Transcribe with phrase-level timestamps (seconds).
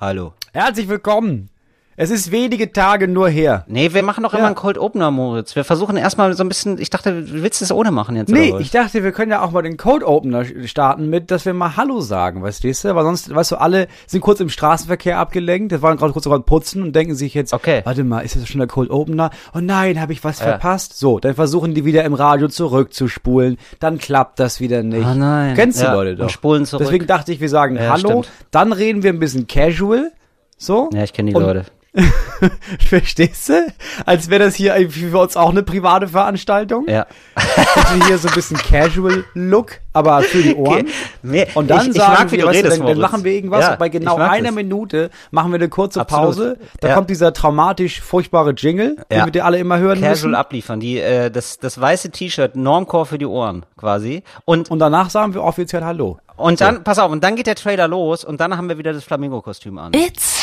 [0.00, 0.32] Hallo.
[0.54, 1.50] Herzlich willkommen.
[1.96, 3.64] Es ist wenige Tage nur her.
[3.68, 4.46] Nee, wir machen doch immer Ja.
[4.46, 5.54] einen Cold Opener, Moritz.
[5.54, 8.54] Wir versuchen erstmal so ein bisschen, ich dachte, du willst es ohne machen jetzt, Nee,
[8.58, 11.76] ich dachte, wir können ja auch mal den Code Opener starten mit, dass wir mal
[11.76, 12.68] Hallo sagen, weißt du?
[12.94, 16.40] Weil sonst, weißt du, alle sind kurz im Straßenverkehr abgelenkt, das waren gerade kurz sogar
[16.40, 17.82] putzen und denken sich jetzt, Okay.
[17.84, 19.30] warte mal, ist das schon der Cold Opener?
[19.54, 20.46] Oh nein, habe ich was Ja.
[20.46, 20.98] verpasst?
[20.98, 25.04] So, dann versuchen die wieder im Radio zurückzuspulen, dann klappt das wieder nicht.
[25.04, 25.54] Ah, nein.
[25.54, 26.30] Kennst du Ja, Leute und doch.
[26.30, 26.86] spulen zurück.
[26.86, 28.30] Deswegen dachte ich, wir sagen Hallo, stimmt.
[28.52, 30.12] dann reden wir ein bisschen casual,
[30.56, 30.88] so.
[30.94, 31.64] Ja, ich kenne die Und- Leute.
[32.78, 33.72] Verstehst du?
[34.06, 36.86] Als wäre das hier für uns auch eine private Veranstaltung.
[36.88, 37.06] Ja.
[37.34, 40.86] Also hier so ein bisschen Casual Look, aber für die Ohren.
[41.22, 43.32] Mir- Und dann ich, ich sagen mag, wie wir, du, redest, dann, dann machen wir
[43.32, 44.54] irgendwas Ja, und bei genau ich einer das.
[44.54, 46.26] Minute machen wir eine kurze Absolut.
[46.26, 46.58] Pause.
[46.80, 46.94] Da Ja.
[46.94, 49.24] kommt dieser traumatisch furchtbare Jingle, Ja.
[49.26, 50.34] den wir alle immer hören Casual müssen.
[50.34, 54.22] abliefern, die, äh, das, das weiße T-Shirt, Normcore für die Ohren, quasi.
[54.44, 56.18] Und, Und danach sagen wir offiziell Hallo.
[56.36, 58.92] und dann, pass auf, und dann geht der Trailer los und dann haben wir wieder
[58.92, 59.92] das Flamingo-Kostüm an.
[59.92, 60.39] It's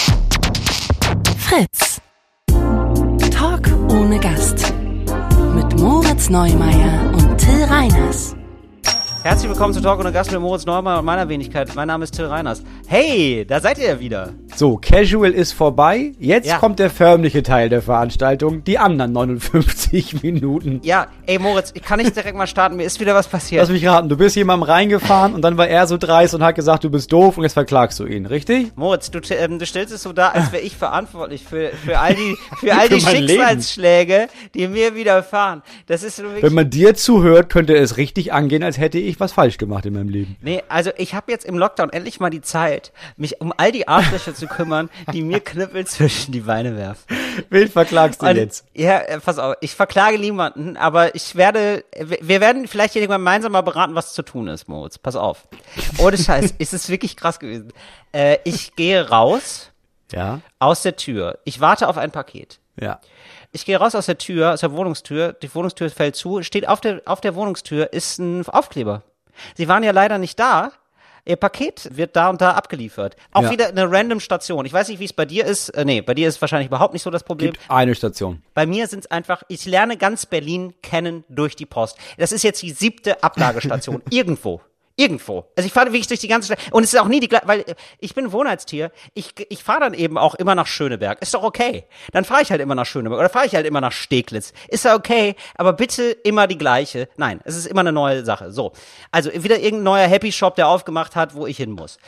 [1.49, 2.01] Fritz.
[3.31, 4.73] Talk ohne Gast.
[5.55, 8.35] Mit Moritz Neumeier und Till Reiners.
[9.27, 11.75] Herzlich willkommen zu Talk ohne Gast mit Moritz Neumann und meiner Wenigkeit.
[11.75, 12.63] Mein Name ist Till Reiners.
[12.87, 14.29] Hey, da seid ihr ja wieder.
[14.55, 16.13] So, Casual ist vorbei.
[16.17, 16.59] Jetzt Ja.
[16.59, 18.63] kommt der förmliche Teil der Veranstaltung.
[18.63, 20.79] Die anderen 59 Minuten.
[20.83, 23.59] Ja, ey Moritz, ich kann nicht direkt mal starten, mir ist wieder was passiert.
[23.59, 26.55] Lass mich raten, du bist jemandem reingefahren und dann war er so dreist und hat
[26.55, 28.71] gesagt, du bist doof und jetzt verklagst du ihn, richtig?
[28.77, 32.15] Moritz, du, ähm, du stellst es so dar, als wäre ich verantwortlich für, für all
[32.15, 33.41] die, für all die Für mein Leben.
[33.43, 35.63] Schicksalsschläge, die mir widerfahren.
[35.87, 36.43] Das ist wirklich.
[36.43, 39.93] Wenn man dir zuhört, könnte es richtig angehen, als hätte ich was falsch gemacht in
[39.93, 40.35] meinem Leben.
[40.41, 43.87] Nee, also ich habe jetzt im Lockdown endlich mal die Zeit, mich um all die
[43.87, 47.03] Arschlöcher zu kümmern, die mir Knüppel zwischen die Beine werfen.
[47.49, 48.65] Wen verklagst du Und- jetzt?
[48.73, 53.51] Ja, äh, pass auf, ich verklage niemanden, aber ich werde, wir- werden vielleicht hier gemeinsam
[53.51, 54.97] mal beraten, was zu tun ist, Moritz.
[54.97, 55.47] Pass auf.
[55.97, 57.71] Ohne Scheiß, es ist wirklich krass gewesen.
[58.11, 59.71] Äh, ich gehe raus
[60.11, 61.39] Ja, aus der Tür.
[61.43, 62.59] Ich warte auf ein Paket.
[62.79, 62.99] ja.
[63.53, 66.81] Ich gehe raus aus der Tür, aus der Wohnungstür, die Wohnungstür fällt zu, steht auf
[66.81, 69.03] der, auf der Wohnungstür ist ein Aufkleber.
[69.55, 70.71] Sie waren ja leider nicht da.
[71.25, 73.17] Ihr Paket wird da und da abgeliefert.
[73.33, 73.51] Auch Ja.
[73.51, 74.65] wieder eine random Station.
[74.65, 75.69] Ich weiß nicht, wie es bei dir ist.
[75.69, 77.51] Äh, nee, bei dir ist wahrscheinlich überhaupt nicht so das Problem.
[77.51, 78.41] Gibt eine Station.
[78.53, 81.97] Bei mir sind es einfach, ich lerne ganz Berlin kennen durch die Post.
[82.17, 84.01] Das ist jetzt die siebte Ablagestation.
[84.09, 84.61] Irgendwo.
[84.99, 85.45] Irgendwo.
[85.55, 86.71] Also ich fahre wirklich durch die ganze Stadt.
[86.71, 88.91] Und es ist auch nie die gleiche, weil äh, ich bin Wohnheitstier.
[89.13, 91.21] Ich, ich fahre dann eben auch immer nach Schöneberg.
[91.21, 91.85] Ist doch okay.
[92.13, 93.19] Dann fahre ich halt immer nach Schöneberg.
[93.19, 94.53] Oder fahre ich halt immer nach Steglitz.
[94.69, 95.35] Ist ja okay.
[95.55, 97.09] Aber bitte immer die gleiche.
[97.15, 98.51] Nein, es ist immer eine neue Sache.
[98.51, 98.73] So.
[99.11, 101.99] Also wieder irgendein neuer Happy Shop, der aufgemacht hat, wo ich hin muss.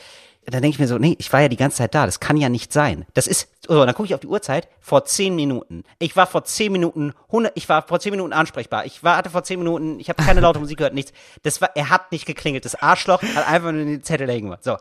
[0.46, 2.36] Dann denke ich mir so, nee, ich war ja die ganze Zeit da, das kann
[2.36, 3.06] ja nicht sein.
[3.14, 5.84] Das ist, so, dann gucke ich auf die Uhrzeit, vor zehn Minuten.
[5.98, 8.86] Ich war vor zehn Minuten, 100, ich war vor zehn Minuten ansprechbar.
[8.86, 11.12] Ich war, hatte vor zehn Minuten, ich habe keine laute Musik gehört, nichts.
[11.42, 14.64] Das war, er hat nicht geklingelt, das Arschloch hat einfach nur den Zettel dahin gemacht.
[14.64, 14.76] So,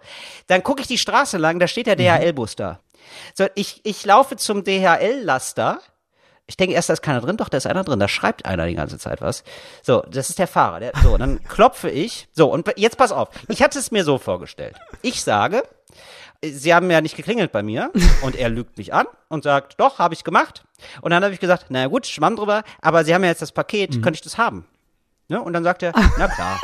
[0.47, 2.79] dann gucke ich die Straße lang, da steht der DHL-Bus da.
[3.35, 5.81] So, ich, ich laufe zum DHL-Laster.
[6.49, 8.65] Ich denke erst, da ist keiner drin, doch, da ist einer drin, da schreibt einer
[8.65, 9.43] die ganze Zeit was.
[9.83, 10.79] So, das ist der Fahrer.
[10.79, 12.27] Der, so, dann klopfe ich.
[12.33, 13.29] So, und jetzt pass auf.
[13.47, 14.75] Ich hatte es mir so vorgestellt.
[15.03, 15.63] Ich sage,
[16.41, 17.91] Sie haben ja nicht geklingelt bei mir
[18.23, 20.63] und er lügt mich an und sagt, doch, habe ich gemacht.
[21.01, 23.51] Und dann habe ich gesagt, na gut, schwamm drüber, aber Sie haben ja jetzt das
[23.51, 24.01] Paket, Mhm.
[24.01, 24.65] könnte ich das haben?
[25.27, 25.41] Ne?
[25.41, 26.59] Und dann sagt er, na klar.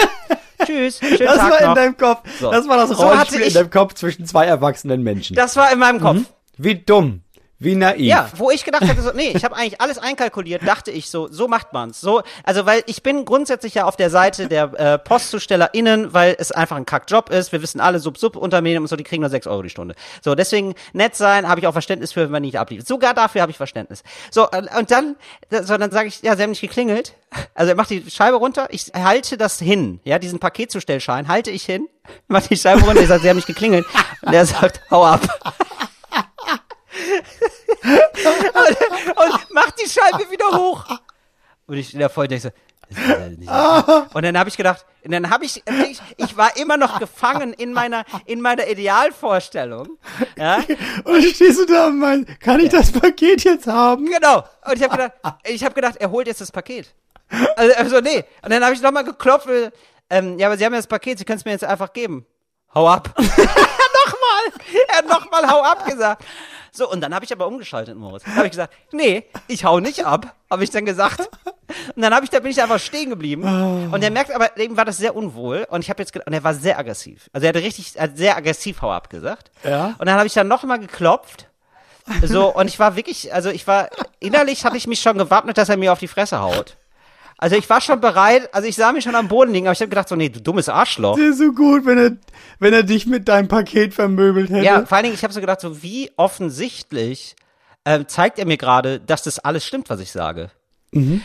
[0.65, 1.75] Tschüss, schönen Das Tag war in noch.
[1.75, 2.21] deinem Kopf.
[2.39, 2.49] So.
[2.49, 5.35] Das war das So Rollenspiel in ich- deinem Kopf zwischen zwei erwachsenen Menschen.
[5.35, 6.21] Das war in meinem Kopf.
[6.57, 7.21] Wie dumm.
[7.65, 8.05] Wie naiv.
[8.05, 11.27] Ja, wo ich gedacht hatte, so, nee, ich habe eigentlich alles einkalkuliert, dachte ich so,
[11.29, 11.99] so macht man's.
[11.99, 16.51] So, also weil ich bin grundsätzlich ja auf der Seite der äh, PostzustellerInnen, weil es
[16.51, 17.51] einfach ein Kackjob ist.
[17.51, 19.95] Wir wissen alle, Sub-Sub-Unternehmen und so, die kriegen nur 6 Euro die Stunde.
[20.21, 22.87] So, deswegen nett sein, habe ich auch Verständnis für, wenn man nicht abliefert.
[22.87, 24.03] Sogar dafür habe ich Verständnis.
[24.29, 25.15] So, und dann,
[25.49, 27.15] so, dann sage ich, ja, sie haben nicht geklingelt.
[27.55, 31.65] Also er macht die Scheibe runter, ich halte das hin, ja, diesen Paketzustellschein halte ich
[31.65, 31.87] hin,
[32.27, 33.85] mache die Scheibe runter, ich sage, sie haben nicht geklingelt.
[34.21, 35.21] Und er sagt, hau ab.
[37.85, 40.85] Und, und macht die Scheibe wieder hoch.
[41.67, 42.51] Und ich stehe da voll und denke so,
[43.09, 43.49] ja nicht
[44.13, 47.53] und dann habe ich gedacht, und dann habe ich, ich, ich war immer noch gefangen
[47.53, 49.97] in meiner, in meiner Idealvorstellung.
[50.37, 50.63] Ja,
[51.03, 54.05] Und stehst du da und meinst, kann ich das Paket jetzt haben?
[54.05, 54.43] genau.
[54.65, 55.11] Und ich habe gedacht,
[55.43, 56.93] ich habe gedacht, er holt jetzt das Paket.
[57.55, 58.23] Also, also nee.
[58.43, 59.47] Und dann habe ich nochmal geklopft.
[59.47, 59.71] äh,
[60.09, 62.25] Ähm, ja, aber Sie haben ja das Paket, Sie können es mir jetzt einfach geben.
[62.73, 63.09] Hau ab.
[63.17, 63.47] nochmal.
[64.89, 66.23] Er hat nochmal hau ab gesagt.
[66.75, 68.23] So, und dann habe ich aber umgeschaltet, Moritz.
[68.23, 71.29] Dann habe ich gesagt, nee, ich hau nicht ab, habe ich dann gesagt.
[71.95, 73.43] Und dann habe ich, da bin ich einfach stehen geblieben.
[73.91, 75.65] Und er merkt aber, eben war das sehr unwohl.
[75.69, 77.29] Und ich habe jetzt und er war sehr aggressiv.
[77.31, 79.51] Also er hat richtig, er hat sehr aggressiv hau ab gesagt.
[79.63, 79.95] Ja.
[79.97, 81.47] Und dann habe ich dann nochmal geklopft.
[82.21, 83.89] So, und ich war wirklich, also ich war,
[84.19, 86.77] innerlich hatte ich mich schon gewappnet, dass er mir auf die Fresse haut.
[87.37, 89.81] Also ich war schon bereit, also ich sah mich schon am Boden liegen, aber ich
[89.81, 91.17] habe gedacht so, nee, du dummes Arschloch.
[91.17, 92.11] Das ist so gut, wenn er,
[92.59, 94.65] wenn er dich mit deinem Paket vermöbelt hätte.
[94.65, 97.35] Ja, vor allen Dingen, ich habe so gedacht, so wie offensichtlich
[97.83, 100.49] ähm, zeigt er mir gerade, dass das alles stimmt, was ich sage.
[100.91, 101.21] Mhm.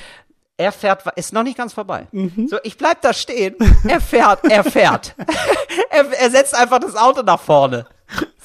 [0.57, 2.07] Er fährt, ist noch nicht ganz vorbei.
[2.47, 3.55] So, ich bleib da stehen.
[3.89, 5.15] Er fährt, er fährt.
[5.91, 7.87] er, er setzt einfach das Auto nach vorne.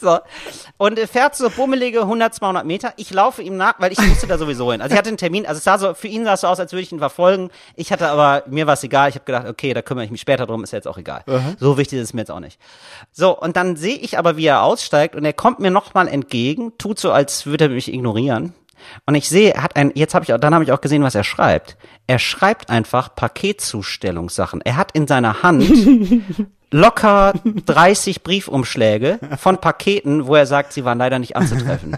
[0.06, 0.20] So.
[0.78, 2.94] Und er fährt so bummelige 100, 200 Meter.
[2.98, 4.82] Ich laufe ihm nach, weil ich musste da sowieso hin.
[4.82, 6.60] Also ich hatte einen Termin, also es sah so, für ihn sah es so aus,
[6.60, 7.50] als würde ich ihn verfolgen.
[7.76, 9.10] Ich hatte aber, mir war es egal.
[9.10, 11.24] Ich habe gedacht, okay, da kümmere ich mich später drum, ist ja jetzt auch egal.
[11.60, 12.60] So wichtig ist es mir jetzt auch nicht.
[13.12, 16.74] So, und dann sehe ich aber, wie er aussteigt und er kommt mir nochmal entgegen,
[16.78, 18.54] tut so, als würde er mich ignorieren.
[19.06, 21.02] Und ich sehe, er hat ein, jetzt habe ich auch, dann habe ich auch gesehen,
[21.02, 21.78] was er schreibt.
[22.06, 24.62] Er schreibt einfach Paketzustellungssachen.
[24.62, 25.64] Er hat in seiner Hand
[26.72, 31.98] locker 30 Briefumschläge von Paketen, wo er sagt, sie waren leider nicht anzutreffen.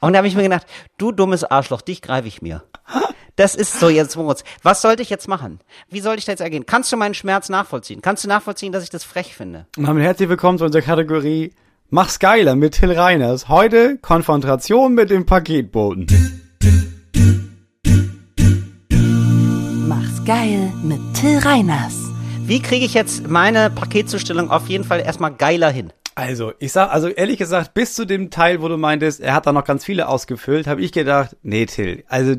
[0.00, 0.66] Und da habe ich mir gedacht,
[0.98, 2.62] du dummes Arschloch, dich greife ich mir.
[3.36, 4.44] Das ist so jetzt Moritz.
[4.62, 5.58] Was sollte ich jetzt machen?
[5.88, 6.66] Wie soll ich da jetzt ergehen?
[6.66, 8.00] Kannst du meinen Schmerz nachvollziehen?
[8.00, 9.66] Kannst du nachvollziehen, dass ich das frech finde?
[9.76, 11.52] Und damit herzlich willkommen zu unserer Kategorie
[11.90, 13.48] Mach's geiler mit Till Reiners.
[13.48, 16.06] Heute Konfrontation mit dem Paketboten.
[19.88, 22.13] Mach's geil mit Till Reiners.
[22.46, 25.94] Wie kriege ich jetzt meine Paketzustellung auf jeden Fall erstmal geiler hin?
[26.14, 29.46] Also, ich sag, also ehrlich gesagt, bis zu dem Teil, wo du meintest, er hat
[29.46, 32.34] da noch ganz viele ausgefüllt, habe ich gedacht, nee, Till, also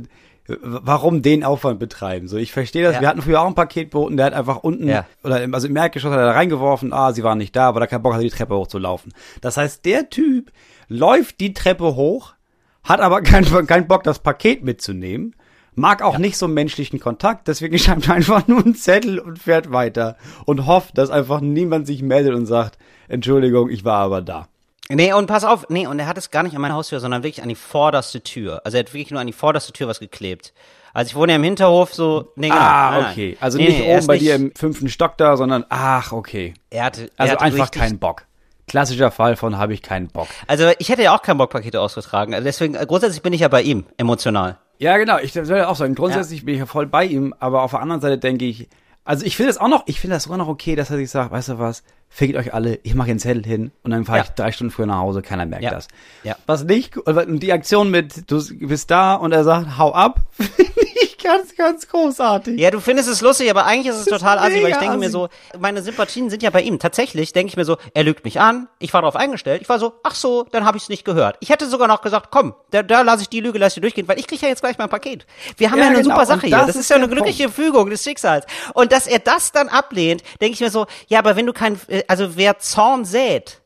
[0.47, 2.27] warum den Aufwand betreiben?
[2.27, 2.95] So, ich verstehe das.
[2.95, 3.01] Ja.
[3.01, 5.07] Wir hatten früher auch einen Paketboten, der hat einfach unten Ja.
[5.23, 7.79] oder im, also im Erdgeschoss hat er da reingeworfen, ah, sie waren nicht da, aber
[7.79, 9.11] da keinen Bock hatte, die Treppe hochzulaufen.
[9.41, 10.51] Das heißt, der Typ
[10.87, 12.35] läuft die Treppe hoch,
[12.83, 15.35] hat aber keinen keinen Bock, das Paket mitzunehmen.
[15.75, 19.71] Mag auch nicht so menschlichen Kontakt, deswegen schreibt er einfach nur einen Zettel und fährt
[19.71, 22.77] weiter und hofft, dass einfach niemand sich meldet und sagt,
[23.07, 24.47] Entschuldigung, ich war aber da.
[24.89, 27.23] Nee, und pass auf, nee, und er hat es gar nicht an meine Haustür, sondern
[27.23, 28.61] wirklich an die vorderste Tür.
[28.63, 30.53] Also er hat wirklich nur an die vorderste Tür was geklebt.
[30.93, 32.61] Also ich wohne ja im Hinterhof so, nee, genau.
[32.61, 33.11] ah, nein.
[33.11, 33.37] okay.
[33.41, 36.53] Also Nee, nicht nee, oben bei nicht- dir im fünften Stock da, sondern ach, okay.
[36.69, 38.25] Er hatte, er Also hatte einfach keinen Bock.
[38.67, 40.27] Klassischer Fall von habe ich keinen Bock.
[40.47, 42.33] Also ich hätte ja auch keinen Bock, Pakete ausgetragen.
[42.33, 44.57] Also deswegen, grundsätzlich bin ich ja bei ihm, emotional.
[44.77, 45.17] Ja, genau.
[45.19, 47.81] Ich soll ja auch sagen, grundsätzlich bin ich ja voll bei ihm, aber auf der
[47.81, 48.67] anderen Seite denke ich,
[49.03, 51.11] also ich finde das auch noch, ich finde das sogar noch okay, dass er sich
[51.11, 51.83] sagt, weißt du was,
[52.15, 54.23] fickt euch alle, ich mache den Zettel hin und dann fahre Ja.
[54.23, 55.71] ich drei Stunden früher nach Hause, keiner merkt Ja.
[55.71, 55.89] das.
[56.23, 56.37] Ja.
[56.45, 60.71] Was nicht, und die Aktion mit, du bist da und er sagt, hau ab, finde
[61.01, 62.57] ich ganz, ganz großartig.
[62.57, 65.05] Ja, du findest es lustig, aber eigentlich ist es total assi, weil ich denke mir
[65.07, 65.11] assi.
[65.11, 65.27] so,
[65.59, 66.79] meine Sympathien sind ja bei ihm.
[66.79, 69.79] Tatsächlich denke ich mir so, er lügt mich an, ich war darauf eingestellt, ich war
[69.79, 71.35] so, ach so, dann habe ich es nicht gehört.
[71.41, 74.07] Ich hätte sogar noch gesagt, komm, da, da lasse ich die Lüge, lasse ich durchgehen,
[74.07, 75.25] weil ich kriege ja jetzt gleich mein Paket.
[75.57, 76.51] Wir haben Ja, ja, eine genau, super Sache hier.
[76.57, 78.45] das Das ist ist ja eine glückliche Fügung des Schicksals.
[78.73, 81.77] Und dass er das dann ablehnt, denke ich mir so, ja, aber wenn du kein,
[81.87, 83.61] äh, also wer Zorn sät,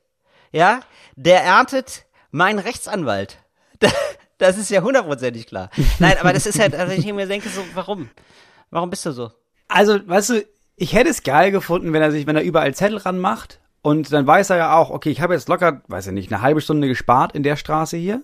[0.52, 0.82] ja,
[1.16, 3.38] der erntet meinen Rechtsanwalt.
[4.40, 5.70] Das ist ja hundertprozentig klar.
[6.00, 8.10] Nein, aber das ist halt, also ich mir denke so, warum?
[8.72, 9.32] Warum bist du so?
[9.68, 10.46] Also, weißt du,
[10.78, 14.26] ich hätte es geil gefunden, wenn er sich, wenn er überall Zettel ranmacht und dann
[14.26, 16.88] weiß er ja auch, okay, ich habe jetzt locker, weiß ich nicht, eine halbe Stunde
[16.88, 18.22] gespart in der Straße hier.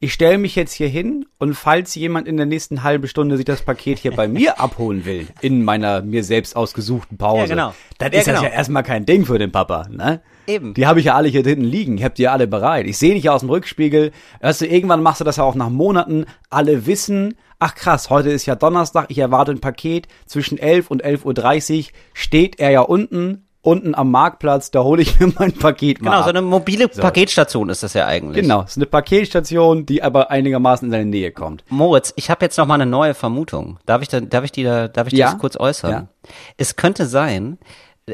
[0.00, 3.44] Ich stelle mich jetzt hier hin und falls jemand in der nächsten halben Stunde sich
[3.44, 7.74] das Paket hier bei mir abholen will, in meiner mir selbst ausgesuchten Pause, Ja, genau.
[7.98, 8.46] dann Ja, ist das genau.
[8.48, 10.20] ja erstmal kein Ding für den Papa, ne?
[10.46, 10.72] Eben.
[10.74, 11.98] Die habe ich ja alle hier hinten liegen.
[11.98, 12.86] Ich habe die ja alle bereit.
[12.86, 14.12] Ich sehe dich ja aus dem Rückspiegel.
[14.40, 16.26] Weißt du, irgendwann machst du das ja auch nach Monaten.
[16.48, 20.06] Alle wissen, ach krass, heute ist ja Donnerstag, ich erwarte ein Paket.
[20.26, 21.84] Zwischen 11 und 11.30 Uhr
[22.14, 26.18] steht er ja unten, unten am Marktplatz, da hole ich mir mein Paket mal Genau,
[26.20, 26.24] ab.
[26.24, 28.42] so eine mobile Paketstation ist das ja eigentlich.
[28.42, 31.64] Genau, es ist eine Paketstation, die aber einigermaßen in seine Nähe kommt.
[31.68, 33.78] Moritz, ich habe jetzt noch mal eine neue Vermutung.
[33.86, 35.30] Darf ich da, darf ich die da, darf ich Ja.
[35.32, 35.90] das kurz äußern?
[35.90, 36.08] Ja.
[36.56, 37.58] Es könnte sein,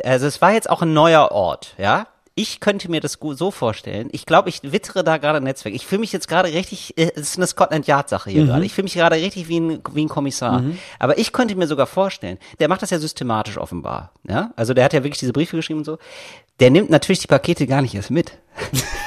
[0.04, 2.06] also es war jetzt auch ein neuer Ort, ja?
[2.36, 4.08] Ich könnte mir das so vorstellen.
[4.10, 5.72] Ich glaube, ich wittere da gerade ein Netzwerk.
[5.72, 8.64] Ich fühle mich jetzt gerade richtig, äh, es ist eine Scotland Yard Sache hier gerade.
[8.64, 10.64] Ich fühle mich gerade richtig wie ein, wie ein Kommissar.
[10.98, 14.50] Aber ich könnte mir sogar vorstellen, der macht das ja systematisch offenbar, ja?
[14.56, 15.98] Also der hat ja wirklich diese Briefe geschrieben und so.
[16.58, 18.32] Der nimmt natürlich die Pakete gar nicht erst mit.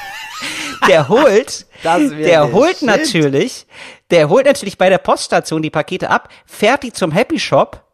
[0.88, 2.86] der holt, der holt Shit.
[2.86, 3.66] natürlich,
[4.10, 7.84] der holt natürlich bei der Poststation die Pakete ab, fährt die zum Happy Shop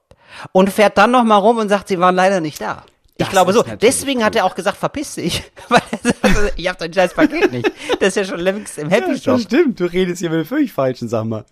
[0.52, 2.84] und fährt dann noch mal rum und sagt, sie waren leider nicht da.
[3.16, 3.62] Ich Das glaube so.
[3.80, 5.44] Deswegen hat er auch gesagt, verpiss dich.
[5.68, 7.70] Weil er sagt, ich hab dein scheiß Paket nicht.
[8.00, 9.40] Das ist ja schon längst im Happy Shop.
[9.40, 11.44] stimmt, du redest hier mit dem völlig falschen, sag mal.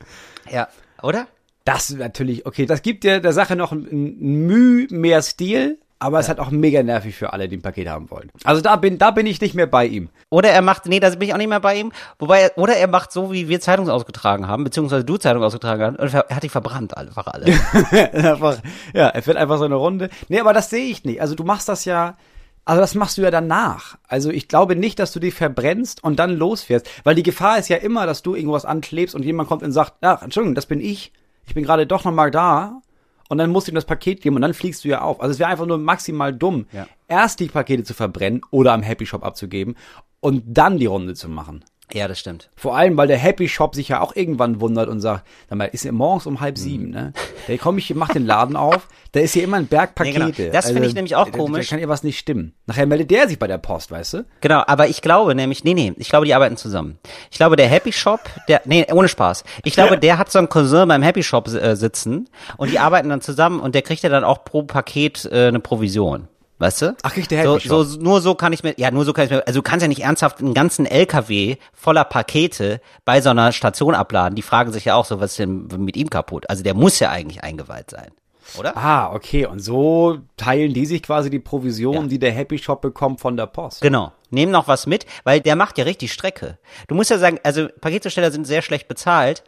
[0.51, 0.69] Ja.
[1.03, 1.29] Oder?
[1.65, 5.79] Das ist natürlich, okay, das gibt der, der Sache noch ein, ein Mühe mehr Stil,
[6.03, 8.31] aber es ist halt auch mega nervig für alle, die ein Paket haben wollen.
[8.43, 10.09] Also da bin, da bin ich nicht mehr bei ihm.
[10.31, 11.93] Oder er macht, nee, da bin ich auch nicht mehr bei ihm.
[12.19, 15.97] Wobei, er, oder er macht so, wie wir Zeitung ausgetragen haben, beziehungsweise du Zeitung ausgetragen
[15.97, 17.47] hast, und er hat die verbrannt einfach alle.
[18.13, 18.59] einfach,
[18.93, 20.11] ja, er fährt einfach so eine Runde.
[20.29, 21.21] Nee, aber das sehe ich nicht.
[21.21, 22.17] Also du machst das ja,
[22.65, 23.97] also das machst du ja danach.
[24.09, 26.89] Also ich glaube nicht, dass du dich verbrennst und dann losfährst.
[27.05, 29.95] Weil die Gefahr ist ja immer, dass du irgendwas anklebst und jemand kommt und sagt,
[30.01, 31.13] ach, Entschuldigung, das bin ich.
[31.47, 32.83] Ich bin gerade doch noch mal da.
[33.29, 35.21] Und dann musst du ihm das Paket geben und dann fliegst du ja auf.
[35.21, 36.87] Also es wäre einfach nur maximal dumm, Ja.
[37.09, 39.77] erst die Pakete zu verbrennen oder am Happy Shop abzugeben
[40.21, 41.65] und dann die Runde zu machen.
[41.95, 42.49] Ja, das stimmt.
[42.57, 45.67] Vor allem, weil der Happy Shop sich ja auch irgendwann wundert und sagt, sag mal,
[45.67, 46.91] ist ja morgens um halb sieben, Mhm.
[46.91, 47.13] ne?
[47.49, 50.27] Da komm ich, mach den Laden auf, da ist hier immer ein Berg Ja, genau.
[50.27, 50.51] Pakete.
[50.51, 51.69] Das finde ich nämlich auch da- Da komisch.
[51.69, 52.55] kann ja was nicht stimmen.
[52.67, 54.25] Nachher meldet der sich bei der Post, weißt du?
[54.41, 56.99] Genau, aber ich glaube nämlich, nee, nee, ich glaube, die arbeiten zusammen.
[57.31, 59.45] Ich glaube, der Happy Shop, der, nee, ohne Spaß.
[59.65, 63.11] Ich glaube, der hat so einen Cousin beim Happy Shop äh, sitzen und die arbeiten
[63.11, 66.29] dann zusammen und der kriegt ja dann auch pro Paket äh, eine Provision.
[66.63, 66.97] Weißt du?
[67.03, 67.85] Ach, kriegt der so, Happy Shop.
[67.87, 69.83] so, nur so kann ich mir, ja, nur so kann ich mir, also du kannst
[69.83, 74.37] ja nicht ernsthaft einen ganzen LKW voller Pakete bei so einer Station abladen.
[74.37, 76.49] Die fragen sich ja auch so, was ist denn mit ihm kaputt?
[76.49, 78.13] Also der muss ja eigentlich eingeweiht sein.
[78.59, 78.77] Oder?
[78.77, 79.47] Ah, okay.
[79.47, 82.03] Und so teilen die sich quasi die Provision, Ja.
[82.07, 83.81] die der Happy Shop bekommt von der Post.
[83.81, 84.13] Genau.
[84.31, 86.59] Nehmen noch was mit, weil der macht ja richtig Strecke.
[86.87, 89.43] Du musst ja sagen, also Paketzusteller sind sehr schlecht bezahlt,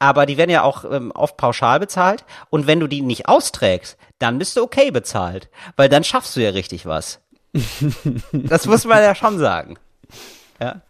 [0.00, 2.24] aber die werden ja auch ähm, oft pauschal bezahlt.
[2.48, 6.40] Und wenn du die nicht austrägst, dann bist du okay bezahlt, weil dann schaffst du
[6.40, 7.20] ja richtig was.
[8.32, 9.78] das muss man ja schon sagen.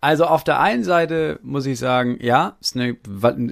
[0.00, 2.97] Also auf der einen Seite muss ich sagen, ja, ist eine,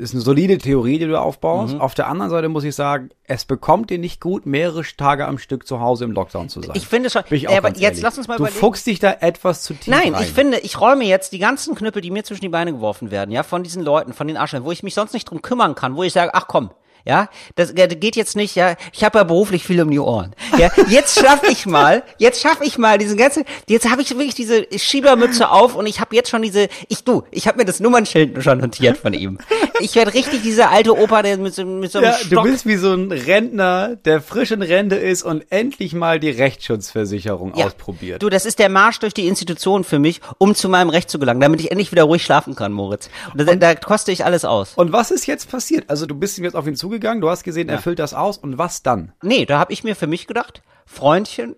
[0.00, 1.74] ist eine solide Theorie, die du aufbaust.
[1.74, 1.80] Mhm.
[1.80, 5.38] Auf der anderen Seite muss ich sagen, es bekommt dir nicht gut, mehrere Tage am
[5.38, 6.72] Stück zu Hause im Lockdown zu sein.
[6.74, 7.22] Ich finde schon.
[7.30, 8.02] Ich Ja, aber jetzt ehrlich.
[8.02, 8.58] lass uns mal Du überlegen.
[8.58, 10.24] fuchst dich da etwas zu tief Nein, rein.
[10.24, 13.30] ich finde, ich räume jetzt die ganzen Knüppel, die mir zwischen die Beine geworfen werden,
[13.30, 15.94] ja, von diesen Leuten, von den Arschlöchern, wo ich mich sonst nicht drum kümmern kann,
[15.94, 16.70] wo ich sage, ach komm,
[17.04, 20.34] ja, das, geht jetzt nicht, ja, ich habe ja beruflich viel um die Ohren.
[20.58, 24.34] Ja, jetzt schaffe ich mal, jetzt schaffe ich mal diese ganze, jetzt habe ich wirklich
[24.34, 27.80] diese Schiebermütze auf und ich habe jetzt schon diese, ich du, ich habe mir das
[27.80, 29.38] Nummernschild schon notiert von ihm.
[29.80, 32.44] Ich werde richtig dieser alte Opa, der mit so, mit so einem Ja, du Stock
[32.44, 37.54] bist wie so ein Rentner, der frisch in Rente ist und endlich mal die Rechtsschutzversicherung
[37.56, 37.66] Ja.
[37.66, 38.22] ausprobiert.
[38.22, 41.18] Du, das ist der Marsch durch die Institution für mich, um zu meinem Recht zu
[41.18, 43.08] gelangen, damit ich endlich wieder ruhig schlafen kann, Moritz.
[43.32, 44.72] Und da, da koste ich alles aus.
[44.76, 45.84] und was ist jetzt passiert?
[45.88, 48.38] Also du bist ihm jetzt auf ihn zugegangen, du hast gesehen, er füllt das aus
[48.38, 49.12] und was dann?
[49.22, 51.54] Nee, da habe ich mir für mich gedacht, Freundchen,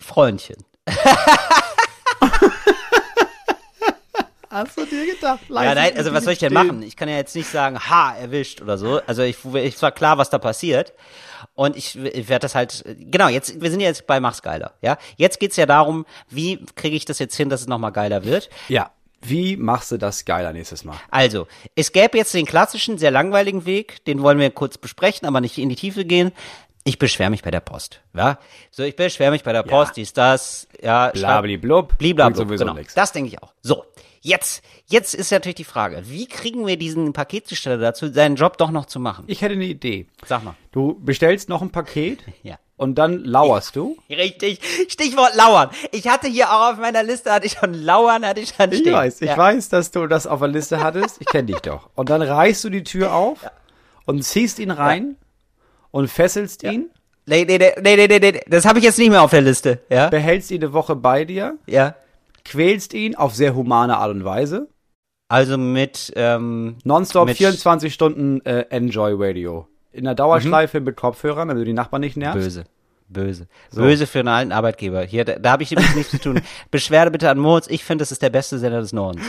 [0.00, 0.56] Freundchen.
[4.50, 5.40] Hast du dir gedacht?
[5.50, 6.82] Ja, nein, also was soll ich denn machen?
[6.82, 9.02] Ich kann ja jetzt nicht sagen, ha, erwischt oder so.
[9.06, 10.94] Also ich, ich war klar, was da passiert.
[11.54, 14.72] Und ich, ich werde das halt, genau, jetzt, wir sind ja jetzt bei Mach's geiler,
[14.80, 14.96] ja.
[15.16, 18.48] Jetzt geht's ja darum, wie kriege ich das jetzt hin, dass es nochmal geiler wird.
[18.68, 18.90] Ja,
[19.22, 20.96] wie machst du das geiler nächstes Mal?
[21.10, 25.40] Also, es gäbe jetzt den klassischen, sehr langweiligen Weg, den wollen wir kurz besprechen, aber
[25.40, 26.32] nicht in die Tiefe gehen.
[26.84, 28.38] Ich beschwere mich bei der Post, ja.
[28.70, 31.10] So, ich beschwere mich bei der Post, dies, das, ja.
[32.36, 32.76] Bringt sowieso genau.
[32.76, 32.94] nix.
[32.94, 33.52] Das denke ich auch.
[33.60, 33.84] So,
[34.20, 38.70] jetzt, jetzt ist natürlich die Frage, wie kriegen wir diesen Paketzusteller dazu, seinen Job doch
[38.70, 39.24] noch zu machen?
[39.26, 40.06] Ich hätte eine Idee.
[40.24, 40.54] Sag mal.
[40.70, 42.56] Du bestellst noch ein Paket Ja.
[42.76, 43.96] Und dann lauerst du.
[44.10, 45.70] Richtig, Stichwort Lauern.
[45.92, 48.80] Ich hatte hier auch auf meiner Liste, hatte ich schon Lauern, hatte ich schon Ich
[48.80, 48.92] stehen.
[48.92, 49.36] weiß, ich ja.
[49.36, 51.16] weiß, dass du das auf der Liste hattest.
[51.20, 51.90] Ich kenne dich doch.
[51.94, 53.38] Und dann reißt du die Tür auf
[54.04, 55.16] und ziehst ihn rein
[55.90, 56.90] und fesselst ihn,
[57.28, 59.40] Nee, nee, nee, nee, nee, nee, nee, das habe ich jetzt nicht mehr auf der
[59.40, 60.08] Liste, ja?
[60.10, 61.96] behältst ihn eine Woche bei dir, Ja.
[62.44, 64.68] quälst ihn auf sehr humane Art und Weise.
[65.28, 69.66] Also mit, ähm, Nonstop Mit- 24 Stunden äh, Enjoy Radio.
[69.96, 72.38] In der Dauerschleife mit Kopfhörern, damit du die Nachbarn nicht nervst.
[72.38, 72.64] böse.
[73.08, 73.46] Böse.
[73.72, 75.02] Böse für einen alten Arbeitgeber.
[75.02, 76.40] Hier, da, da habe ich übrigens nichts zu tun.
[76.70, 77.68] Beschwerde bitte an Moritz.
[77.68, 79.24] Ich finde, das ist der beste Sender des Nordens.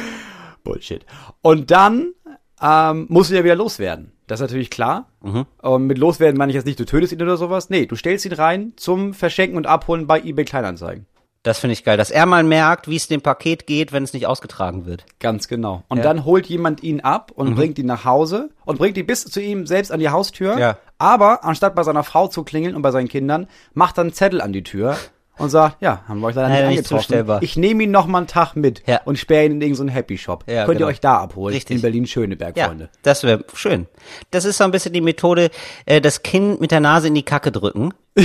[0.64, 1.06] Bullshit.
[1.42, 2.14] Und dann
[2.62, 4.12] ähm, musst du ja wieder loswerden.
[4.26, 5.10] Das ist natürlich klar.
[5.22, 5.46] Mhm.
[5.62, 7.70] Und mit loswerden meine ich jetzt nicht, du tötest ihn oder sowas.
[7.70, 11.06] Nee, du stellst ihn rein zum Verschenken und Abholen bei eBay Kleinanzeigen.
[11.48, 14.12] Das finde ich geil, dass er mal merkt, wie es dem Paket geht, wenn es
[14.12, 15.06] nicht ausgetragen wird.
[15.22, 15.84] Ganz genau.
[15.88, 16.04] Und Ja.
[16.04, 19.40] dann holt jemand ihn ab und bringt ihn nach Hause und bringt ihn bis zu
[19.40, 20.60] ihm selbst an die Haustür.
[20.60, 20.78] Ja.
[20.98, 24.42] Aber anstatt bei seiner Frau zu klingeln und bei seinen Kindern, macht dann einen Zettel
[24.42, 24.98] an die Tür
[25.38, 27.40] und sagt, ja, haben wir euch leider nicht angetroffen.
[27.42, 29.02] Ich nehme ihn noch mal einen Tag mit Ja.
[29.06, 30.44] und sperre ihn in irgendeinen Happy Shop.
[30.48, 30.88] Ja, Könnt genau.
[30.88, 31.76] ihr euch da abholen Richtig.
[31.78, 32.90] in Berlin-Schöneberg, Ja, Freunde.
[33.04, 33.88] das wäre schön.
[34.32, 35.50] Das ist so ein bisschen die Methode,
[35.86, 37.94] äh, das Kind mit der Nase in die Kacke drücken.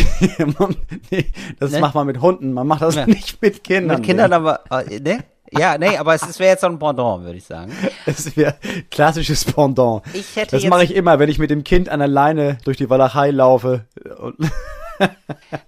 [1.11, 1.27] nee,
[1.61, 1.81] das Ne?
[1.81, 3.07] macht man mit Hunden, man macht das Ja.
[3.07, 3.99] nicht mit Kindern.
[3.99, 5.19] Mit Kindern aber, äh, ne?
[5.55, 7.73] Ja, nee, aber es wäre jetzt so ein Pendant, würde ich sagen.
[8.07, 8.55] Das wäre
[8.91, 10.03] klassisches Pendant.
[10.15, 12.79] Ich hätte das mache ich immer, wenn ich mit dem Kind an der Leine durch
[12.79, 13.85] die Walachei laufe.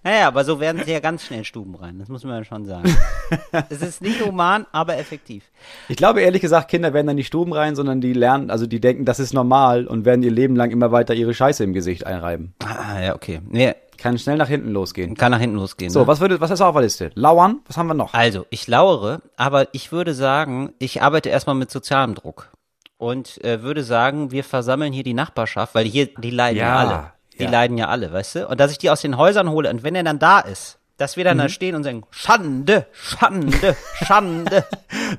[0.02, 2.64] Naja, aber so werden sie ja ganz schnell Stuben rein, das muss man ja schon
[2.64, 2.96] sagen.
[3.70, 5.44] es ist nicht human, aber effektiv.
[5.88, 8.80] ich glaube ehrlich gesagt, Kinder werden dann nicht Stuben rein, sondern die lernen, also die
[8.80, 12.06] denken, das ist normal und werden ihr Leben lang immer weiter ihre Scheiße im Gesicht
[12.06, 12.54] einreiben.
[12.64, 13.40] Ah, ja, okay.
[13.48, 15.16] Nee, Kann schnell nach hinten losgehen.
[15.16, 15.90] kann nach hinten losgehen.
[15.90, 16.06] So, ne?
[16.06, 17.10] was würde, was ist auf der Liste?
[17.14, 18.12] Lauern, was haben wir noch?
[18.14, 22.50] Also, ich lauere, aber ich würde sagen, ich arbeite erstmal mit sozialem Druck.
[22.96, 27.12] Und äh, würde sagen, wir versammeln hier die Nachbarschaft, weil hier, die leiden Ja, alle.
[27.38, 27.50] Die ja.
[27.50, 28.48] leiden ja alle, weißt du?
[28.48, 31.16] Und dass ich die aus den Häusern hole und wenn er dann da ist, dass
[31.16, 31.42] wir dann Mhm.
[31.42, 33.76] da stehen und sagen, Schande, Schande,
[34.06, 34.64] Schande.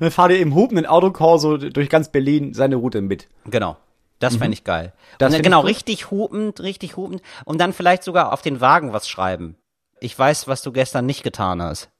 [0.00, 3.28] Dann fahrt ihr im hupenden Autokorso durch ganz Berlin seine Route mit.
[3.44, 3.76] genau.
[4.18, 4.94] Das fände ich geil.
[5.18, 7.20] Das und dann, genau, richtig hupend, richtig hupend.
[7.44, 9.56] Und dann vielleicht sogar auf den Wagen was schreiben.
[10.00, 11.90] Ich weiß, was du gestern nicht getan hast.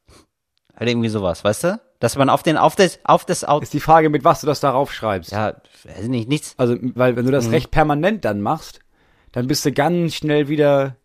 [0.78, 1.80] Halt irgendwie sowas, weißt du?
[2.00, 4.46] Dass man auf den, auf das, auf das Auto, Ist die Frage, mit was du
[4.46, 5.30] das darauf schreibst.
[5.32, 6.54] ja, weiß nicht, nichts.
[6.56, 7.34] Also, weil wenn du Mhm.
[7.34, 8.80] das recht permanent dann machst,
[9.36, 10.96] dann bist du ganz schnell wieder,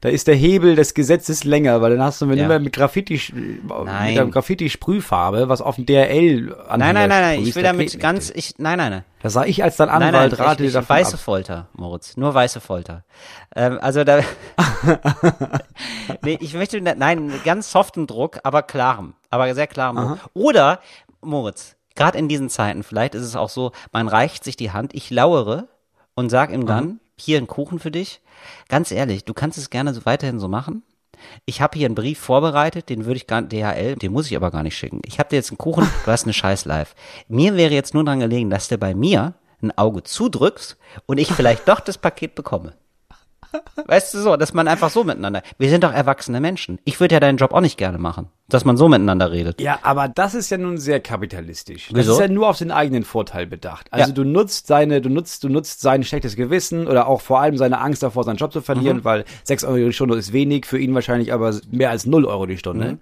[0.00, 2.44] da ist der Hebel des Gesetzes länger, weil dann hast du, wenn Ja.
[2.44, 4.06] immer mit Graffiti, Nein.
[4.10, 7.98] mit der Graffiti-Sprühfarbe, was auf dem DRL an Nein, nein, nein, nein, ich will damit
[7.98, 9.04] ganz, ich, nein, nein, nein.
[9.22, 11.20] Da sah ich als dein Nein, Anwalt nein, rate ich, ich, davon weiße ab.
[11.20, 12.16] Folter, Moritz.
[12.16, 13.02] Nur weiße Folter.
[13.56, 14.20] Ähm, also da.
[16.22, 19.14] nee, ich möchte, nein, ganz soften Druck, aber klarem.
[19.30, 20.18] Aber sehr klarem Druck.
[20.34, 20.78] Oder,
[21.22, 24.94] Moritz, gerade in diesen Zeiten, vielleicht ist es auch so, man reicht sich die Hand,
[24.94, 25.66] ich lauere
[26.14, 28.20] und sag ihm dann, hier ein Kuchen für dich.
[28.68, 30.82] Ganz ehrlich, du kannst es gerne so weiterhin so machen.
[31.46, 34.50] Ich habe hier einen Brief vorbereitet, den würde ich gar DHL, den muss ich aber
[34.50, 35.00] gar nicht schicken.
[35.04, 36.94] Ich habe dir jetzt einen Kuchen, du hast eine scheiß Live.
[37.28, 41.32] Mir wäre jetzt nur dran gelegen, dass du bei mir ein Auge zudrückst und ich
[41.32, 42.74] vielleicht doch das Paket bekomme.
[43.86, 45.42] Weißt du so, dass man einfach so miteinander.
[45.58, 46.78] Wir sind doch erwachsene Menschen.
[46.84, 49.60] Ich würde ja deinen Job auch nicht gerne machen, dass man so miteinander redet.
[49.60, 51.88] Ja, aber das ist ja nun sehr kapitalistisch.
[51.88, 52.12] Das Wieso?
[52.14, 53.86] ist ja nur auf den eigenen Vorteil bedacht.
[53.90, 54.14] Also Ja.
[54.14, 57.80] du nutzt seine, du nutzt, du nutzt sein schlechtes Gewissen oder auch vor allem seine
[57.80, 59.04] Angst davor, seinen Job zu verlieren, Mhm.
[59.04, 62.46] weil sechs Euro die Stunde ist wenig, für ihn wahrscheinlich aber mehr als null Euro
[62.46, 62.92] die Stunde.
[62.92, 62.98] Mhm.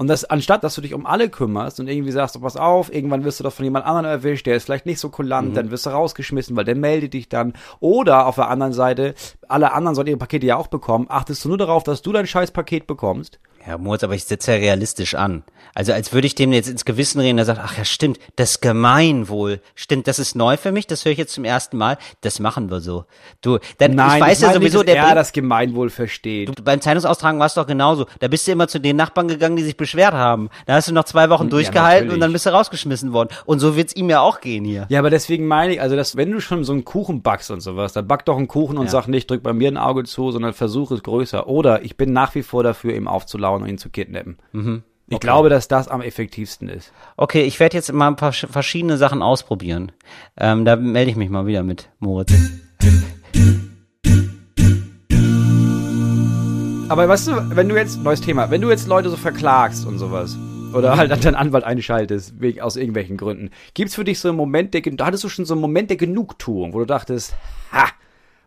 [0.00, 2.90] Und das, anstatt dass du dich um alle kümmerst und irgendwie sagst, oh, pass auf,
[2.90, 5.54] irgendwann wirst du doch von jemand anderem erwischt, der ist vielleicht nicht so kulant, Mhm.
[5.54, 7.52] dann wirst du rausgeschmissen, weil der meldet dich dann.
[7.80, 9.12] Oder auf der anderen Seite,
[9.46, 12.26] alle anderen sollen ihre Pakete ja auch bekommen, achtest du nur darauf, dass du dein
[12.26, 13.40] scheiß Paket bekommst.
[13.66, 15.42] Ja, Moritz, aber ich setze ja realistisch an.
[15.74, 18.60] Also als würde ich dem jetzt ins Gewissen reden, der sagt, ach ja, stimmt, das
[18.60, 22.40] Gemeinwohl, stimmt, das ist neu für mich, das höre ich jetzt zum ersten Mal, das
[22.40, 23.04] machen wir so.
[23.40, 26.48] Du, dann, Nein, ich weiß ja sowieso, nicht, dass der er bringt, das Gemeinwohl versteht.
[26.48, 28.06] du, beim Zeitungsaustragen war es doch genauso.
[28.18, 30.48] Da bist du immer zu den Nachbarn gegangen, die sich beschwert haben.
[30.66, 32.14] Da hast du noch zwei Wochen durchgehalten natürlich.
[32.14, 33.28] und dann bist du rausgeschmissen worden.
[33.44, 34.86] Und so wird's ihm ja auch gehen hier.
[34.88, 37.60] Ja, aber deswegen meine ich, also dass, wenn du schon so einen Kuchen backst und
[37.60, 38.90] sowas, dann back doch einen Kuchen und Ja.
[38.90, 41.46] sag nicht, drück bei mir ein Auge zu, sondern versuch es größer.
[41.46, 43.06] Oder ich bin nach wie vor dafür, ihm
[43.50, 44.38] aufzulauern und ihn zu kidnappen.
[44.52, 44.82] Mhm.
[45.12, 46.92] Ich glaube, dass das am effektivsten ist.
[47.16, 49.90] Okay, ich werde jetzt mal ein paar sch- verschiedene Sachen ausprobieren.
[50.36, 52.32] Ähm, da melde ich mich mal wieder mit, Moritz.
[56.88, 59.98] Aber weißt du, wenn du jetzt, neues Thema, wenn du jetzt Leute so verklagst und
[59.98, 60.36] sowas,
[60.74, 64.36] oder halt an deinen Anwalt einschaltest, wegen, aus irgendwelchen Gründen, gibt's für dich so einen
[64.36, 67.34] Moment der, da hattest du schon so einen Moment der Genugtuung, wo du dachtest,
[67.72, 67.86] ha,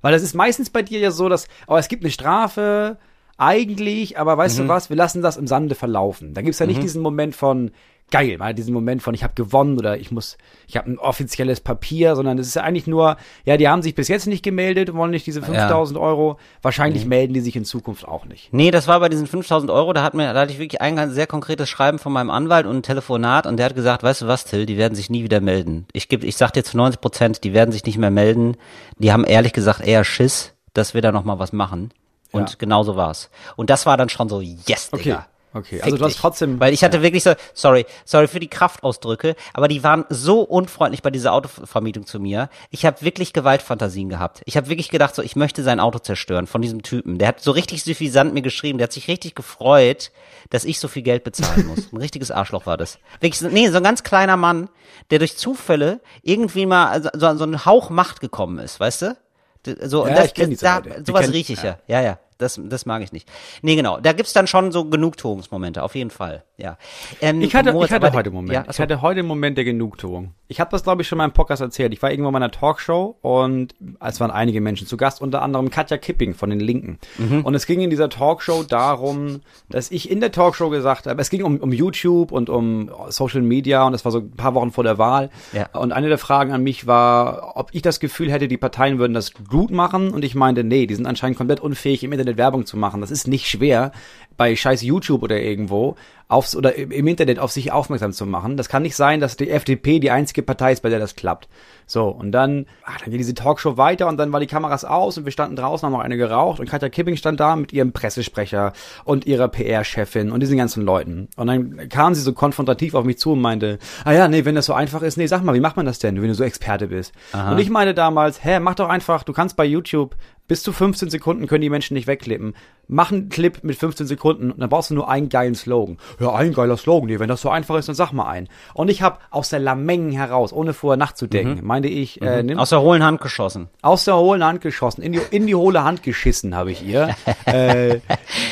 [0.01, 2.97] weil das ist meistens bei dir ja so, dass, aber es gibt eine Strafe,
[3.43, 6.33] eigentlich, aber weißt du was, wir lassen das im Sande verlaufen.
[6.33, 7.71] Da gibt's ja nicht diesen Moment von,
[8.13, 11.61] geil, mal diesen Moment von, ich habe gewonnen oder ich muss, ich habe ein offizielles
[11.61, 14.93] Papier, sondern es ist ja eigentlich nur, ja, die haben sich bis jetzt nicht gemeldet,
[14.93, 18.53] wollen nicht diese 5000 Euro, wahrscheinlich melden die sich in Zukunft auch nicht.
[18.53, 20.95] Nee, das war bei diesen 5000 Euro, da hat mir, da hatte ich wirklich ein
[20.95, 24.21] ganz sehr konkretes Schreiben von meinem Anwalt und ein Telefonat und der hat gesagt, weißt
[24.21, 25.87] du was, Till, die werden sich nie wieder melden.
[25.91, 28.57] Ich geb, ich sag dir zu 90 Prozent, die werden sich nicht mehr melden.
[28.99, 31.91] Die haben ehrlich gesagt eher Schiss, dass wir da noch mal was machen.
[32.33, 32.55] Und Ja.
[32.57, 33.29] genau so war's.
[33.55, 35.27] Und das war dann schon so, yes, Okay, Digga.
[35.53, 35.75] okay.
[35.75, 39.35] Fick Also du hast trotzdem- Weil ich hatte wirklich so, sorry, sorry für die Kraftausdrücke,
[39.53, 42.49] aber die waren so unfreundlich bei dieser Autovermietung zu mir.
[42.71, 44.41] Ich habe wirklich Gewaltfantasien gehabt.
[44.45, 47.19] Ich habe wirklich gedacht, so, ich möchte sein Auto zerstören von diesem Typen.
[47.19, 50.11] Der hat so richtig suffisant mir geschrieben, der hat sich richtig gefreut,
[50.49, 51.93] dass ich so viel Geld bezahlen muss.
[51.93, 52.97] Ein richtiges Arschloch war das.
[53.21, 54.69] Wirklich, so, nee, so ein ganz kleiner Mann,
[55.11, 59.17] der durch Zufälle irgendwie mal so, so ein Hauch Macht gekommen ist, weißt du?
[59.65, 61.03] So, Ja, das, ich kenn die da, Leute.
[61.05, 61.77] Sowas rieche ich ja.
[61.87, 62.19] Ja, ja.
[62.37, 63.29] Das, das mag ich nicht.
[63.61, 63.99] Nee, genau.
[63.99, 66.43] Da gibt's dann schon so Genugtuungsmomente, auf jeden Fall.
[66.63, 66.77] Ja.
[67.19, 68.53] Ähm, Ich hatte, Moritz, ich hatte heute einen Moment.
[68.53, 70.31] Ja, ich hatte heute einen Moment der Genugtuung.
[70.47, 71.91] Ich habe das, glaube ich, schon mal im Podcast erzählt.
[71.91, 75.41] Ich war irgendwann mal in einer Talkshow und es waren einige Menschen zu Gast, unter
[75.41, 76.99] anderem Katja Kipping von den Linken.
[77.17, 77.41] Mhm.
[77.41, 81.29] Und es ging in dieser Talkshow darum, dass ich in der Talkshow gesagt habe, es
[81.29, 84.71] ging um, um YouTube und um Social Media und das war so ein paar Wochen
[84.71, 85.31] vor der Wahl.
[85.51, 85.67] Ja.
[85.73, 89.13] Und eine der Fragen an mich war, ob ich das Gefühl hätte, die Parteien würden
[89.13, 90.11] das gut machen.
[90.11, 93.01] Und ich meinte, nee, die sind anscheinend komplett unfähig, im Internet Werbung zu machen.
[93.01, 93.91] Das ist nicht schwer,
[94.37, 95.95] bei scheiß YouTube oder irgendwo
[96.27, 98.57] aufs oder im Internet auf sich aufmerksam zu machen.
[98.57, 101.47] Das kann nicht sein, dass die FDP die einzige Partei ist, bei der das klappt.
[101.85, 105.17] So, und dann, ah, dann geht diese Talkshow weiter und dann war die Kameras aus
[105.17, 107.91] und wir standen draußen, haben noch eine geraucht und Katja Kipping stand da mit ihrem
[107.91, 111.27] Pressesprecher und ihrer PR-Chefin und diesen ganzen Leuten.
[111.35, 114.55] Und dann kam sie so konfrontativ auf mich zu und meinte, ah ja, nee, wenn
[114.55, 116.43] das so einfach ist, nee, sag mal, wie macht man das denn, wenn du so
[116.43, 117.13] Experte bist?
[117.51, 120.15] Und ich meinte damals, hä, mach doch einfach, du kannst bei YouTube
[120.47, 122.53] bis zu 15 Sekunden können die Menschen nicht wegklippen.
[122.87, 125.97] Mach einen Clip mit 15 Sekunden und dann brauchst du nur einen geilen Slogan.
[126.19, 128.49] Ja, ein geiler Slogan, nee, wenn das so einfach ist, dann sag mal einen.
[128.73, 132.69] Und ich habe aus der Lameng heraus, ohne vorher nachzudenken, meinte ich, äh, nimm Aus
[132.69, 133.69] der hohlen Hand geschossen.
[133.81, 137.15] aus der hohlen Hand geschossen, in die, in die hohle Hand geschissen habe ich ihr.
[137.45, 137.99] äh,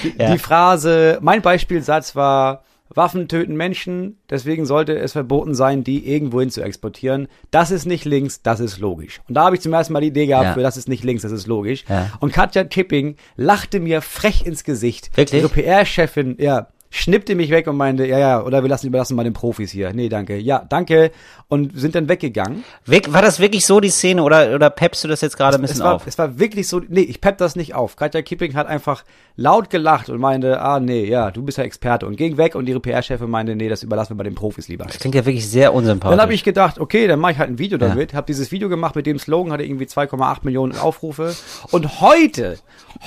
[0.04, 6.08] die, die Phrase, mein Beispielsatz war, Waffen töten Menschen, deswegen sollte es verboten sein, die
[6.08, 7.28] irgendwohin zu exportieren.
[7.50, 9.22] Das ist nicht links, das ist logisch.
[9.28, 10.54] Und da habe ich zum ersten Mal die Idee gehabt, Ja.
[10.54, 11.86] für das ist nicht links, das ist logisch.
[11.88, 12.12] Ja.
[12.20, 15.16] Und Katja Kipping lachte mir frech ins Gesicht.
[15.18, 15.42] Wirklich?
[15.42, 19.24] Ihre PR-Chefin, ja, schnippte mich weg und meinte, ja, ja, oder wir lassen, überlassen mal
[19.24, 19.94] den Profis hier.
[19.94, 20.38] Nee, danke.
[20.38, 21.12] Ja, danke.
[21.48, 22.64] Und sind dann weggegangen.
[22.86, 25.62] Wirk- War das wirklich so die Szene oder, oder peppst du das jetzt gerade ein
[25.62, 26.06] bisschen es war, auf?
[26.08, 27.96] Es war wirklich so, nee, ich pepp das nicht auf.
[27.96, 29.04] Katja Kipping hat einfach
[29.38, 32.68] laut gelacht und meinte, ah, nee, ja, du bist ja Experte und ging weg und
[32.70, 34.86] ihre PR-Chefin meinte, nee, das überlassen wir bei den Profis lieber.
[34.86, 36.12] Das klingt ja wirklich sehr unsympathisch.
[36.16, 37.88] Dann habe ich gedacht, okay, dann mache ich halt ein Video Ja.
[37.88, 38.14] damit.
[38.14, 41.34] Habe dieses Video gemacht mit dem Slogan, hatte irgendwie 2,8 Millionen Aufrufe.
[41.72, 42.58] Und heute,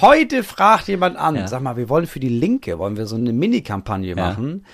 [0.00, 1.46] heute fragt jemand an, Ja.
[1.48, 3.73] sag mal, wir wollen für die Linke, wollen wir so eine Mini-Kampagne
[4.16, 4.28] Ja.
[4.30, 4.64] machen.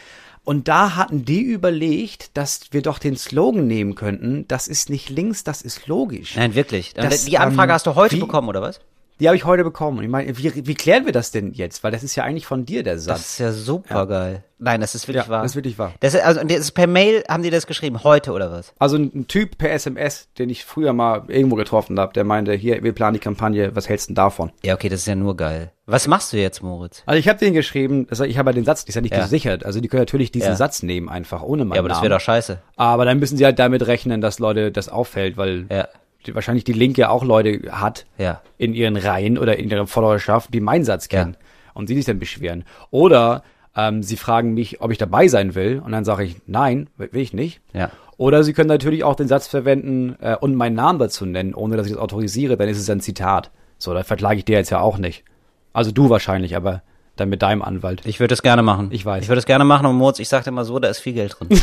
[0.43, 5.11] Und da hatten die überlegt, dass wir doch den Slogan nehmen könnten, das ist nicht
[5.11, 6.35] links, das ist logisch.
[6.37, 6.95] Nein, wirklich.
[6.95, 8.81] Das, die Anfrage ähm, hast du heute wie- bekommen, oder was?
[9.21, 9.99] Die habe ich heute bekommen.
[9.99, 11.85] Und ich meine, wie, wie klären wir das denn jetzt?
[11.85, 13.21] Weil das ist ja eigentlich von dir der Das Satz.
[13.21, 14.45] ist ja super geil.
[14.59, 15.43] Nein, das ist wirklich Ja, wahr.
[15.43, 15.93] das ist wirklich wahr.
[16.01, 18.75] Das ist, also, und das ist per Mail haben die das geschrieben, heute oder was?
[18.79, 22.83] Also ein, Typ per SMS, den ich früher mal irgendwo getroffen habe, der meinte, hier,
[22.83, 24.53] wir planen die Kampagne, was hältst du denn davon?
[24.63, 25.73] Ja, okay, das ist ja nur geil.
[25.87, 27.03] Was machst du jetzt, Moritz?
[27.07, 29.15] Also ich habe den geschrieben, also ich habe ja den Satz, die ist ja nicht
[29.15, 29.23] Ja.
[29.23, 29.65] gesichert.
[29.65, 30.57] Also die können natürlich diesen Ja.
[30.57, 32.11] Satz nehmen, einfach ohne meinen Ja, aber das Namen.
[32.11, 32.59] wäre doch scheiße.
[32.77, 35.89] aber dann müssen sie halt damit rechnen, dass Leute das auffällt, weil Ja.
[36.27, 38.41] Die, wahrscheinlich die Linke auch Leute hat Ja.
[38.59, 41.37] in ihren Reihen oder in ihrer Followerschaft, die meinen Satz kennen
[41.75, 42.65] und sie sich dann beschweren.
[42.91, 43.43] Oder
[43.77, 47.09] ähm, sie fragen mich, ob ich dabei sein will und dann sage ich, nein, will
[47.21, 47.61] ich nicht.
[47.73, 47.91] Ja.
[48.17, 51.77] Oder sie können natürlich auch den Satz verwenden äh, und meinen Namen dazu nennen, ohne
[51.77, 53.51] dass ich das autorisiere, dann ist es ein Zitat.
[53.79, 55.25] So, da verklage ich dir jetzt ja auch nicht.
[55.73, 56.83] Also du wahrscheinlich, aber
[57.17, 58.03] dann mit deinem Anwalt.
[58.05, 58.89] Ich würde es gerne machen.
[58.93, 59.23] Ich weiß.
[59.23, 61.37] Ich würde es gerne machen und Moritz, ich sagte mal so, da ist viel Geld
[61.39, 61.49] drin.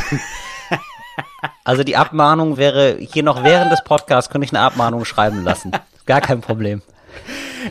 [1.63, 5.71] also die Abmahnung wäre, hier noch während des Podcasts könnte ich eine Abmahnung schreiben lassen.
[6.05, 6.81] Gar kein Problem.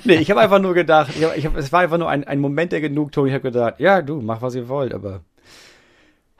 [0.04, 2.24] Nee, ich habe einfach nur gedacht, ich hab, ich hab, es war einfach nur ein,
[2.24, 3.26] ein Moment der Genugtuung.
[3.26, 5.20] Ich habe gedacht, ja, du, mach was ihr wollt, aber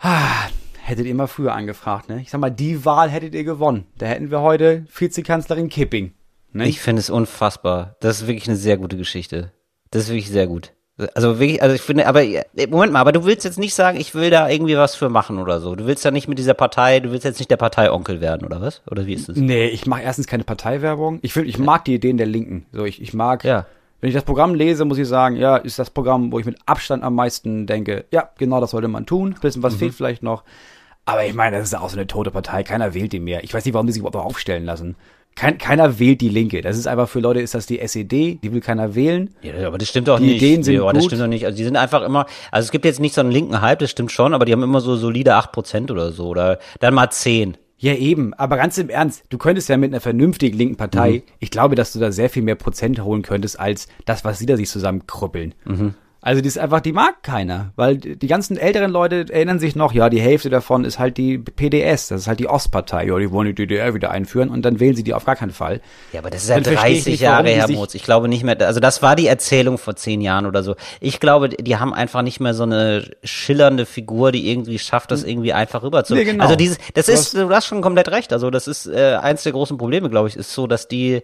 [0.01, 0.49] ah,
[0.83, 2.21] hättet ihr mal früher angefragt, ne?
[2.21, 3.87] Ich sag mal, die Wahl hättet ihr gewonnen.
[3.99, 6.13] Da hätten wir heute Vizekanzlerin Kipping.
[6.53, 6.69] Ne?
[6.69, 7.97] Ich finde es unfassbar.
[8.01, 9.53] Das ist wirklich eine sehr gute Geschichte.
[9.91, 10.73] Das ist wirklich sehr gut.
[11.15, 14.01] Also wirklich, also ich finde, aber äh, Moment mal, aber du willst jetzt nicht sagen,
[14.01, 15.75] ich will da irgendwie was für machen oder so.
[15.77, 18.63] Du willst da nicht mit dieser Partei, du willst jetzt nicht der Parteionkel werden oder
[18.63, 18.81] was?
[18.91, 19.37] Oder wie ist das?
[19.37, 21.19] Nee, ich mache erstens keine Parteiwerbung.
[21.21, 22.65] Ich, find, ich mag die Ideen der Linken.
[22.73, 23.67] So, ich, ich mag, Ja.
[24.01, 26.57] wenn ich das Programm lese, muss ich sagen, ja, ist das Programm, wo ich mit
[26.65, 29.35] Abstand am meisten denke, ja, genau das sollte man tun.
[29.35, 30.45] Ein bisschen was fehlt vielleicht noch.
[31.05, 32.63] Aber ich meine, das ist auch so eine tote Partei.
[32.63, 33.45] Keiner wählt die mehr.
[33.45, 34.97] Ich weiß nicht, warum die sich überhaupt aufstellen lassen.
[35.37, 36.63] Kein, keiner wählt die Linke.
[36.63, 39.35] Das ist einfach für Leute, ist das die SED, die will keiner wählen.
[39.43, 40.37] Ja, aber das stimmt doch Die nicht.
[40.43, 41.11] Ideen sind ja, das gut.
[41.11, 41.45] stimmt doch nicht.
[41.45, 43.91] Also die sind einfach immer, also es gibt jetzt nicht so einen linken Hype, das
[43.91, 47.59] stimmt schon, aber die haben immer so solide 8% oder so oder dann mal 10.
[47.79, 48.33] Ja, eben.
[48.33, 51.93] Aber ganz im Ernst, du könntest ja mit einer vernünftigen linken Partei, ich glaube, dass
[51.93, 55.55] du da sehr viel mehr Prozent holen könntest, als das, was sie da sich zusammenkrüppeln.
[56.27, 57.71] Also die ist einfach, die mag keiner.
[57.77, 61.39] Weil die ganzen älteren Leute erinnern sich noch, ja, die Hälfte davon ist halt die
[61.39, 64.81] PDS, das ist halt die Ostpartei, ja, die wollen die DDR wieder einführen und dann
[64.81, 65.81] wählen sie die auf gar keinen Fall.
[66.13, 67.95] Ja, aber das ist ja Dann verstehe ich 30 nicht, Jahre die her, sich- Moritz.
[67.95, 70.75] Ich glaube nicht mehr, also das war die Erzählung vor zehn Jahren oder so.
[71.01, 75.23] Ich glaube, die haben einfach nicht mehr so eine schillernde Figur, die irgendwie schafft, das
[75.23, 76.27] irgendwie einfach rüberzubringen.
[76.27, 76.45] Nee, genau.
[76.45, 78.33] Also dieses, das Du ist, du hast schon komplett recht.
[78.33, 81.23] Also das ist äh, eins der großen Probleme, glaube ich, ist so, dass die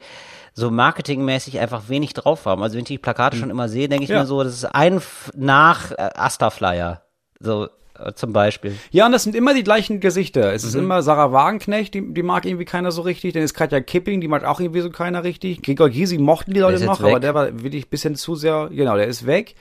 [0.54, 2.62] so marketingmäßig einfach wenig drauf haben.
[2.62, 4.20] Also wenn ich die Plakate schon immer sehe, denke ich Ja.
[4.20, 5.00] mir so, das ist ein
[5.34, 7.02] nach äh, Asta-Flyer.
[7.40, 8.76] So äh, zum Beispiel.
[8.90, 10.52] Ja, und das sind immer die gleichen Gesichter.
[10.52, 13.32] Es ist immer Sarah Wagenknecht, die, die mag irgendwie keiner so richtig.
[13.34, 15.62] Dann ist Katja Kipping, die mag auch irgendwie so keiner richtig.
[15.62, 17.10] Gregor Gysi mochten die Leute noch, weg.
[17.10, 19.54] aber der war wirklich ein bisschen zu sehr, genau, der ist weg.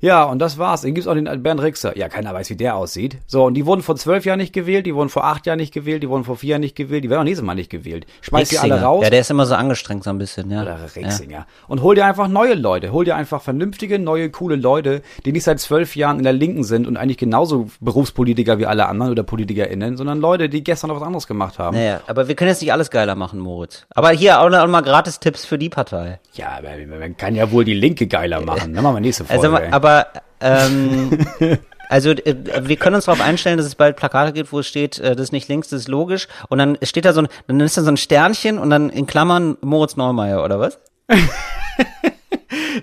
[0.00, 0.82] Ja, und das war's.
[0.82, 1.96] Dann gibt's auch den Bernd Rixer.
[1.96, 3.18] Ja, keiner weiß, wie der aussieht.
[3.26, 5.72] So, und die wurden vor zwölf Jahren nicht gewählt, die wurden vor acht Jahren nicht
[5.72, 8.06] gewählt, die wurden vor vier Jahren nicht gewählt, die werden auch nächstes Mal nicht gewählt.
[8.20, 8.86] Schmeiß die alle Rixinger.
[8.86, 9.04] raus.
[9.04, 10.62] Ja, der ist immer so angestrengt so ein bisschen, ja.
[10.62, 11.46] Oder Rixinger.
[11.68, 12.92] Und hol dir einfach neue Leute.
[12.92, 16.64] Hol dir einfach vernünftige, neue, coole Leute, die nicht seit zwölf Jahren in der Linken
[16.64, 20.96] sind und eigentlich genauso Berufspolitiker wie alle anderen oder PolitikerInnen, sondern Leute, die gestern noch
[20.96, 21.76] was anderes gemacht haben.
[21.76, 23.86] Naja, aber wir können jetzt nicht alles geiler machen, Moritz.
[23.94, 26.18] Aber hier auch noch mal Gratis-Tipps für die Partei.
[26.34, 28.74] Ja, aber man kann ja wohl die Linke geiler machen.
[28.74, 29.42] Dann machen wir nächste Folge.
[29.42, 29.72] Also, ey.
[29.94, 30.06] Aber,
[30.40, 31.26] ähm,
[31.88, 34.98] also äh, wir können uns darauf einstellen, dass es bald Plakate gibt, wo es steht,
[34.98, 36.28] äh, das ist nicht links, das ist logisch.
[36.48, 39.06] Und dann steht da so ein, dann ist da so ein Sternchen und dann in
[39.06, 40.78] Klammern Moritz Neumeier, oder was?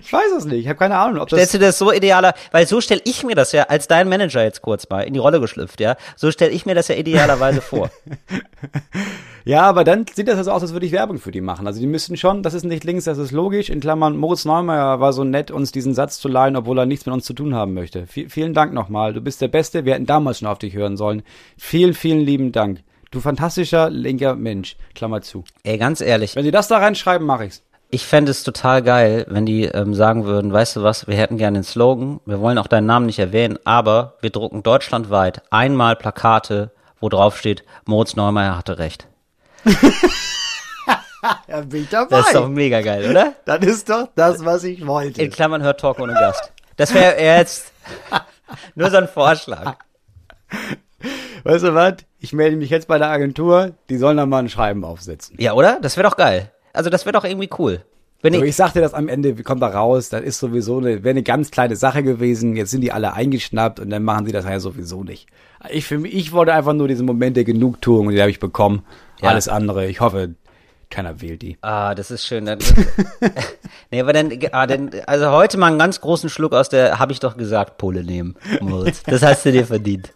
[0.00, 0.60] ich weiß es nicht.
[0.60, 1.38] Ich habe keine Ahnung, ob das.
[1.38, 4.42] Stellst du das so idealer, weil so stelle ich mir das ja als dein Manager
[4.42, 5.96] jetzt kurz mal in die Rolle geschlüpft, ja.
[6.16, 7.90] So stelle ich mir das ja idealerweise vor.
[9.44, 11.66] Ja, aber dann sieht das so aus, als würde ich Werbung für die machen.
[11.66, 13.70] Also die müssten schon, das ist nicht links, das ist logisch.
[13.70, 17.06] In Klammern, Moritz Neumeier war so nett, uns diesen Satz zu leihen, obwohl er nichts
[17.06, 18.06] mit uns zu tun haben möchte.
[18.06, 19.12] V vielen Dank nochmal.
[19.12, 19.84] Du bist der Beste.
[19.84, 21.22] Wir hätten damals schon auf dich hören sollen.
[21.58, 22.82] Vielen, vielen lieben Dank.
[23.10, 24.76] Du fantastischer linker Mensch.
[24.94, 25.44] Klammer zu.
[25.64, 27.62] Ey, ganz ehrlich, Wenn Sie das da reinschreiben, mache ich's.
[27.94, 31.36] Ich fände es total geil, wenn die ähm, sagen würden, weißt du was, wir hätten
[31.36, 35.94] gerne den Slogan, wir wollen auch deinen Namen nicht erwähnen, aber wir drucken deutschlandweit einmal
[35.96, 39.06] Plakate, wo drauf steht, Moritz Neumeier hatte recht.
[41.46, 42.16] Ja, bin ich dabei.
[42.16, 43.34] Das ist doch mega geil, oder?
[43.44, 45.22] Das ist doch das, was ich wollte.
[45.22, 46.52] In Klammern hört Talk ohne Gast.
[46.76, 47.72] Das wäre jetzt
[48.74, 49.76] nur so ein Vorschlag.
[51.44, 51.98] Weißt du was?
[52.18, 55.36] Ich melde mich jetzt bei der Agentur, die sollen da mal ein Schreiben aufsetzen.
[55.38, 55.78] Ja, oder?
[55.80, 56.50] Das wäre doch geil.
[56.72, 57.84] Also das wäre doch irgendwie cool.
[58.22, 61.02] Wenn So, ich, ich sagte das am Ende, kommt da raus, das ist sowieso eine,
[61.02, 64.32] wäre eine ganz kleine Sache gewesen, jetzt sind die alle eingeschnappt und dann machen sie
[64.32, 65.26] das ja sowieso nicht.
[65.70, 68.38] Ich, für mich, ich wollte einfach nur diesen Moment der Genugtuung und die habe ich
[68.38, 68.84] bekommen.
[69.20, 69.30] Ja.
[69.30, 70.34] Alles andere, ich hoffe,
[70.88, 71.58] keiner wählt die.
[71.62, 72.44] Ah, das ist schön.
[72.44, 72.60] Dann,
[73.90, 77.12] nee, aber dann, ah, dann, also heute mal einen ganz großen Schluck aus der, habe
[77.12, 79.02] ich doch gesagt, Pulle nehmen, Moritz.
[79.02, 80.12] Das hast du dir verdient.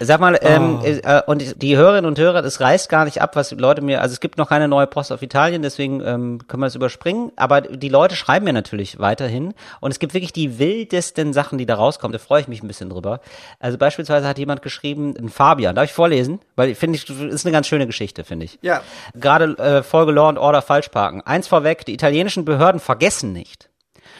[0.00, 3.48] Sag mal, ähm, äh, und die Hörerinnen und Hörer, das reißt gar nicht ab, was
[3.48, 6.62] die Leute mir, also es gibt noch keine neue Post auf Italien, deswegen ähm, können
[6.62, 10.58] wir es überspringen, aber die Leute schreiben mir natürlich weiterhin und es gibt wirklich die
[10.58, 13.20] wildesten Sachen, die da rauskommen, da freue ich mich ein bisschen drüber.
[13.58, 16.40] Also beispielsweise hat jemand geschrieben, ein Fabian, darf ich vorlesen?
[16.56, 18.58] Weil finde ich, ist eine ganz schöne Geschichte, finde ich.
[18.62, 18.82] Ja.
[19.14, 21.22] Gerade äh, Folge Law and Order falsch parken.
[21.22, 23.70] Eins vorweg, die italienischen Behörden vergessen nicht.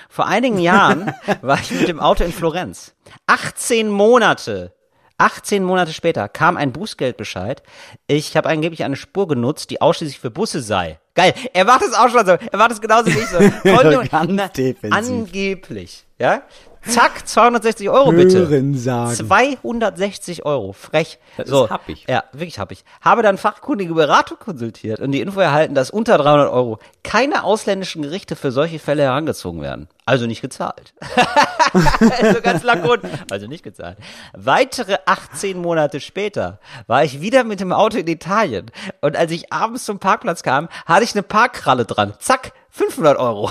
[0.08, 1.12] Vor einigen Jahren
[1.42, 2.94] war ich mit dem Auto in Florenz.
[3.26, 4.72] 18 Monate
[5.18, 7.62] 18 Monate später kam ein Bußgeldbescheid.
[8.06, 10.98] Ich habe angeblich eine Spur genutzt, die ausschließlich für Busse sei.
[11.16, 11.34] Geil.
[11.52, 12.32] Er macht es auch schon so.
[12.32, 13.38] Er macht es genauso wie ich so.
[13.68, 14.92] Folgende- Ganz Na, defensiv.
[14.92, 16.04] Angeblich.
[16.18, 16.42] Ja?
[16.88, 18.46] Zack, 260 Euro bitte.
[18.48, 19.12] Hören sagen.
[19.12, 21.18] 260 Euro, frech.
[21.36, 22.04] Das ist so, happig.
[22.08, 22.84] Ja, wirklich happig.
[23.00, 28.02] Habe dann fachkundige Beratung konsultiert und die Info erhalten, dass unter 300 Euro keine ausländischen
[28.02, 29.88] Gerichte für solche Fälle herangezogen werden.
[30.04, 30.94] Also nicht gezahlt.
[31.72, 33.10] also ganz lakonisch.
[33.30, 33.98] Also nicht gezahlt.
[34.36, 39.52] Weitere 18 Monate später war ich wieder mit dem Auto in Italien und als ich
[39.52, 42.14] abends zum Parkplatz kam, hatte ich eine Parkkralle dran.
[42.18, 43.50] Zack, 500 Euro.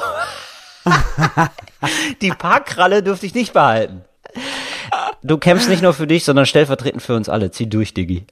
[2.22, 4.02] Die Parkkralle dürfte ich nicht behalten.
[5.24, 7.50] Du kämpfst nicht nur für dich, sondern stellvertretend für uns alle.
[7.52, 8.26] Zieh durch, Diggi.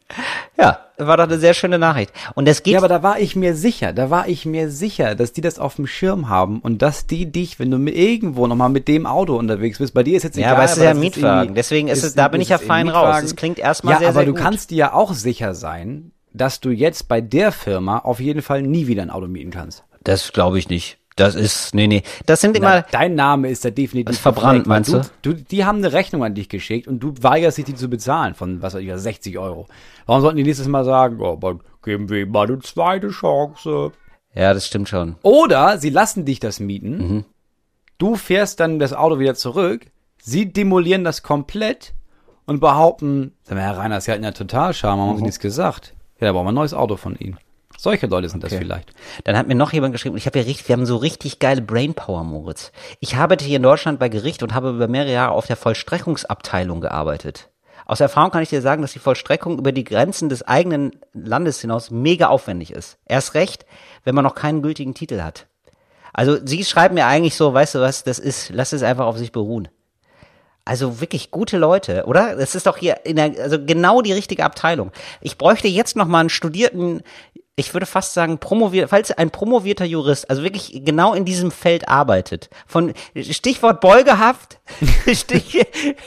[0.58, 2.12] Ja, war doch eine sehr schöne Nachricht.
[2.36, 2.74] Und das geht.
[2.74, 5.58] Ja, aber da war ich mir sicher, da war ich mir sicher, dass die das
[5.60, 9.06] auf dem Schirm haben und dass die dich, wenn du mit irgendwo nochmal mit dem
[9.08, 10.56] Auto unterwegs bist, bei dir ist jetzt Ja, egal.
[10.56, 11.56] aber es ist aber ja Mietwagen.
[11.56, 13.22] Deswegen ist es- da bin ich ja fein ein raus.
[13.22, 14.42] Das klingt erstmal ja, sehr, aber sehr du gut.
[14.42, 18.62] kannst dir ja auch sicher sein, dass du jetzt bei der Firma auf jeden Fall
[18.62, 19.84] nie wieder ein Auto mieten kannst.
[20.04, 20.98] das glaube ich nicht.
[21.16, 22.02] Das ist, nee, nee.
[22.26, 25.02] Das sind Na, immer, dein Name ist da definitiv Ist verbrannt, meinst du?
[25.22, 25.34] du?
[25.36, 28.64] Die haben eine Rechnung an dich geschickt und du weigerst dich, die zu bezahlen von,
[28.64, 29.68] was weiß ich, 60 Euro.
[30.08, 33.92] Warum sollten die nächstes Mal sagen, oh, aber geben wir ihm mal eine zweite Chance?
[34.34, 35.16] ja, das stimmt schon.
[35.22, 37.26] Oder sie lassen dich das mieten, Mhm.
[38.00, 39.86] du fährst dann das Auto wieder zurück,
[40.20, 41.94] sie demolieren das komplett
[42.48, 45.18] und behaupten, sag mal, Herr Reiner, Sie hatten ja total Charme, haben Mhm.
[45.18, 45.94] Sie nichts gesagt.
[46.20, 47.38] Ja, da brauchen wir ein neues Auto von Ihnen.
[47.78, 48.62] Solche Leute sind das Okay.
[48.62, 48.94] vielleicht.
[49.24, 51.62] Dann hat mir noch jemand geschrieben, ich habe ja richtig, wir haben so richtig geile
[51.62, 52.72] Brainpower, Moritz.
[53.00, 56.82] Ich arbeite hier in Deutschland bei Gericht und habe über mehrere Jahre auf der Vollstreckungsabteilung
[56.82, 57.50] gearbeitet.
[57.86, 61.60] Aus Erfahrung kann ich dir sagen, dass die Vollstreckung über die Grenzen des eigenen Landes
[61.60, 62.98] hinaus mega aufwendig ist.
[63.06, 63.66] Erst recht,
[64.06, 65.48] wenn man noch keinen gültigen Titel hat.
[66.14, 69.18] Also sie schreiben mir eigentlich so, weißt du was, das ist, lass es einfach auf
[69.18, 69.68] sich beruhen.
[70.66, 72.38] Also wirklich gute Leute, oder?
[72.38, 74.92] Das ist doch hier in der, also genau die richtige Abteilung.
[75.20, 77.02] Ich bräuchte jetzt noch mal einen studierten,
[77.56, 81.88] ich würde fast sagen, promoviert, falls ein promovierter Jurist, also wirklich genau in diesem Feld
[81.88, 82.50] arbeitet.
[82.66, 84.60] Von Stichwort Beugehaft,
[85.14, 85.64] Stich,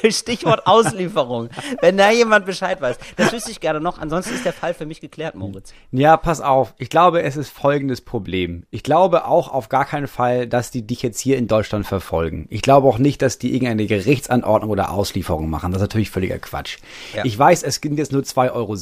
[0.09, 1.50] Stichwort Auslieferung.
[1.80, 2.98] Wenn da jemand Bescheid weiß.
[3.14, 3.98] Das wüsste ich gerne noch.
[3.98, 5.72] Ansonsten ist der Fall für mich geklärt, Moritz.
[5.92, 6.74] Ja, pass auf.
[6.78, 8.64] Ich glaube, es ist folgendes Problem.
[8.70, 12.46] Ich glaube auch auf gar keinen Fall, dass die dich jetzt hier in Deutschland verfolgen.
[12.50, 15.70] Ich glaube auch nicht, dass die irgendeine Gerichtsanordnung oder Auslieferung machen.
[15.70, 16.78] Das ist natürlich völliger Quatsch.
[17.14, 17.24] Ja.
[17.24, 18.74] Ich weiß, es sind jetzt nur 2,70 Euro.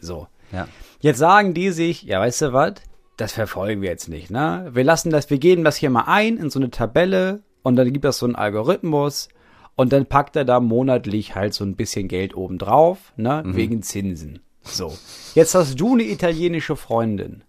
[0.00, 0.26] So.
[0.52, 0.68] Ja.
[1.00, 2.74] Jetzt sagen die sich, ja, weißt du was?
[3.16, 4.68] Das verfolgen wir jetzt nicht, ne?
[4.72, 7.92] Wir lassen das, wir geben das hier mal ein in so eine Tabelle und dann
[7.92, 9.28] gibt das so einen Algorithmus
[9.76, 13.42] und dann packt er da monatlich halt so ein bisschen Geld oben drauf, ne?
[13.46, 14.40] Wegen Zinsen.
[14.62, 14.96] So.
[15.34, 17.42] Jetzt hast du eine italienische Freundin.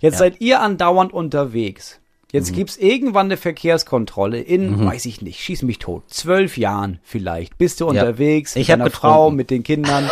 [0.00, 2.00] Jetzt seid ihr andauernd unterwegs.
[2.32, 7.56] Jetzt gibt's irgendwann eine Verkehrskontrolle in, weiß ich nicht, schieß mich tot, zwölf Jahren vielleicht.
[7.56, 8.90] Bist du unterwegs Ich mit hab deiner.
[8.90, 10.10] Frau, mit den Kindern.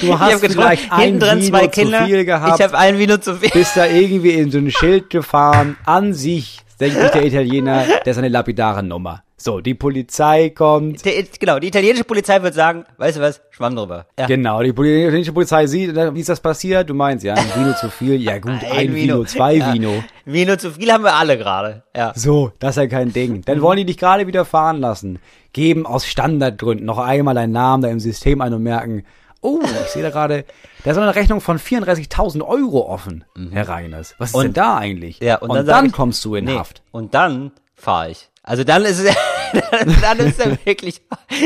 [0.00, 2.04] Du hast vielleicht ein drin Vino zwei zu Kinder.
[2.06, 3.50] viel gehabt Ich habe ein Vino zu viel.
[3.50, 5.76] bist da irgendwie in so ein Schild gefahren.
[5.84, 9.22] An sich denkt sich der Italiener, das ist eine lapidare Nummer.
[9.36, 11.04] So, die Polizei kommt.
[11.04, 14.06] Der, genau, die italienische Polizei wird sagen, weißt du was, schwamm drüber.
[14.18, 14.26] Ja.
[14.26, 16.88] Genau, die italienische Polizei sieht, wie ist das passiert?
[16.88, 18.22] Du meinst, ja, ein Vino zu viel.
[18.22, 19.74] Ja gut, ein, Vino, zwei Ja.
[19.74, 20.02] Vino.
[20.24, 21.82] Vino zu viel haben wir alle gerade.
[21.94, 22.12] Ja.
[22.14, 23.42] So, das ist ja kein Ding.
[23.44, 25.18] Dann wollen die dich gerade wieder fahren lassen.
[25.52, 29.04] Geben aus Standardgründen noch einmal deinen Namen da im System ein und merken,
[29.44, 30.44] Oh, ich sehe da gerade,
[30.84, 34.14] da ist eine Rechnung von 34.000 Euro offen, Herr Reiners.
[34.18, 34.38] Was ist Mhm.
[34.38, 35.18] Und- denn da eigentlich?
[35.20, 36.82] Ja, und, und dann, dann ich- kommst du in Nee, Haft.
[36.92, 38.30] und dann fahre ich.
[38.42, 39.14] Also dann ist es,
[40.02, 41.00] dann ist er wirklich,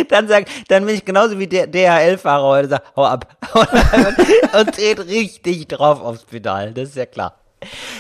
[0.09, 3.37] dann sag, dann bin ich genauso wie der DHL-Fahrer heute, sag, hau ab.
[3.55, 7.35] Und, und dreht richtig drauf aufs Pedal, das ist ja klar.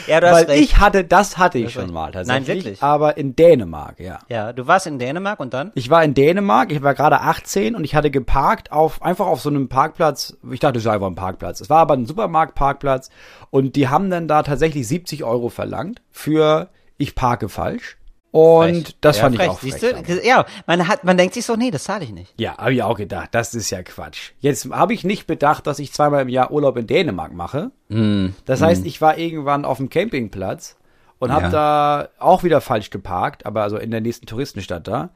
[0.06, 0.62] Ja, du hast Weil recht.
[0.62, 1.94] ich hatte, das hatte ich hast schon recht.
[1.94, 2.64] mal Nein, tatsächlich.
[2.64, 2.82] wirklich?
[2.82, 4.20] Aber in Dänemark, ja.
[4.28, 5.72] ja, du warst in Dänemark und dann?
[5.74, 9.40] Ich war in Dänemark, ich war gerade 18 und ich hatte geparkt auf, einfach auf
[9.40, 10.36] so einem Parkplatz.
[10.50, 11.60] Ich dachte, es sei einfach ein Parkplatz.
[11.60, 13.10] Es war aber ein Supermarktparkplatz
[13.50, 17.97] und die haben dann da tatsächlich 70 Euro verlangt für ich parke falsch.
[18.30, 18.96] Und Frech.
[19.00, 19.46] das ja, fand frech.
[19.46, 20.06] ich auch Siehst frech.
[20.06, 20.26] du?
[20.26, 22.34] Ja, man hat, man denkt sich so, nee, das zahle ich nicht.
[22.38, 24.32] Ja, habe ich auch gedacht, das ist ja Quatsch.
[24.40, 27.70] Jetzt habe ich nicht bedacht, dass ich zweimal im Jahr Urlaub in Dänemark mache.
[27.88, 28.28] Mm.
[28.44, 30.76] Das heißt, ich war irgendwann auf dem Campingplatz
[31.18, 31.50] und habe Ja.
[31.50, 35.10] da auch wieder falsch geparkt, aber also in der nächsten Touristenstadt da.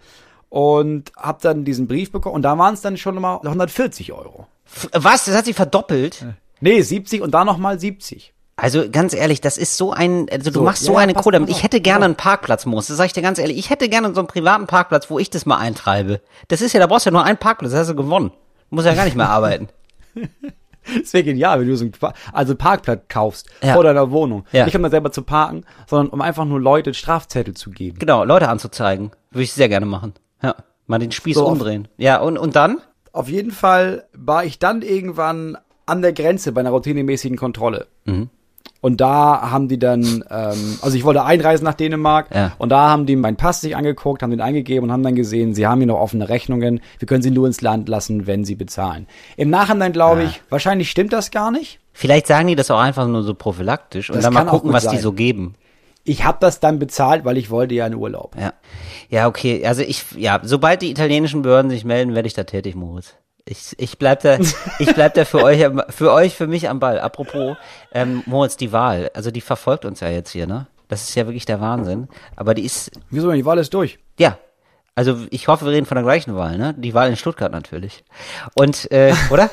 [0.49, 4.47] Und habe dann diesen Brief bekommen und da waren es dann schon mal 140 Euro.
[4.93, 5.25] Was?
[5.27, 6.25] Das hat sich verdoppelt?
[6.61, 8.33] Nee, 70 und da nochmal 70.
[8.57, 11.35] Also ganz ehrlich, das ist so ein, also du So, machst so ja, eine Kohle
[11.39, 11.49] damit.
[11.51, 12.87] Ich hätte gerne pass einen Parkplatz, Moos.
[12.89, 13.57] Das sag ich dir ganz ehrlich.
[13.59, 16.21] Ich hätte gerne so einen privaten Parkplatz, wo ich das mal eintreibe.
[16.49, 18.31] Das ist ja, da brauchst du ja nur einen Parkplatz, das hast du gewonnen.
[18.71, 19.69] Du musst ja gar nicht mehr arbeiten.
[21.01, 21.93] Das wäre genial, wenn du so einen
[22.33, 23.75] also Parkplatz kaufst Ja.
[23.75, 24.45] vor deiner Wohnung.
[24.53, 24.65] Ja.
[24.65, 27.99] Nicht um da selber zu parken, sondern um einfach nur Leute Strafzettel zu geben.
[28.01, 29.13] Genau, Leute anzuzeigen.
[29.31, 30.15] Würde ich sehr gerne machen.
[30.43, 30.57] Ja.
[30.87, 31.89] Mal den Spieß So, umdrehen.
[31.97, 32.79] Ja, und, und dann?
[33.13, 37.87] Auf jeden Fall war ich dann irgendwann an der Grenze bei einer routinemäßigen Kontrolle.
[38.05, 38.29] Mhm.
[38.83, 42.53] Und da haben die dann, ähm, also ich wollte einreisen nach Dänemark Ja.
[42.59, 45.55] und da haben die meinen Pass sich angeguckt, haben den eingegeben und haben dann gesehen,
[45.55, 48.57] sie haben hier noch offene Rechnungen, wir können sie nur ins Land lassen, wenn sie
[48.57, 49.07] bezahlen.
[49.37, 51.79] Im Nachhinein glaube ich, wahrscheinlich stimmt das gar nicht.
[51.93, 54.83] Vielleicht sagen die das auch einfach nur so prophylaktisch und Das dann mal gucken, was
[54.83, 55.01] die sein.
[55.01, 55.55] so geben.
[56.05, 58.35] Ich habe das dann bezahlt, weil ich wollte ja in Urlaub.
[58.37, 58.53] Ja.
[59.11, 59.65] Ja, okay.
[59.65, 63.15] Also ich, ja, sobald die italienischen Behörden sich melden, werde ich da tätig, Moritz.
[63.45, 64.39] Ich, ich bleib da,
[64.79, 67.01] ich bleib da für euch, für euch, für mich am Ball.
[67.01, 67.57] Apropos,
[67.93, 69.11] ähm, Moritz, die Wahl.
[69.15, 70.67] Also die verfolgt uns ja jetzt hier, ne?
[70.89, 72.09] Das ist ja wirklich der Wahnsinn.
[72.37, 73.37] Aber die ist, Wieso denn?
[73.37, 73.99] Die Wahl ist durch.
[74.19, 74.39] ja.
[74.95, 76.75] Also ich hoffe, wir reden von der gleichen Wahl, ne?
[76.77, 78.05] Die Wahl in Stuttgart natürlich.
[78.55, 79.49] Und, äh, oder?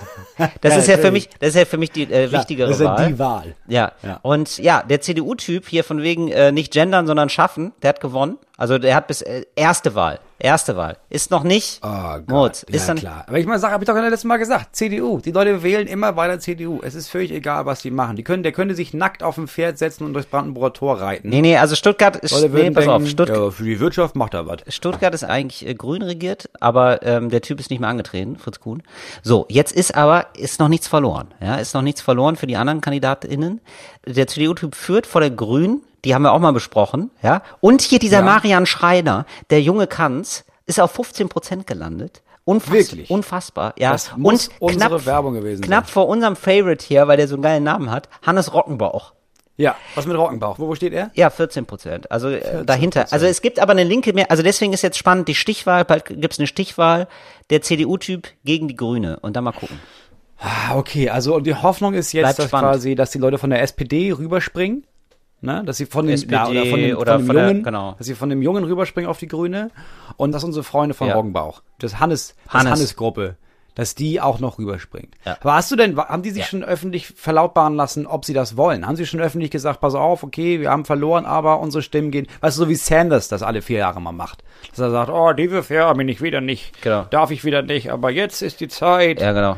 [0.59, 2.75] Das Ja, ist ja für mich, das ist ja für mich die äh, wichtigere das
[2.81, 3.07] ist ja Wahl.
[3.07, 3.55] die Wahl.
[3.69, 3.93] Ja.
[4.03, 4.19] Ja.
[4.21, 8.37] Und ja, der CDU-Typ hier von wegen äh, nicht gendern, sondern schaffen, der hat gewonnen.
[8.57, 10.19] Also der hat bis äh, erste Wahl.
[10.39, 10.97] Erste Wahl.
[11.09, 11.81] Ist noch nicht.
[11.83, 12.65] Oh Gott.
[12.69, 13.25] Ja, ist dann klar.
[13.27, 15.19] Aber ich mal sage, habe ich doch letztes Mal gesagt, CDU.
[15.19, 16.79] Die Leute wählen immer weiter CDU.
[16.81, 18.15] Es ist völlig egal, was die machen.
[18.15, 21.27] Die können, der könnte sich nackt auf ein Pferd setzen und durchs Brandenburger Tor reiten.
[21.29, 24.15] Nee, nee, also Stuttgart ist nee, würden pass denken, auf, Stuttgart, ja, für die Wirtschaft
[24.15, 24.59] macht er was.
[24.69, 28.61] Stuttgart ist eigentlich äh, grün regiert, aber ähm, der Typ ist nicht mehr angetreten, Fritz
[28.61, 28.81] Kuhn.
[29.21, 31.33] So, jetzt ist aber ist noch nichts verloren.
[31.41, 33.59] Ja, ist noch nichts verloren für die anderen KandidatInnen.
[34.05, 37.41] Der CDU-Typ führt vor der Grünen, die haben wir auch mal besprochen, ja.
[37.61, 42.21] Und hier dieser Marian Schreiner, der junge Kanz, ist auf 15 Prozent gelandet.
[42.45, 43.09] Unfass, Wirklich?
[43.09, 43.91] Unfassbar, ja.
[43.91, 45.93] Das muss Und unsere knapp, Werbung gewesen Knapp sein.
[45.93, 49.13] vor unserem Favorite hier, weil der so einen geilen Namen hat, Hannes Rockenbauch.
[49.57, 50.57] Ja, was mit Rockenbauch?
[50.57, 51.11] Wo, wo steht er?
[51.15, 52.09] Ja, 14 Prozent.
[52.11, 53.07] Also äh, dahinter.
[53.11, 54.31] Also es gibt aber eine linke mehr.
[54.31, 55.83] Also deswegen ist jetzt spannend die Stichwahl.
[55.83, 57.07] Bald gibt's eine Stichwahl.
[57.49, 59.19] Der CDU-Typ gegen die Grüne.
[59.19, 59.77] Und dann mal gucken.
[60.39, 63.61] Ah, okay, also und die Hoffnung ist jetzt, dass quasi, dass die Leute von der
[63.61, 64.85] SPD rüberspringen.
[65.41, 67.47] Ne, dass sie von dem, SPD ja, oder von dem, oder von dem von der-
[67.47, 67.95] Jungen, genau.
[67.97, 69.71] dass sie von dem Jungen rüberspringen auf die Grüne
[70.17, 71.15] und dass unsere Freunde von Ja.
[71.15, 72.71] Roggenbauch, das Hannes, das Hannes.
[72.73, 73.35] Hannes-Gruppe,
[73.73, 75.15] dass die auch noch rüberspringt.
[75.25, 75.37] Ja.
[75.39, 76.47] Aber hast du denn, haben die sich Ja.
[76.49, 78.85] schon öffentlich verlautbaren lassen, ob sie das wollen?
[78.85, 82.27] Haben sie schon öffentlich gesagt, pass auf, okay, wir haben verloren, aber unsere Stimmen gehen,
[82.41, 84.43] weißt du, so wie Sanders das alle vier Jahre mal macht.
[84.71, 87.05] Dass er sagt, oh, dieses Jahr bin ich wieder nicht, Genau.
[87.11, 89.55] darf ich wieder nicht, aber jetzt ist die Zeit, Ja, genau.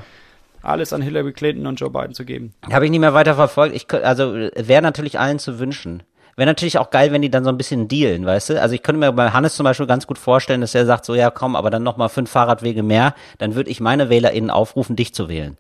[0.62, 2.54] Alles an Hillary Clinton und Joe Biden zu geben.
[2.72, 3.76] Habe ich nicht mehr weiter verfolgt.
[3.76, 6.04] Ich, also wäre natürlich allen zu wünschen.
[6.38, 8.62] Wäre natürlich auch geil, wenn die dann so ein bisschen dealen, weißt du?
[8.62, 11.14] Also ich könnte mir bei Hannes zum Beispiel ganz gut vorstellen, dass er sagt so,
[11.14, 15.14] ja komm, aber dann nochmal fünf Fahrradwege mehr, dann würde ich meine WählerInnen aufrufen, dich
[15.14, 15.58] zu wählen.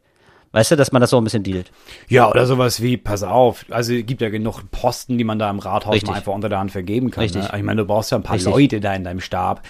[0.54, 1.72] Weißt du, dass man das so ein bisschen dealt.
[2.10, 5.50] Ja, oder sowas wie, pass auf, also es gibt ja genug Posten, die man da
[5.50, 6.10] im Rathaus Richtig.
[6.10, 7.22] mal einfach unter der Hand vergeben kann.
[7.22, 7.44] Richtig.
[7.44, 7.58] Ne?
[7.58, 8.52] Ich meine, du brauchst ja ein paar Richtig.
[8.52, 9.62] Leute da in deinem Stab.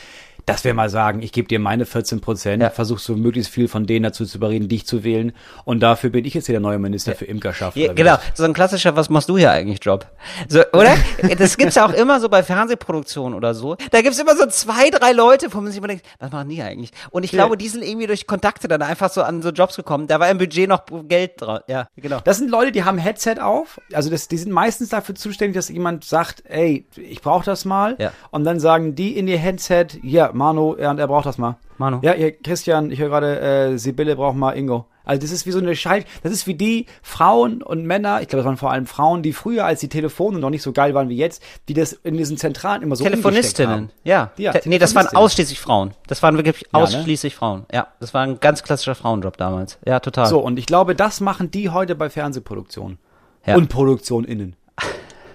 [0.45, 2.69] Dass wir mal sagen, ich gebe dir meine 14 Prozent, Ja.
[2.69, 5.31] versuchst so möglichst viel von denen dazu zu überreden, dich zu wählen.
[5.65, 7.77] Und dafür bin ich jetzt hier der neue Minister für Imkerschaft.
[7.77, 10.05] Ja, genau, so ein klassischer, was machst du hier eigentlich Job?
[10.47, 10.95] So, oder?
[11.37, 13.75] Das gibt's ja auch immer so bei Fernsehproduktionen oder so.
[13.91, 16.61] Da gibt's immer so zwei, drei Leute, wo man sich immer denkt, was machen die
[16.61, 16.91] eigentlich?
[17.11, 20.07] Und ich glaube, die sind irgendwie durch Kontakte dann einfach so an so Jobs gekommen.
[20.07, 21.61] Da war im Budget noch Geld dran.
[21.67, 22.19] Ja, genau.
[22.23, 23.79] Das sind Leute, die haben Headset auf.
[23.93, 27.95] Also das, die sind meistens dafür zuständig, dass jemand sagt, ey, ich brauche das mal.
[27.99, 28.11] Ja.
[28.31, 31.57] Und dann sagen die in ihr Headset, ja, ja, und er braucht das mal.
[31.77, 31.99] Manu.
[32.01, 34.85] Ja, ihr, Christian, ich höre gerade, äh, Sibylle braucht mal Ingo.
[35.03, 38.27] Also das ist wie so eine Schalt, das ist wie die Frauen und Männer, ich
[38.27, 40.93] glaube, das waren vor allem Frauen, die früher, als die Telefone noch nicht so geil
[40.93, 43.89] waren wie jetzt, die das in diesen Zentralen immer so Telefonistinnen, haben.
[44.03, 44.31] ja.
[44.37, 45.91] Ja, Te- nee, das waren ausschließlich Frauen.
[46.05, 46.67] Das waren wirklich ne?
[46.79, 47.65] ausschließlich Frauen.
[47.73, 49.79] Ja, das war ein ganz klassischer Frauenjob damals.
[49.87, 50.27] Ja, total.
[50.27, 52.99] So, und ich glaube, das machen die heute bei Fernsehproduktionen.
[53.47, 53.55] Ja.
[53.55, 54.55] Und Produktion innen.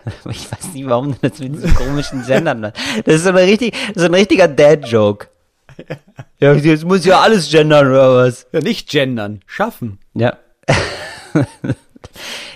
[0.30, 2.76] Ich weiß nicht, warum du das mit diesen komischen Gendern machst.
[3.04, 5.28] Das ist so, eine richtig, so ein richtiger Dad-Joke.
[6.38, 8.46] Ja, jetzt muss ja alles gendern oder was?
[8.52, 9.98] Ja, nicht gendern, schaffen.
[10.14, 10.36] Ja.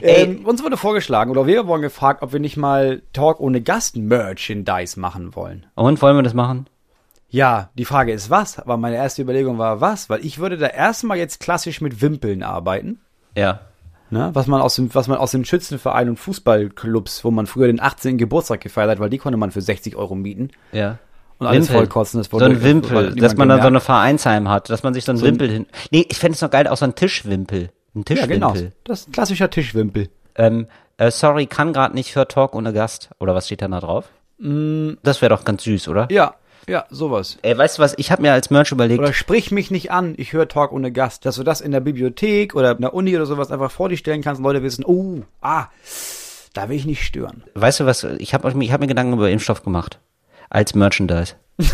[0.03, 3.97] Ähm, uns wurde vorgeschlagen, oder wir wurden gefragt, ob wir nicht mal Talk ohne Gast
[3.97, 5.67] Merchandise machen wollen.
[5.75, 6.67] Und wollen wir das machen?
[7.29, 10.67] Ja, die Frage ist was, aber meine erste Überlegung war was, weil ich würde da
[10.67, 13.01] erstmal jetzt klassisch mit Wimpeln arbeiten.
[13.37, 13.61] Ja.
[14.13, 17.69] Ne, was man aus dem, was man aus den Schützenvereinen und Fußballclubs, wo man früher
[17.69, 18.19] den 18.
[18.19, 20.51] Geburtstag gefeiert hat, weil die konnte man für 60 Euro mieten.
[20.73, 20.99] Ja.
[21.39, 21.77] Und alles Wimpel.
[21.77, 22.19] vollkotzen.
[22.21, 23.81] Das So wurde- ein das Wimpel, dass man dann so eine.
[23.81, 25.67] Vereinsheim hat, dass man sich so einen So ein- Wimpel hin.
[25.91, 27.71] Nee, ich fände es noch geil, auch so ein Tischwimpel.
[27.95, 28.35] Ein Ja, Tischwimpel.
[28.37, 28.55] genau.
[28.85, 30.09] Das ist ein klassischer Tischwimpel.
[30.37, 30.67] Ähm,
[30.99, 33.11] äh, sorry, kann gerade nicht für Talk ohne Gast.
[33.21, 34.09] Oder was steht dann da drauf?
[35.03, 36.05] Das wäre doch ganz süß, oder?
[36.07, 36.13] Mm.
[36.13, 36.35] Ja,
[36.69, 37.39] ja, sowas.
[37.43, 37.95] Ey, weißt du was?
[37.97, 39.01] Ich habe mir als Merch überlegt.
[39.01, 41.27] Oder sprich mich nicht an, ich höre Talk ohne Gast.
[41.27, 43.97] Dass du das in der Bibliothek oder in der Uni oder sowas einfach vor dir
[43.97, 45.67] stellen kannst und Leute wissen, oh, ah,
[46.53, 47.45] da will ich nicht stören.
[47.55, 48.05] Weißt du was?
[48.05, 49.99] Ich habe ich hab mir Gedanken über Impfstoff gemacht.
[50.49, 51.35] Als Merchandise.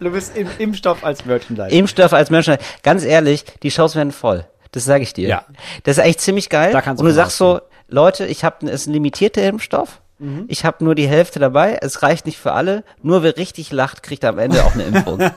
[0.00, 1.74] Du bist im Impfstoff als Merchandise.
[1.74, 2.66] Impfstoff als Merchandise.
[2.82, 4.44] Ganz ehrlich, die Shows werden voll.
[4.72, 5.28] Das sage ich dir.
[5.28, 5.44] Ja.
[5.84, 6.72] Das ist echt ziemlich geil.
[6.72, 10.02] Da kannst du Und du sagst so, Leute, ich habe es ein limitierter Impfstoff.
[10.18, 10.44] Mhm.
[10.48, 11.78] Ich habe nur die Hälfte dabei.
[11.80, 12.84] Es reicht nicht für alle.
[13.02, 15.22] Nur wer richtig lacht, kriegt am Ende auch eine Impfung.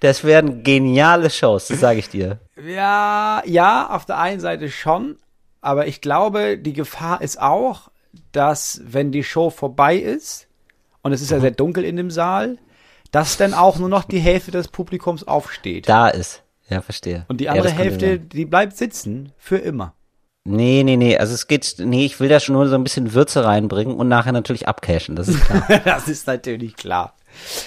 [0.00, 2.38] Das werden geniale Shows, das sage ich dir.
[2.62, 5.16] Ja, ja, auf der einen Seite schon,
[5.60, 7.90] aber ich glaube, die Gefahr ist auch,
[8.32, 10.46] dass wenn die Show vorbei ist
[11.02, 12.58] und es ist ja sehr dunkel in dem Saal,
[13.10, 15.88] dass dann auch nur noch die Hälfte des Publikums aufsteht.
[15.88, 16.42] Da ist.
[16.68, 17.24] Ja, verstehe.
[17.28, 19.94] Und die Ja, andere könnte Hälfte, die bleibt sitzen für immer.
[20.44, 21.16] Nee, nee, nee.
[21.16, 24.08] Also es geht, nee, ich will da schon nur so ein bisschen Würze reinbringen und
[24.08, 25.14] nachher natürlich abcashen.
[25.14, 25.62] Das ist klar.
[25.84, 27.14] das ist natürlich klar.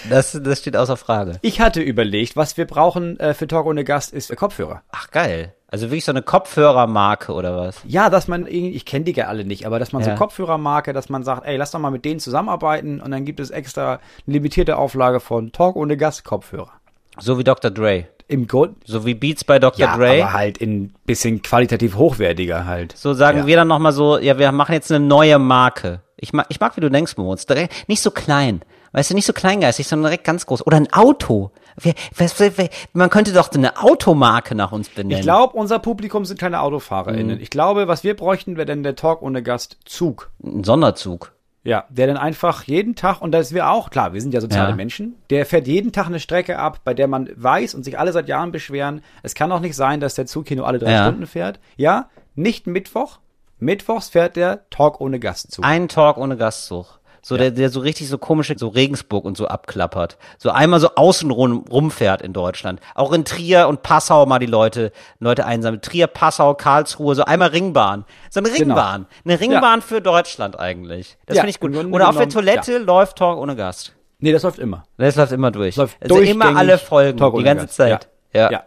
[0.09, 1.39] Das, das steht außer Frage.
[1.41, 4.81] Ich hatte überlegt, was wir brauchen äh, für Talk ohne Gast ist Kopfhörer.
[4.91, 5.53] Ach, geil.
[5.67, 7.77] Also wirklich so eine Kopfhörermarke oder was?
[7.85, 10.11] Ja, dass man irgendwie, ich kenne die ja alle nicht, aber dass man Ja.
[10.11, 13.39] so Kopfhörermarke, dass man sagt, ey, lass doch mal mit denen zusammenarbeiten und dann gibt
[13.39, 16.71] es extra eine limitierte Auflage von Talk ohne Gast Kopfhörer.
[17.17, 17.71] So wie Dr.
[17.71, 18.07] Dre.
[18.27, 19.79] Im Grund, So wie Beats bei Dr.
[19.85, 20.23] ja, Dre.
[20.23, 22.97] aber halt in bisschen qualitativ hochwertiger halt.
[22.97, 23.45] So sagen Ja.
[23.47, 26.01] wir dann nochmal so, ja, wir machen jetzt eine neue Marke.
[26.17, 27.45] Ich mag, ich mag, wie du denkst, Moritz.
[27.45, 28.61] Direkt- Nicht so klein.
[28.93, 30.65] Weißt du, nicht so kleingeistig, sondern direkt ganz groß.
[30.65, 31.51] Oder ein Auto.
[31.75, 35.17] Wer, was, wer, wer, man könnte doch eine Automarke nach uns benennen.
[35.19, 36.63] Ich glaube, unser Publikum sind keine Mhm.
[36.63, 37.41] AutofahrerInnen.
[37.41, 40.31] Ich glaube, was wir bräuchten, wäre dann der Talk ohne Gast Zug.
[40.41, 41.33] Ein Sonderzug.
[41.65, 44.39] Ja, der dann einfach jeden Tag, und da ist wir auch, klar, wir sind ja
[44.39, 44.75] soziale Ja.
[44.75, 48.11] Menschen, der fährt jeden Tag eine Strecke ab, bei der man weiß und sich alle
[48.13, 50.91] seit Jahren beschweren, es kann doch nicht sein, dass der Zug hier nur alle drei
[50.91, 51.05] Ja.
[51.05, 51.59] Stunden fährt.
[51.75, 53.17] Ja, nicht Mittwoch.
[53.57, 55.65] Mittwochs fährt der Talk ohne Gastzug.
[55.65, 56.99] Ein Talk ohne Gastzug.
[57.27, 60.19] So, der, der so richtig so komische, so Regensburg und so abklappert.
[60.37, 62.79] So einmal so außen rum, rumfährt in Deutschland.
[62.93, 65.81] Auch in Trier und Passau mal die Leute, Leute einsammeln.
[65.81, 68.05] Trier, Passau, Karlsruhe, so einmal Ringbahn.
[68.29, 69.07] So eine Ringbahn.
[69.25, 71.17] Eine Ringbahn für Deutschland eigentlich.
[71.25, 71.75] Das Ja, finde ich gut.
[71.75, 73.95] Und auf der Toilette läuft Talk ohne Gast.
[74.19, 74.83] Nee, das läuft immer.
[74.97, 75.77] Das läuft immer durch.
[75.77, 77.67] läuft also immer alle Folgen, Talk die ganze.
[77.69, 78.07] Zeit.
[78.33, 78.39] Ja.
[78.39, 78.51] Ja.
[78.51, 78.65] Ja.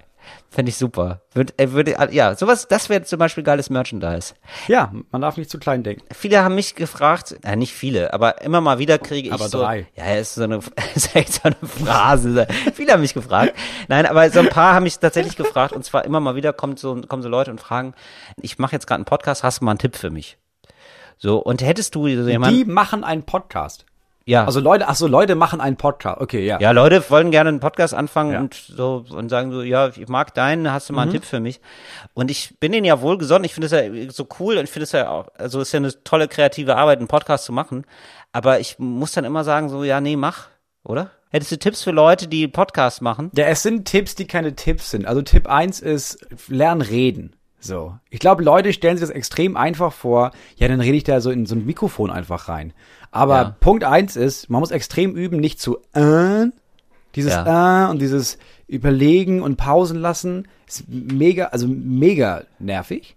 [0.59, 1.23] Fände ich super.
[1.35, 4.35] Würde, äh, würde, ja, sowas, das wäre zum Beispiel geiles Merchandise.
[4.67, 6.03] Ja, man darf nicht zu klein denken.
[6.13, 9.61] Viele haben mich gefragt, ja, nicht viele, aber immer mal wieder kriege ich Aber so,
[9.61, 9.87] drei.
[9.95, 10.59] ja, ist so eine,
[10.97, 12.49] ist echt so eine Phrase.
[12.75, 13.55] viele haben mich gefragt.
[13.87, 16.81] Nein, aber so ein paar haben mich tatsächlich gefragt und zwar immer mal wieder kommt
[16.81, 17.95] so, kommen so Leute und fragen,
[18.43, 20.39] ich mache jetzt gerade einen Podcast, hast du mal einen Tipp für mich?
[21.19, 23.87] So, und hättest du so jemanden, Die machen einen Podcast.
[24.29, 26.21] Ja, Also Leute, ach so, Leute machen einen Podcast.
[26.21, 26.61] Okay, ja.
[26.61, 28.41] ja, Leute wollen gerne einen Podcast anfangen Ja.
[28.41, 31.41] und so und sagen so, ja, ich mag deinen, hast du mal einen Tipp für
[31.41, 31.61] mich?
[32.15, 34.85] Und ich bin denen ja wohlgesonnen, ich finde es ja so cool und ich finde
[34.85, 37.85] es ja auch, also ist ja eine tolle kreative Arbeit, einen Podcast zu machen.
[38.33, 40.49] Aber ich muss dann immer sagen, so, ja, nee, mach,
[40.85, 41.11] oder?
[41.31, 43.31] Hättest du Tipps für Leute, die Podcasts machen?
[43.37, 45.07] Ja, es sind Tipps, die keine Tipps sind.
[45.07, 47.35] Also Tipp eins ist, lern reden.
[47.61, 47.99] So.
[48.11, 50.33] Ich glaube, Leute stellen sich das extrem einfach vor.
[50.57, 52.73] Ja, dann rede ich da so in so ein Mikrofon einfach rein.
[53.11, 53.57] Aber Ja.
[53.61, 56.47] Punkt eins ist, man muss extrem üben, nicht zu äh,
[57.15, 58.39] dieses äh und dieses
[58.69, 60.47] Überlegen und Pausen lassen.
[60.67, 63.17] Ist mega, also mega nervig.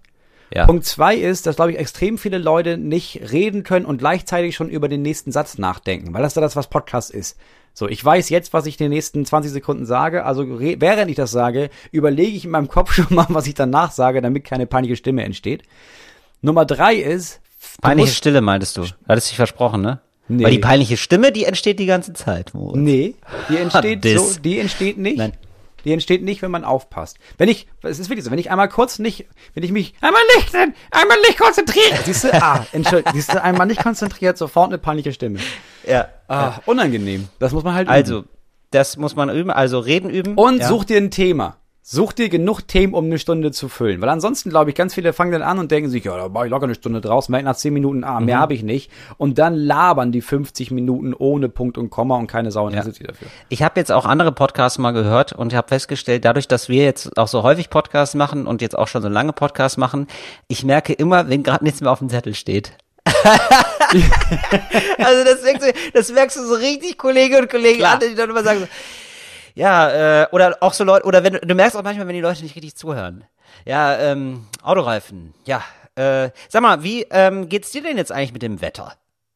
[0.54, 0.66] Ja.
[0.66, 4.70] Punkt zwei ist, dass, glaube ich, extrem viele Leute nicht reden können und gleichzeitig schon
[4.70, 7.38] über den nächsten Satz nachdenken, weil das da das, was Podcast ist.
[7.74, 11.10] So, ich weiß jetzt, was ich in den nächsten 20 Sekunden sage, also re- während
[11.10, 14.44] ich das sage, überlege ich in meinem Kopf schon mal, was ich danach sage, damit
[14.44, 15.64] keine peinliche Stimme entsteht.
[16.42, 17.40] Nummer drei ist,
[17.82, 18.86] Peinliche Stille meintest du.
[19.08, 20.00] Hattest dich versprochen, ne?
[20.28, 20.44] Nee.
[20.46, 22.54] Weil die peinliche Stimme, die entsteht die ganze Zeit.
[22.54, 22.78] Moritz.
[22.82, 23.16] nee,
[23.50, 24.36] die entsteht Diss.
[24.36, 25.18] so, die entsteht nicht.
[25.18, 25.34] Nein.
[25.86, 27.18] Die entsteht nicht, wenn man aufpasst.
[27.38, 30.22] Wenn ich, es ist wirklich so, wenn ich einmal kurz nicht, wenn ich mich einmal
[30.36, 34.78] nicht, einmal nicht konzentriert, siehst du, ah, Entschuldigung, siehst du, einmal nicht konzentriert, sofort eine
[34.78, 35.40] peinliche Stimme.
[35.88, 36.08] Ja.
[36.28, 37.28] Ah, unangenehm.
[37.40, 37.94] Das muss man halt üben.
[37.94, 38.24] Also,
[38.72, 39.52] das muss man üben.
[39.52, 40.36] Also reden üben.
[40.36, 40.68] Und ja.
[40.68, 41.58] such dir ein Thema.
[41.84, 44.02] Such dir genug Themen, um eine Stunde zu füllen.
[44.02, 46.46] Weil ansonsten, glaube ich, ganz viele fangen dann an und denken sich, ja, da mache
[46.46, 48.28] ich locker eine Stunde draus, merken nach 10 Minuten, ah, Mhm.
[48.28, 48.92] mehr habe ich nicht.
[49.18, 53.08] Und dann labern die 50 Minuten ohne Punkt und Komma und keine Sau interessiert sich
[53.08, 53.28] dafür.
[53.50, 57.18] Ich habe jetzt auch andere Podcasts mal gehört und habe festgestellt, dadurch, dass wir jetzt
[57.18, 60.06] auch so häufig Podcasts machen und jetzt auch schon so lange Podcasts machen,
[60.48, 62.74] ich merke immer, wenn gerade nichts mehr auf dem Zettel steht.
[65.00, 68.30] also das merkst, du, das merkst du so richtig Kollege und Kollegen an, die dann
[68.30, 68.68] immer sagen so,
[69.54, 72.44] ja, äh, oder auch so Leute, oder wenn du merkst auch manchmal, wenn die Leute
[72.44, 73.26] nicht richtig zuhören.
[73.66, 75.64] Ja, ähm, Autoreifen, ja.
[75.96, 78.94] Äh, sag mal, wie ähm, geht's dir denn jetzt eigentlich mit dem Wetter?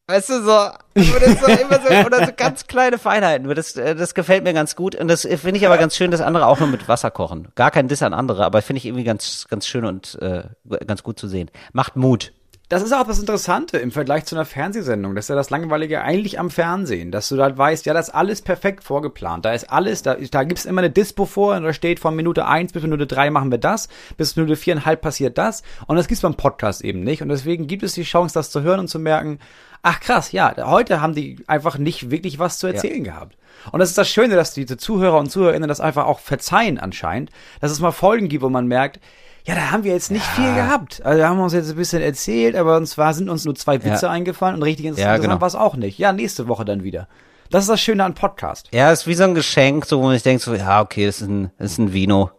[0.07, 3.49] Weißt du, so, so immer so, oder so ganz kleine Feinheiten.
[3.55, 4.93] Das, äh, das gefällt mir ganz gut.
[4.93, 7.47] Und das finde ich aber ganz schön, dass andere auch nur mit Wasser kochen.
[7.55, 10.43] Gar kein Diss an andere, aber finde ich irgendwie ganz, ganz schön und äh,
[10.85, 11.49] ganz gut zu sehen.
[11.73, 12.33] Macht Mut.
[12.67, 15.13] Das ist auch das Interessante im Vergleich zu einer Fernsehsendung.
[15.13, 18.15] Das ist ja das Langweilige eigentlich am Fernsehen, dass du halt weißt, ja, das ist
[18.15, 19.45] alles perfekt vorgeplant.
[19.45, 22.47] Da ist alles, da, da gibt's immer eine Dispo vor und da steht von Minute
[22.47, 23.87] eins bis Minute drei machen wir das,
[24.17, 25.61] bis Minute viereinhalb passiert das.
[25.85, 27.21] Und das gibt's beim Podcast eben nicht.
[27.21, 29.37] Und deswegen gibt es die Chance, das zu hören und zu merken,
[29.83, 33.37] ach krass, ja, heute haben die einfach nicht wirklich was zu erzählen gehabt.
[33.71, 37.29] Und das ist das Schöne, dass diese Zuhörer und Zuhörerinnen das einfach auch verzeihen anscheinend,
[37.61, 38.99] dass es mal Folgen gibt, wo man merkt,
[39.45, 41.01] ja, da haben wir jetzt nicht viel gehabt.
[41.05, 43.55] Also da haben wir uns jetzt ein bisschen erzählt, aber uns war, sind uns nur
[43.55, 44.11] zwei Witze Ja.
[44.11, 45.39] eingefallen und richtig interessant Ja, genau.
[45.39, 45.97] war es auch nicht.
[45.99, 47.07] Ja, nächste Woche dann wieder.
[47.51, 48.69] Das ist das Schöne an Podcast.
[48.73, 51.21] Ja, ist wie so ein Geschenk, so wo man sich denkt, so, ja, okay, das
[51.21, 52.31] ist ein, das ist ein Vino.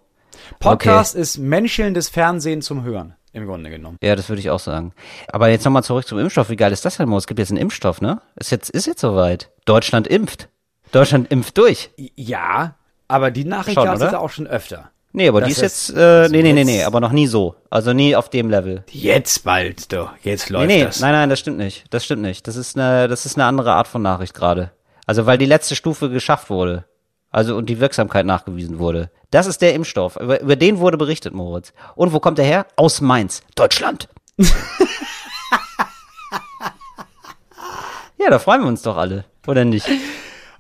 [0.59, 3.99] Podcast ist menschelndes Fernsehen zum Hören, im Grunde genommen.
[4.03, 4.93] Ja, das würde ich auch sagen.
[5.29, 6.51] Aber jetzt nochmal zurück zum Impfstoff.
[6.51, 7.17] Wie geil ist das denn, Mo?
[7.19, 8.21] Es gibt jetzt einen Impfstoff, ne?
[8.37, 9.51] Ist jetzt, ist jetzt soweit.
[9.65, 10.49] Deutschland impft.
[10.93, 11.91] Deutschland impft durch.
[12.17, 12.75] Ja,
[13.09, 14.91] aber die Nachricht gab es jetzt auch schon öfter.
[15.19, 17.27] Nee, aber Das die ist ist- jetzt, äh, nee, nee, nee, nee, aber noch nie
[17.27, 17.55] so.
[17.71, 18.85] Also nie auf dem Level.
[18.91, 20.11] Jetzt bald, doch.
[20.23, 21.01] Jetzt Nee, läuft nee, das.
[21.01, 21.85] nein, nein, das stimmt nicht.
[21.89, 22.47] Das stimmt nicht.
[22.47, 24.73] Das ist eine, das ist eine andere Art von Nachricht gerade.
[25.07, 26.85] Also weil die letzte Stufe geschafft wurde.
[27.31, 29.11] Also und die Wirksamkeit nachgewiesen wurde.
[29.31, 30.17] Das ist der Impfstoff.
[30.17, 31.73] Über, über den wurde berichtet, Moritz.
[31.95, 32.67] Und wo kommt er her?
[32.77, 34.09] Aus Mainz, Deutschland.
[38.19, 39.89] ja, da freuen wir uns doch alle, oder nicht?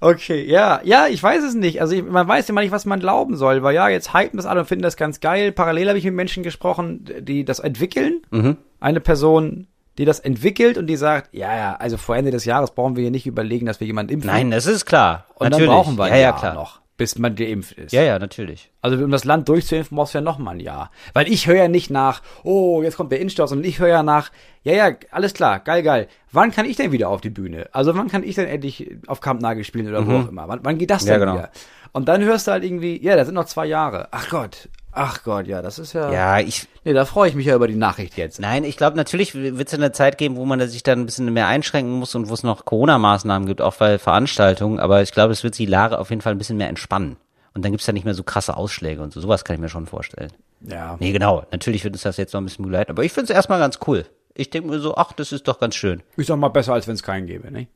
[0.00, 1.80] Okay, ja, ja, ich weiß es nicht.
[1.80, 4.46] Also ich, man weiß immer nicht, was man glauben soll, weil ja, jetzt hypen das
[4.46, 5.52] alle und finden das ganz geil.
[5.52, 8.22] Parallel habe ich mit Menschen gesprochen, die das entwickeln.
[8.30, 8.56] Mhm.
[8.80, 9.68] Eine Person,
[9.98, 13.02] die das entwickelt und die sagt, ja, ja, also vor Ende des Jahres brauchen wir
[13.02, 14.30] hier nicht überlegen, dass wir jemanden impfen.
[14.30, 15.26] Nein, das ist klar.
[15.36, 15.66] und natürlich.
[15.66, 16.54] dann brauchen wir ja, ja, klar.
[16.54, 17.92] noch, bis man geimpft ist.
[17.92, 18.70] Ja, ja, natürlich.
[18.80, 20.90] Also um das Land durchzuimpfen, brauchst du ja noch mal ein Jahr.
[21.12, 24.02] Weil ich höre ja nicht nach, oh, jetzt kommt der Impfstoff, sondern ich höre ja
[24.02, 24.30] nach,
[24.62, 26.08] ja, ja, alles klar, geil, geil.
[26.32, 27.68] Wann kann ich denn wieder auf die Bühne?
[27.72, 30.48] Also wann kann ich denn endlich auf Kampnagel spielen oder wo auch immer?
[30.48, 31.08] Wann, wann geht das Mhm.
[31.08, 31.34] Ja, denn genau.
[31.38, 31.50] wieder?
[31.92, 34.08] Und dann hörst du halt irgendwie, ja, da sind noch zwei Jahre.
[34.10, 37.46] Ach Gott, ach Gott, ja, das ist ja, Ja, ich, nee, da freue ich mich
[37.46, 38.40] ja über die Nachricht jetzt.
[38.40, 41.32] Nein, ich glaube, natürlich wird es eine Zeit geben, wo man sich dann ein bisschen
[41.32, 44.80] mehr einschränken muss und wo es noch Corona-Maßnahmen gibt, auch bei Veranstaltungen.
[44.80, 47.16] Aber ich glaube, es wird die Lage auf jeden Fall ein bisschen mehr entspannen.
[47.54, 49.20] Und dann gibt's ja nicht mehr so krasse Ausschläge und so.
[49.20, 50.32] Sowas kann ich mir schon vorstellen.
[50.60, 50.96] Ja.
[50.98, 51.44] Nee, genau.
[51.52, 52.90] Natürlich wird uns das jetzt noch ein bisschen begleiten.
[52.90, 54.04] Aber ich finde es erstmal ganz cool.
[54.34, 56.02] Ich denke mir so, ach, das ist doch ganz schön.
[56.16, 57.68] Ist doch mal besser, als wenn es keinen gäbe, ne?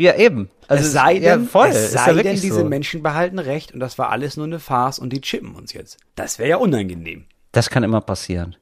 [0.00, 0.48] Ja, eben.
[0.66, 1.68] Also, es sei denn, ja, voll.
[1.68, 2.64] es ist ja sei denn diese so.
[2.64, 5.98] Menschen behalten recht und das war alles nur eine Farce und die chippen uns jetzt.
[6.14, 7.26] Das wäre ja unangenehm.
[7.52, 8.56] Das kann immer passieren.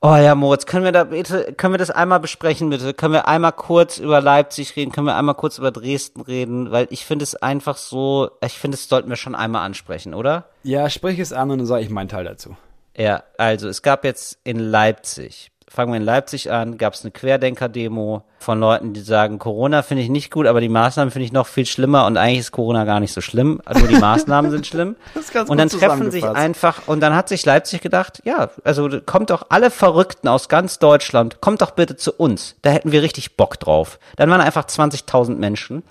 [0.00, 2.94] Oh ja, Moritz, können wir da bitte, können wir das einmal besprechen, bitte?
[2.94, 4.92] Können wir einmal kurz über Leipzig reden?
[4.92, 6.70] Können wir einmal kurz über Dresden reden?
[6.70, 10.44] Weil ich finde es einfach so, ich finde, es sollten wir schon einmal ansprechen, oder?
[10.62, 12.56] Ja, sprich es an und dann sage ich meinen Teil dazu.
[12.96, 17.10] Ja, also es gab jetzt in Leipzig, fangen wir in Leipzig an, gab es eine
[17.10, 21.32] Querdenker-Demo von Leuten, die sagen, Corona finde ich nicht gut, aber die Maßnahmen finde ich
[21.32, 24.66] noch viel schlimmer und eigentlich ist Corona gar nicht so schlimm, nur die Maßnahmen sind
[24.66, 24.96] schlimm.
[25.14, 28.50] Das ist ganz und dann treffen sich einfach, und dann hat sich Leipzig gedacht, ja,
[28.64, 32.92] also kommt doch alle Verrückten aus ganz Deutschland, kommt doch bitte zu uns, da hätten
[32.92, 33.98] wir richtig Bock drauf.
[34.16, 35.82] Dann waren einfach 20.000 Menschen.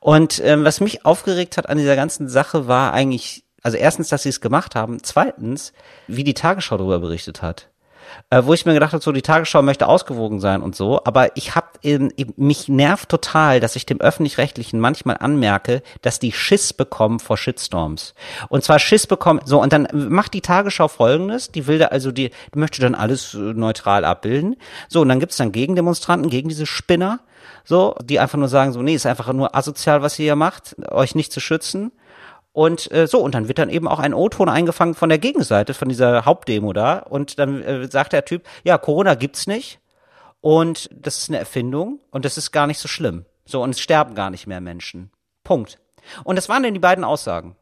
[0.00, 4.24] Und ähm, was mich aufgeregt hat an dieser ganzen Sache war eigentlich, also erstens, dass
[4.24, 5.72] sie es gemacht haben, zweitens,
[6.08, 7.68] wie die Tagesschau darüber berichtet hat.
[8.30, 11.36] Äh, wo ich mir gedacht habe, so die Tagesschau möchte ausgewogen sein und so, aber
[11.36, 11.66] ich habe
[12.36, 18.14] mich nervt total, dass ich dem öffentlich-rechtlichen manchmal anmerke, dass die Schiss bekommen vor Shitstorms.
[18.48, 22.12] Und zwar Schiss bekommen, so und dann macht die Tagesschau folgendes, die will da also
[22.12, 24.56] die, die möchte dann alles äh, neutral abbilden.
[24.88, 27.20] So und dann gibt's dann Gegendemonstranten gegen diese Spinner,
[27.64, 30.76] so, die einfach nur sagen so, nee, ist einfach nur asozial, was ihr hier macht,
[30.90, 31.92] euch nicht zu schützen.
[32.54, 35.74] Und äh, so, und dann wird dann eben auch ein O-Ton eingefangen von der Gegenseite,
[35.74, 37.00] von dieser Hauptdemo da.
[37.00, 39.80] Und dann äh, sagt der Typ, ja, Corona gibt's nicht.
[40.40, 43.24] Und das ist eine Erfindung und das ist gar nicht so schlimm.
[43.44, 45.10] So, und es sterben gar nicht mehr Menschen.
[45.42, 45.80] Punkt.
[46.22, 47.56] Und das waren dann die beiden Aussagen.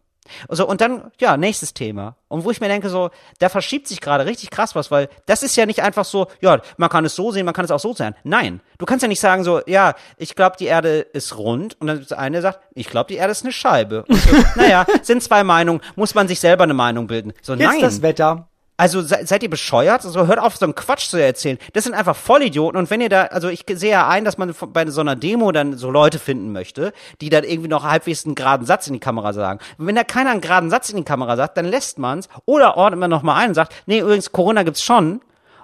[0.48, 2.16] So, und dann, ja, nächstes Thema.
[2.28, 5.42] Und wo ich mir denke, so, da verschiebt sich gerade richtig krass was, weil das
[5.42, 7.80] ist ja nicht einfach so, ja, man kann es so sehen, man kann es auch
[7.80, 8.14] so sehen.
[8.24, 11.88] Nein, du kannst ja nicht sagen so, ja, ich glaube, die Erde ist rund und
[11.88, 14.04] dann ist der eine sagt, ich glaube, die Erde ist eine Scheibe.
[14.04, 17.32] Und so, naja, sind zwei Meinungen, muss man sich selber eine Meinung bilden.
[17.42, 17.80] So, Jetzt nein.
[17.80, 18.48] das Wetter.
[18.82, 20.04] Also se seid ihr bescheuert?
[20.04, 21.56] Also hört auf, so einen Quatsch zu erzählen.
[21.72, 22.76] Das sind einfach Vollidioten.
[22.76, 25.52] Und wenn ihr da, also ich sehe ja ein, dass man bei so einer Demo
[25.52, 28.98] dann so Leute finden möchte, die dann irgendwie noch halbwegs einen geraden Satz in die
[28.98, 29.60] Kamera sagen.
[29.78, 32.76] Und wenn da keiner einen geraden Satz in die Kamera sagt, dann lässt man's oder
[32.76, 35.20] ordnet man noch mal ein und sagt, nee, übrigens, Corona gibt's schon.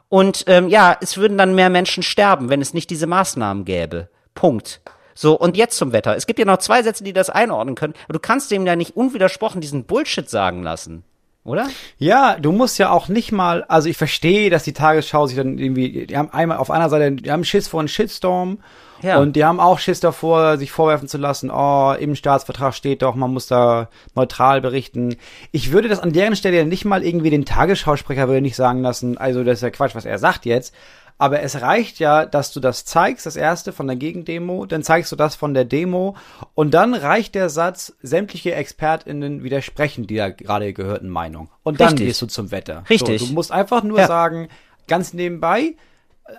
[0.08, 4.10] Und ähm, ja, es würden dann mehr Menschen sterben, wenn es nicht diese Maßnahmen gäbe.
[4.36, 4.80] Punkt.
[5.16, 6.14] So, und jetzt zum Wetter.
[6.14, 7.94] Es gibt ja noch zwei Sätze, die das einordnen können.
[8.04, 11.02] Aber du kannst dem ja nicht unwidersprochen diesen Bullshit sagen lassen.
[11.48, 11.68] Oder?
[11.98, 15.58] Ja, du musst ja auch nicht mal, also ich verstehe, dass die Tagesschau sich dann
[15.58, 18.58] irgendwie, die haben einmal auf einer Seite, die haben Schiss vor einem Shitstorm
[19.02, 19.18] Ja.
[19.18, 23.14] und die haben auch Schiss davor, sich vorwerfen zu lassen, oh, im Staatsvertrag steht doch,
[23.14, 25.16] man muss da neutral berichten.
[25.52, 29.16] Ich würde das an deren Stelle nicht mal irgendwie den Tagesschausprecher würde nicht sagen lassen,
[29.18, 30.74] also das ist ja Quatsch, was er sagt jetzt.
[31.20, 35.10] Aber es reicht ja, dass du das zeigst, das erste von der Gegendemo, dann zeigst
[35.10, 36.14] du das von der Demo
[36.54, 41.48] und dann reicht der Satz, sämtliche ExpertInnen widersprechen dieser gerade gehörten Meinung.
[41.64, 42.06] Und dann Richtig.
[42.06, 42.84] gehst du zum Wetter.
[42.88, 43.20] Richtig.
[43.20, 44.06] So, du musst einfach nur Ja.
[44.06, 44.48] sagen,
[44.86, 45.74] ganz nebenbei,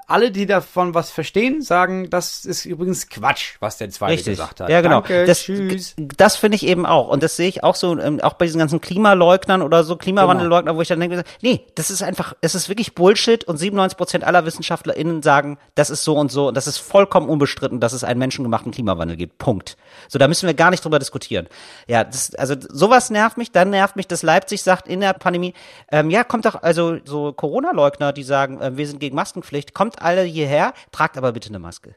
[0.07, 4.33] alle, die davon was verstehen, sagen, das ist übrigens Quatsch, was der Zweite Richtig.
[4.33, 4.69] gesagt hat.
[4.69, 5.01] Ja, genau.
[5.01, 5.95] Danke, das tschüss.
[5.97, 7.07] das finde ich eben auch.
[7.07, 10.75] Und das sehe ich auch so, ähm, auch bei diesen ganzen Klimaleugnern oder so, Klimawandelleugnern,
[10.75, 14.23] wo ich dann denke, nee, das ist einfach, es ist wirklich Bullshit und 97 Prozent
[14.23, 18.03] aller WissenschaftlerInnen sagen, das ist so und so und das ist vollkommen unbestritten, dass es
[18.03, 19.37] einen menschengemachten Klimawandel gibt.
[19.39, 19.75] Punkt.
[20.07, 21.47] So, da müssen wir gar nicht drüber diskutieren.
[21.87, 23.51] Ja, das, also sowas nervt mich.
[23.51, 25.53] Dann nervt mich, dass Leipzig sagt in der Pandemie,
[25.91, 30.01] ähm, ja, kommt doch, also so Corona-Leugner, die sagen, äh, wir sind gegen Maskenpflicht, kommt
[30.01, 31.95] alle hierher, tragt aber bitte eine Maske.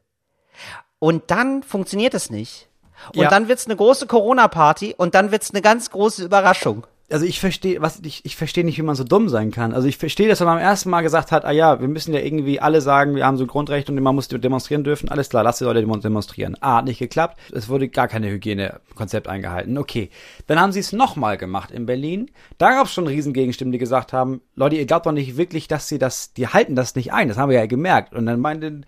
[1.01, 2.69] Und dann funktioniert es nicht.
[3.09, 3.29] Und Ja.
[3.29, 6.87] dann wird's eine große Corona-Party und dann wird's eine ganz große Überraschung.
[7.13, 9.75] Also ich verstehe, was ich, ich verstehe nicht, wie man so dumm sein kann.
[9.75, 12.21] Also ich verstehe, dass man beim ersten Mal gesagt hat, ah ja, wir müssen ja
[12.21, 15.09] irgendwie alle sagen, wir haben so Grundrechte und man muss demonstrieren dürfen.
[15.09, 16.57] Alles klar, lass die Leute demo- demonstrieren.
[16.61, 17.39] Ah, hat nicht geklappt.
[17.53, 19.79] Es wurde gar keine Hygienekonzept eingehalten.
[19.79, 20.11] Okay.
[20.47, 22.31] Dann haben sie es nochmal gemacht in Berlin.
[22.59, 25.89] Da gab es schon Riesengegenstimmen, die gesagt haben, Leute, ihr glaubt doch nicht wirklich, dass
[25.89, 27.29] sie das, die halten das nicht ein.
[27.29, 28.15] Das haben wir ja gemerkt.
[28.15, 28.87] Und dann meinten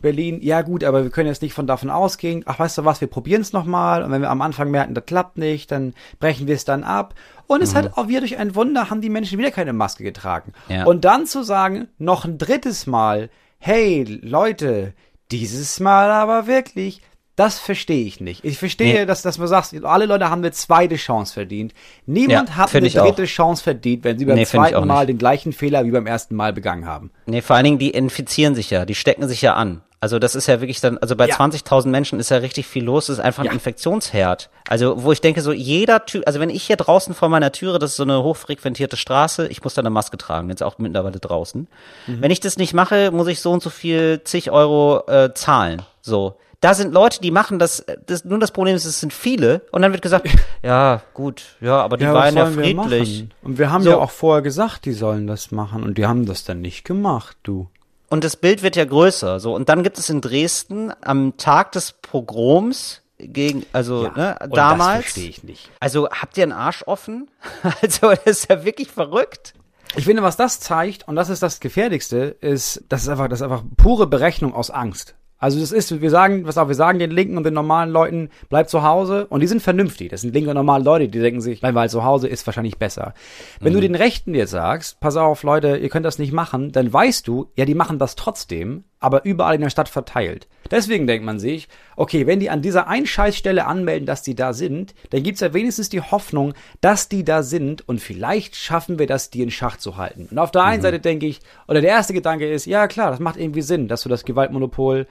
[0.00, 2.42] Berlin, ja gut, aber wir können jetzt nicht von davon ausgehen.
[2.46, 4.02] Ach, weißt du was, wir probieren es nochmal.
[4.02, 7.14] Und wenn wir am Anfang merken, das klappt nicht, dann brechen wir es dann ab.
[7.46, 10.52] Und es hat auch wieder durch ein Wunder, haben die Menschen wieder keine Maske getragen.
[10.68, 10.84] Ja.
[10.84, 13.28] Und dann zu sagen, noch ein drittes Mal,
[13.58, 14.94] hey Leute,
[15.30, 17.02] dieses Mal aber wirklich,
[17.36, 18.44] das verstehe ich nicht.
[18.44, 19.06] Ich verstehe, Nee.
[19.06, 21.72] dass, dass man sagt, alle Leute haben eine zweite Chance verdient.
[22.04, 23.06] Niemand Ja, hat eine ich auch.
[23.06, 26.34] dritte Chance verdient, wenn sie beim Nee, zweiten Mal den gleichen Fehler wie beim ersten
[26.34, 27.10] Mal begangen haben.
[27.26, 29.80] Nee, vor allen Dingen, die infizieren sich ja, die stecken sich ja an.
[30.02, 31.36] Also das ist ja wirklich dann, also bei Ja.
[31.36, 33.50] 20.000 Menschen ist ja richtig viel los, das ist einfach Ja.
[33.50, 34.48] ein Infektionsherd.
[34.68, 37.78] Also wo ich denke, so jeder Tür, also wenn ich hier draußen vor meiner Türe,
[37.78, 41.18] das ist so eine hochfrequentierte Straße, ich muss da eine Maske tragen, jetzt auch mittlerweile
[41.20, 41.68] draußen.
[42.06, 42.22] Mhm.
[42.22, 45.82] Wenn ich das nicht mache, muss ich so und so viel zig Euro äh, zahlen.
[46.00, 46.36] So.
[46.60, 49.80] Da sind Leute, die machen das, das, nur das Problem ist, es sind viele und
[49.80, 50.28] dann wird gesagt,
[50.62, 53.26] ja, gut, ja, aber die waren ja friedlich.
[53.42, 53.90] Und wir haben So.
[53.90, 55.82] ja auch vorher gesagt, die sollen das machen.
[55.82, 57.68] Und die haben das dann nicht gemacht, du.
[58.10, 59.40] Und das Bild wird ja größer.
[59.40, 64.56] So, und dann gibt es in Dresden am Tag des Pogroms gegen, also ne, und
[64.56, 65.04] damals.
[65.04, 65.70] Das verstehe ich nicht.
[65.80, 67.30] Also habt ihr einen Arsch offen?
[67.82, 69.54] Also das ist ja wirklich verrückt.
[69.96, 73.40] Ich finde, was das zeigt, und das ist das Gefährlichste, ist, das ist einfach, das
[73.40, 75.14] ist einfach pure Berechnung aus Angst.
[75.40, 78.28] Also das ist, wir sagen, was auch, wir sagen den Linken und den normalen Leuten,
[78.50, 79.26] bleibt zu Hause.
[79.26, 80.10] Und die sind vernünftig.
[80.10, 82.46] Das sind linke und normale Leute, die denken sich, bleiben wir halt zu Hause, ist
[82.46, 83.14] wahrscheinlich besser.
[83.58, 86.92] Wenn du den Rechten jetzt sagst, pass auf, Leute, ihr könnt das nicht machen, dann
[86.92, 90.46] weißt du, ja, die machen das trotzdem, aber überall in der Stadt verteilt.
[90.70, 94.52] Deswegen denkt man sich, okay, wenn die an dieser einen Scheißstelle anmelden, dass die da
[94.52, 99.06] sind, dann gibt's ja wenigstens die Hoffnung, dass die da sind und vielleicht schaffen wir
[99.06, 100.28] das, die in Schach zu halten.
[100.30, 103.20] Und auf der einen Seite denke ich, oder der erste Gedanke ist, ja klar, das
[103.20, 105.06] macht irgendwie Sinn, dass du das Gewaltmonopol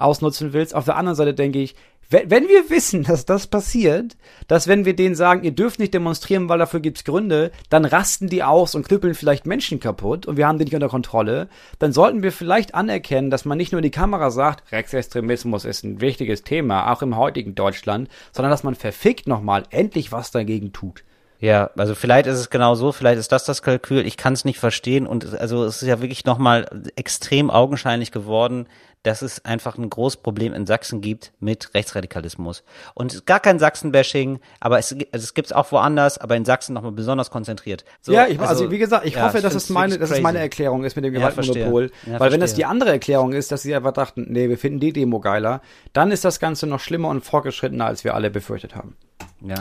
[0.00, 0.74] ausnutzen willst.
[0.74, 1.74] Auf der anderen Seite denke ich,
[2.12, 4.16] wenn, wir wissen, dass das passiert,
[4.48, 8.26] dass wenn wir denen sagen, ihr dürft nicht demonstrieren, weil dafür gibt's Gründe, dann rasten
[8.26, 11.48] die aus und knüppeln vielleicht Menschen kaputt und wir haben die nicht unter Kontrolle,
[11.78, 15.84] dann sollten wir vielleicht anerkennen, dass man nicht nur in die Kamera sagt, Rechtsextremismus ist
[15.84, 20.72] ein wichtiges Thema, auch im heutigen Deutschland, sondern dass man verfickt nochmal endlich was dagegen
[20.72, 21.04] tut.
[21.38, 24.04] Ja, also vielleicht ist es genau so, vielleicht ist das das Kalkül.
[24.06, 28.66] Ich kann es nicht verstehen und also es ist ja wirklich nochmal extrem augenscheinlich geworden,
[29.02, 32.62] dass es einfach ein großes Problem in Sachsen gibt mit Rechtsradikalismus.
[32.94, 36.74] Und gar kein Sachsen-Bashing, aber es, also es gibt es auch woanders, aber in Sachsen
[36.74, 37.84] nochmal besonders konzentriert.
[38.02, 40.20] So, ja, ich, also, wie gesagt, ich ja, hoffe, ich dass es meine, dass es
[40.20, 40.38] meine.
[40.40, 41.12] Erklärung ist mit dem.
[41.12, 41.90] Gewaltmonopol.
[42.06, 44.80] Ja, Weil wenn das die andere Erklärung ist, dass sie einfach dachten, nee, wir finden
[44.80, 45.60] die Demo geiler,
[45.92, 48.96] dann ist das Ganze noch schlimmer und fortgeschrittener, als wir alle befürchtet haben.
[49.40, 49.56] Ja.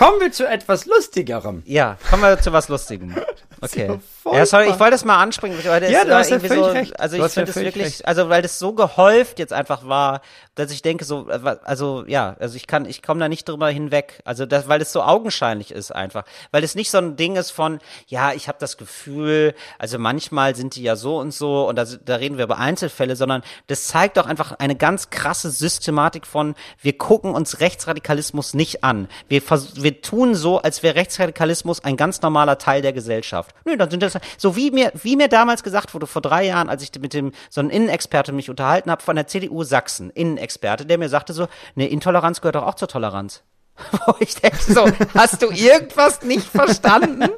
[0.00, 1.62] Kommen wir zu etwas Lustigerem.
[1.66, 3.14] Ja, kommen wir zu was Lustigem.
[3.62, 3.98] Okay.
[4.24, 6.48] ja Ja, sorry, ich wollte das mal anspringen, weil das Ja, du hast ja irgendwie
[6.48, 6.98] völlig so, recht.
[7.00, 8.08] also Du ich finde es wirklich, recht.
[8.08, 10.22] also weil das so gehäuft jetzt einfach war,
[10.54, 13.68] dass ich denke so, äh, also ja, also ich kann, ich komme da nicht drüber
[13.68, 17.36] hinweg, also das, weil es so augenscheinlich ist einfach, weil es nicht so ein Ding
[17.36, 21.68] ist von, ja, ich habe das Gefühl, also manchmal sind die ja so und so
[21.68, 25.50] und da, da reden wir über Einzelfälle, sondern das zeigt doch einfach eine ganz krasse
[25.50, 30.94] Systematik von, wir gucken uns Rechtsradikalismus nicht an, wir, vers wir tun so, als wäre
[30.94, 33.54] Rechtsradikalismus ein ganz normaler Teil der Gesellschaft.
[33.64, 36.68] Nö, dann sind das so wie mir, wie mir damals gesagt wurde vor drei Jahren,
[36.68, 40.86] als ich mit dem so einem Innenexperte mich unterhalten habe von der CDU Sachsen, Innenexperte,
[40.86, 43.42] der mir sagte so, ne, Intoleranz gehört doch auch zur Toleranz.
[44.06, 47.30] Wo ich denke so, hast du irgendwas nicht verstanden?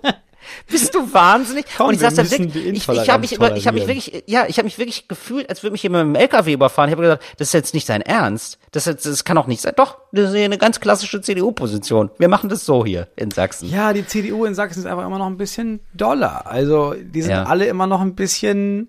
[0.69, 1.67] Bist du wahnsinnig?
[1.77, 4.25] Komm, und ich wir saß da wirklich, ich, ich habe mich, ich habe mich wirklich,
[4.27, 6.89] ja, ich habe mich wirklich gefühlt, als würde mich jemand mit dem LKW überfahren.
[6.89, 8.59] Ich habe gesagt, das ist jetzt nicht sein Ernst.
[8.71, 9.73] Das, ist, das kann auch nicht sein.
[9.77, 12.11] Doch, das ist hier eine ganz klassische CDU-Position.
[12.19, 13.71] Wir machen das so hier in Sachsen.
[13.71, 16.47] Ja, die CDU in Sachsen ist einfach immer noch ein bisschen doller.
[16.47, 17.45] Also die sind Ja.
[17.45, 18.89] alle immer noch ein bisschen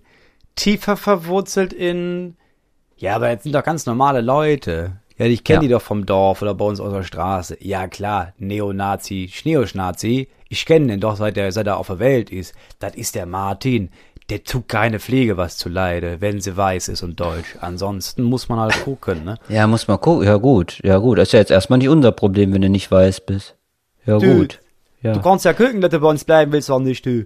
[0.56, 2.36] tiefer verwurzelt in,
[2.98, 4.98] ja, aber jetzt sind doch ganz normale Leute.
[5.18, 5.62] Ja, ich kenne Ja.
[5.62, 7.58] die doch vom Dorf oder bei uns aus der Straße.
[7.62, 10.28] Ja, klar, Neonazi, Schneoschnazi.
[10.50, 12.54] Ich kenne den doch, seit er, seit er auf der Welt ist.
[12.80, 13.90] Das ist der Martin.
[14.30, 17.58] Der tut keine Pflege was zu leide, wenn sie weiß ist und deutsch.
[17.60, 19.38] Ansonsten muss man halt gucken, ne?
[19.50, 20.26] Ja, muss man gucken.
[20.26, 20.80] Ja, gut.
[20.84, 21.18] Ja, gut.
[21.18, 23.56] Das ist ja jetzt erstmal nicht unser Problem, wenn du nicht weiß bist.
[24.06, 24.60] Ja, Dude, gut.
[25.02, 25.14] Ja.
[25.14, 27.26] Du kannst ja gucken, dass du bei uns bleiben willst, auch nicht, du.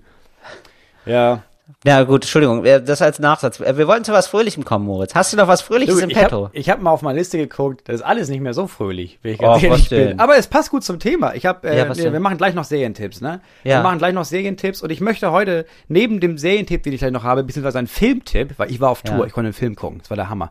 [1.05, 1.43] Ja.
[1.85, 2.23] Ja, gut.
[2.23, 2.63] Entschuldigung.
[2.65, 3.59] äh, Das als Nachsatz.
[3.59, 5.13] Äh, Wir wollten zu was Fröhlichem kommen, Moritz.
[5.15, 6.45] Hast du noch was Fröhliches Du, im ich Petto?
[6.45, 9.19] habe ich hab mal auf meine Liste geguckt, das ist alles nicht mehr so fröhlich,
[9.21, 10.07] wie ich Och, ganz ehrlich was denn?
[10.09, 10.19] bin.
[10.19, 11.35] Aber es passt gut zum Thema.
[11.35, 13.41] Ich habe, äh, Ja, was wir, machen gleich noch Serientipps, ne?
[13.63, 13.77] Ja.
[13.79, 17.11] Wir machen gleich noch Serientipps und ich möchte heute neben dem Serientipp, den ich gleich
[17.11, 19.25] noch habe, beziehungsweise einen Filmtipp, weil ich war auf Tour, Ja.
[19.25, 20.49] ich konnte einen Film gucken, das war der Hammer.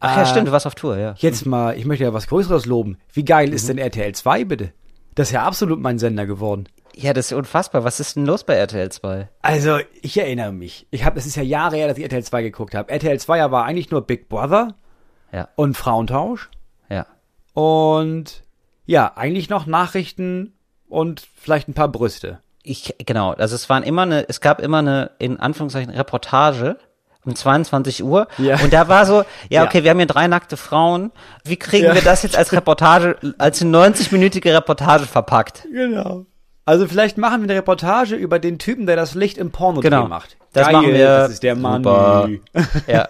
[0.00, 0.48] Ach Äh, ja, stimmt.
[0.48, 1.14] Du warst auf Tour, ja.
[1.18, 2.98] Jetzt mal, ich möchte ja was Größeres loben.
[3.12, 3.54] Wie geil Mhm.
[3.54, 4.72] ist denn RTL 2 bitte?
[5.14, 6.68] Das ist ja absolut mein Sender geworden.
[6.98, 7.84] Ja, das ist unfassbar.
[7.84, 9.28] Was ist denn los bei RTL 2?
[9.42, 10.86] Also, ich erinnere mich.
[10.90, 12.90] Ich habe, es ist ja Jahre her, dass ich RTL 2 geguckt habe.
[12.90, 14.74] RTL 2 war eigentlich nur Big Brother
[15.32, 16.48] Ja, und Frauentausch.
[16.88, 17.06] ja.
[17.52, 18.42] Und
[18.86, 20.54] ja, eigentlich noch Nachrichten
[20.88, 22.38] und vielleicht ein paar Brüste.
[22.62, 26.76] Ich, genau, also es waren immer eine, es gab immer eine, in Anführungszeichen, Reportage
[27.24, 28.28] um 22 Uhr.
[28.38, 28.58] Ja.
[28.60, 29.16] Und da war so,
[29.50, 29.64] ja, Ja.
[29.64, 31.10] okay, wir haben hier drei nackte Frauen.
[31.44, 31.94] Wie kriegen Ja.
[31.94, 35.66] wir das jetzt als Reportage, als eine 90-minütige Reportage verpackt?
[35.72, 36.24] Genau.
[36.68, 40.08] Also vielleicht machen wir eine Reportage über den Typen, der das Licht im Porno Genau.
[40.08, 40.36] macht.
[40.52, 41.06] Das Geil, machen wir.
[41.06, 41.84] Das ist der Mann.
[42.88, 43.08] Ja.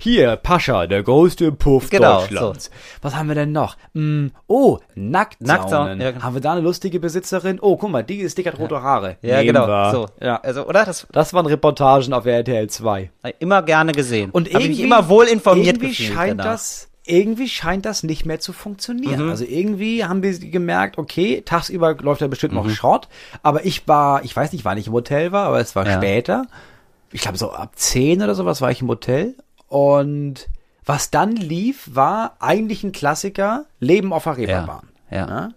[0.00, 2.70] Hier, Pascha, der größte Puff Genau, Deutschlands.
[3.00, 3.76] Was haben wir denn noch?
[3.94, 5.46] Mm, oh, Nacktsaunen.
[5.46, 6.24] Nacktsaunen, ja, genau.
[6.24, 7.58] Haben wir da eine lustige Besitzerin?
[7.60, 9.16] Oh, guck mal, die ist dick hat rote Haare.
[9.22, 9.66] Ja, Nehmen genau.
[9.66, 9.90] wir.
[9.92, 10.06] So.
[10.20, 10.36] Ja.
[10.42, 10.84] Also, oder?
[10.84, 13.10] Das Das waren Reportagen auf RTL 2.
[13.38, 14.30] immer gerne gesehen.
[14.30, 16.52] Und Hab ich irgendwie, immer wohl informiert irgendwie gefühlt scheint danach.
[16.52, 19.24] das irgendwie scheint das nicht mehr zu funktionieren.
[19.24, 19.30] Mhm.
[19.30, 22.58] Also irgendwie haben wir gemerkt, okay, tagsüber läuft da bestimmt Mhm.
[22.60, 23.08] noch Schrott,
[23.42, 25.96] aber ich war, ich weiß nicht, wann ich im Hotel war, aber es war Ja.
[25.96, 26.46] später.
[27.12, 29.34] Ich glaube so ab 10 oder sowas war ich im Hotel
[29.68, 30.48] und
[30.84, 34.88] was dann lief, war eigentlich ein Klassiker, Leben auf der Reeperbahn.
[35.10, 35.28] Ja.
[35.28, 35.48] Ja?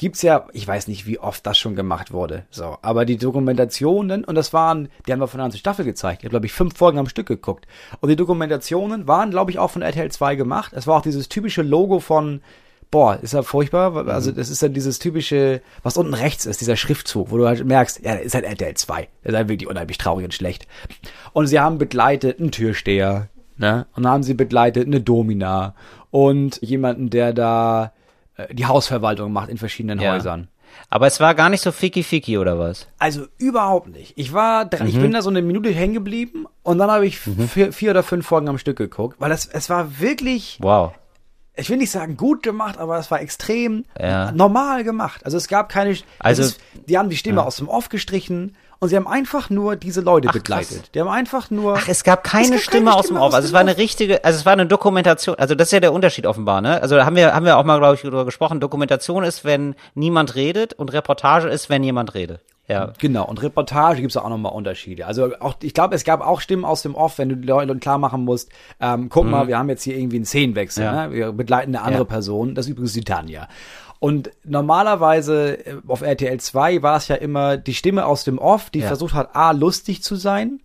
[0.00, 2.44] Gibt's ja, ich weiß nicht, wie oft das schon gemacht wurde.
[2.48, 6.22] So, aber die Dokumentationen, und das waren, die haben wir von der ganzen Staffel gezeigt.
[6.22, 7.66] Ich habe, glaube ich, fünf Folgen am Stück geguckt.
[8.00, 10.72] Und die Dokumentationen waren, glaube ich, auch von RTL 2 gemacht.
[10.74, 12.40] Es war auch dieses typische Logo von,
[12.90, 14.08] boah, ist ja furchtbar.
[14.08, 17.62] Also, das ist dann dieses typische, was unten rechts ist, dieser Schriftzug, wo du halt
[17.62, 19.06] merkst, ja, das ist halt RTL 2.
[19.22, 20.66] Das ist halt wirklich unheimlich traurig und schlecht.
[21.34, 23.28] Und sie haben begleitet einen Türsteher,
[23.58, 23.86] ne?
[23.94, 25.74] Und dann haben sie begleitet eine Domina
[26.10, 27.92] und jemanden, der da
[28.50, 30.12] die Hausverwaltung macht in verschiedenen Ja.
[30.12, 30.48] Häusern.
[30.88, 32.86] Aber es war gar nicht so ficky-ficky, oder was?
[32.98, 34.12] Also überhaupt nicht.
[34.16, 37.18] Ich war, dr- ich bin da so eine Minute hängen geblieben und dann habe ich
[37.18, 40.92] vier, vier oder fünf Folgen am Stück geguckt, weil es, es war wirklich, Wow.
[41.56, 44.30] ich will nicht sagen gut gemacht, aber es war extrem Ja.
[44.30, 45.24] normal gemacht.
[45.24, 48.88] Also es gab keine, Also- ist, die haben die Stimme aus dem Off gestrichen und
[48.88, 50.78] sie haben einfach nur diese Leute Ach, begleitet.
[50.78, 50.90] krass.
[50.92, 51.74] Die haben einfach nur.
[51.76, 53.34] Ach, es gab keine Es gab Stimme keine aus dem Off.
[53.34, 55.36] Also es war eine richtige, also es war eine Dokumentation.
[55.38, 56.80] Also das ist ja der Unterschied offenbar, ne?
[56.82, 58.58] Also da haben wir, haben wir auch mal, glaube ich, darüber gesprochen.
[58.58, 62.40] Dokumentation ist, wenn niemand redet und Reportage ist, wenn jemand redet.
[62.68, 62.92] Ja.
[62.98, 65.04] Genau, und Reportage gibt's auch nochmal Unterschiede.
[65.06, 67.80] Also auch, ich glaube, es gab auch Stimmen aus dem Off, wenn du den Leuten
[67.80, 68.48] klar machen musst,
[68.80, 70.94] ähm, guck mal, wir haben jetzt hier irgendwie einen Szenenwechsel, Mhm.
[70.96, 71.06] Ja.
[71.08, 71.12] ne?
[71.12, 72.08] wir begleiten eine andere Ja.
[72.08, 73.48] Person, das ist übrigens die Tanja.
[74.00, 78.70] Und normalerweise äh, auf RTL 2 war es ja immer die Stimme aus dem Off,
[78.70, 78.86] die Ja.
[78.88, 80.60] versucht hat, A, lustig zu sein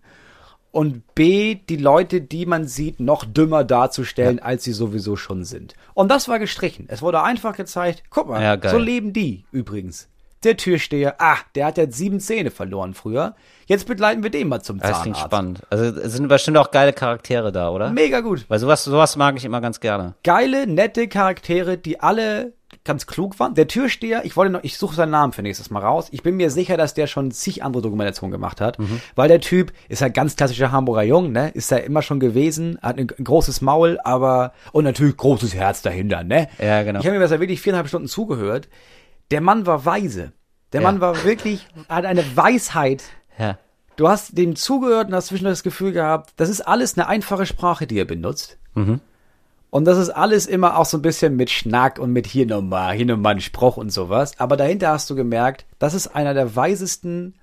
[0.72, 5.74] und B, die Leute, die man sieht, noch dümmer darzustellen, als sie sowieso schon sind.
[5.94, 6.86] Und das war gestrichen.
[6.88, 10.08] Es wurde einfach gezeigt, guck mal, Ja, so leben die übrigens.
[10.44, 13.34] Der Türsteher, ah, der hat jetzt sieben Zähne verloren früher.
[13.66, 15.02] Jetzt begleiten wir den mal zum Das Zahnarzt.
[15.02, 15.62] klingt spannend.
[15.70, 17.90] Also es sind bestimmt auch geile Charaktere da, oder?
[17.90, 18.44] Mega gut.
[18.48, 20.14] Weil sowas, sowas mag ich immer ganz gerne.
[20.24, 22.52] Geile, nette Charaktere, die alle
[22.86, 23.50] ganz klug war.
[23.52, 26.08] Der Türsteher, ich wollte noch, ich suche seinen Namen für nächstes Mal raus.
[26.12, 29.00] Ich bin mir sicher, dass der schon zig andere Dokumentationen gemacht hat, Mhm.
[29.14, 31.50] weil der Typ ist ja ganz klassischer Hamburger Jung, ne?
[31.50, 36.24] Ist ja immer schon gewesen, hat ein, großes Maul, aber und natürlich großes Herz dahinter,
[36.24, 36.48] ne?
[36.58, 37.00] Ja, genau.
[37.00, 38.68] Ich habe mir das ja wirklich viereinhalb Stunden zugehört.
[39.30, 40.32] Der Mann war weise.
[40.72, 40.86] Der Ja.
[40.88, 43.02] Mann war wirklich, hat eine Weisheit.
[43.38, 43.58] Ja.
[43.96, 47.46] Du hast dem zugehört und hast zwischendurch das Gefühl gehabt, das ist alles eine einfache
[47.46, 48.58] Sprache, die er benutzt.
[49.76, 52.96] Und das ist alles immer auch so ein bisschen mit Schnack und mit hier nochmal,
[52.96, 54.32] hier nochmal ein Spruch und sowas.
[54.40, 57.34] Aber dahinter hast du gemerkt, das ist einer der weisesten,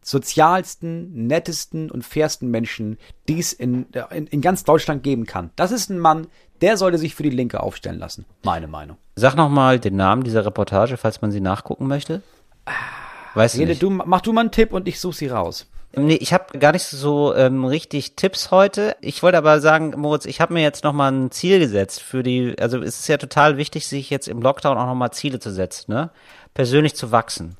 [0.00, 2.96] sozialsten, nettesten und fairsten Menschen,
[3.28, 5.50] die es in, in, in ganz Deutschland geben kann.
[5.54, 6.28] Das ist ein Mann,
[6.62, 8.24] der sollte sich für die Linke aufstellen lassen.
[8.42, 8.96] Meine Meinung.
[9.14, 12.22] Sag noch mal den Namen dieser Reportage, falls man sie nachgucken möchte.
[13.34, 13.82] Weißt du nicht?
[13.82, 15.68] du, mach du mal einen Tipp und ich suche sie raus.
[15.94, 18.96] Nee, ich habe gar nicht so ähm, richtig Tipps heute.
[19.00, 22.22] Ich wollte aber sagen, Moritz, ich habe mir jetzt noch mal ein Ziel gesetzt für
[22.22, 25.38] die, also es ist ja total wichtig, sich jetzt im Lockdown auch noch mal Ziele
[25.38, 26.10] zu setzen, ne?
[26.54, 27.56] Persönlich zu wachsen.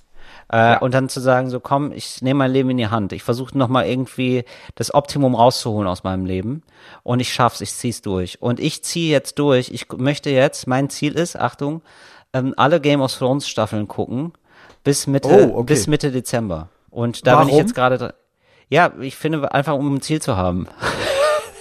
[0.49, 3.13] Äh, Und dann zu sagen, so komm, ich nehme mein Leben in die Hand.
[3.13, 6.63] Ich versuche noch mal irgendwie das Optimum rauszuholen aus meinem Leben.
[7.03, 8.41] Und ich schaff's, ich zieh's durch.
[8.43, 9.71] Und ich ziehe jetzt durch.
[9.71, 11.83] Ich möchte jetzt, mein Ziel ist, Achtung,
[12.35, 14.33] ähm, alle Game of Thrones Staffeln gucken
[14.85, 15.75] bis Mitte, Oh, okay.
[15.75, 16.69] bis Mitte Dezember.
[16.91, 17.61] Und da bin ich Warum?
[17.67, 18.15] jetzt gerade.
[18.73, 20.67] Ja, ich finde einfach, um ein Ziel zu haben.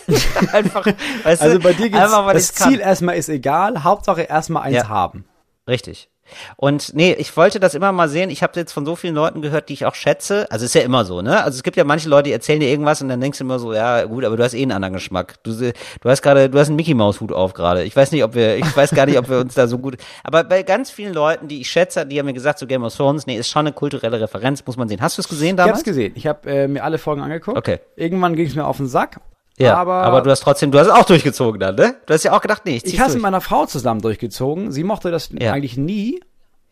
[0.54, 0.86] einfach,
[1.24, 2.54] weißt Also du, bei dir geht's, einfach, das.
[2.70, 4.88] Ziel erstmal ist egal, Hauptsache erstmal eins Ja.
[4.88, 5.26] haben.
[5.68, 6.10] Richtig.
[6.56, 8.30] Und nee, ich wollte das immer mal sehen.
[8.30, 10.48] Ich habe jetzt von so vielen Leuten gehört, die ich auch schätze.
[10.50, 11.44] Also ist ja immer so, ne?
[11.44, 13.60] Also es gibt ja manche Leute, die erzählen dir irgendwas und dann denkst du immer
[13.60, 15.36] so, ja gut, aber du hast eh einen anderen Geschmack.
[15.44, 15.74] Du, du
[16.10, 17.84] hast gerade, du hast einen Mickey Maus Hut auf gerade.
[17.84, 19.98] Ich weiß nicht, ob wir, ich weiß gar nicht, ob wir uns da so gut.
[20.24, 22.96] Aber bei ganz vielen Leuten, die ich schätze, die haben mir gesagt, so Game of
[22.96, 25.02] Thrones, nee, ist schon eine kulturelle Referenz, muss man sehen.
[25.02, 25.78] Hast du es gesehen Ich damals?
[25.78, 26.14] hab's gesehen.
[26.16, 27.58] Ich habe äh, mir alle Folgen angeguckt.
[27.58, 27.80] Okay.
[27.96, 29.20] Irgendwann ging es mir auf den Sack.
[29.62, 31.96] Ja, aber, aber, du hast trotzdem, du hast es auch durchgezogen dann, ne?
[32.06, 34.02] Du hast ja auch gedacht, nee, ich zieh's ich habe es mit meiner Frau zusammen
[34.02, 34.72] durchgezogen.
[34.72, 35.54] Sie mochte das Ja.
[35.54, 36.20] eigentlich nie.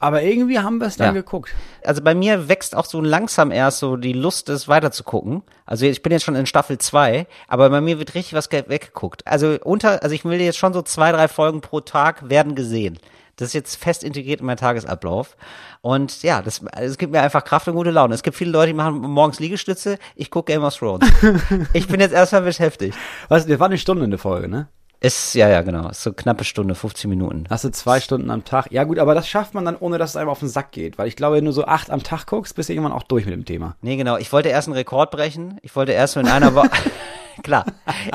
[0.01, 1.11] Aber irgendwie haben wir es dann Ja.
[1.21, 1.53] geguckt.
[1.83, 5.43] also bei mir wächst auch so langsam erst so die Lust, es weiter zu gucken.
[5.65, 8.63] Also ich bin jetzt schon in Staffel 2, aber bei mir wird richtig was ge-
[8.67, 9.27] weggeguckt.
[9.27, 12.97] Also unter, also ich will jetzt schon so zwei, drei Folgen pro Tag werden gesehen.
[13.39, 15.37] Das ist jetzt fest integriert in meinen Tagesablauf.
[15.81, 18.13] Und ja, das, es gibt mir einfach Kraft und gute Laune.
[18.13, 19.97] Es gibt viele Leute, die machen morgens Liegestütze.
[20.15, 21.09] Ich gucke Game of Thrones.
[21.73, 22.97] ich bin jetzt erstmal beschäftigt.
[23.29, 24.67] Was, das war eine Stunde eine Folge, ne?
[25.01, 25.87] Ist, ja, ja, genau.
[25.87, 27.45] Ist so knappe Stunde, 15 Minuten.
[27.49, 28.69] Hast du zwei Stunden am Tag.
[28.71, 30.97] Ja gut, aber das schafft man dann, ohne dass es einem auf den Sack geht.
[30.97, 33.23] Weil ich glaube, wenn du so acht am Tag guckst, bist du irgendwann auch durch
[33.25, 33.77] mit dem Thema.
[33.81, 34.17] Nee, genau.
[34.17, 35.57] Ich wollte erst einen Rekord brechen.
[35.61, 36.69] Ich wollte erst so in einer Woche.
[37.43, 37.65] Klar.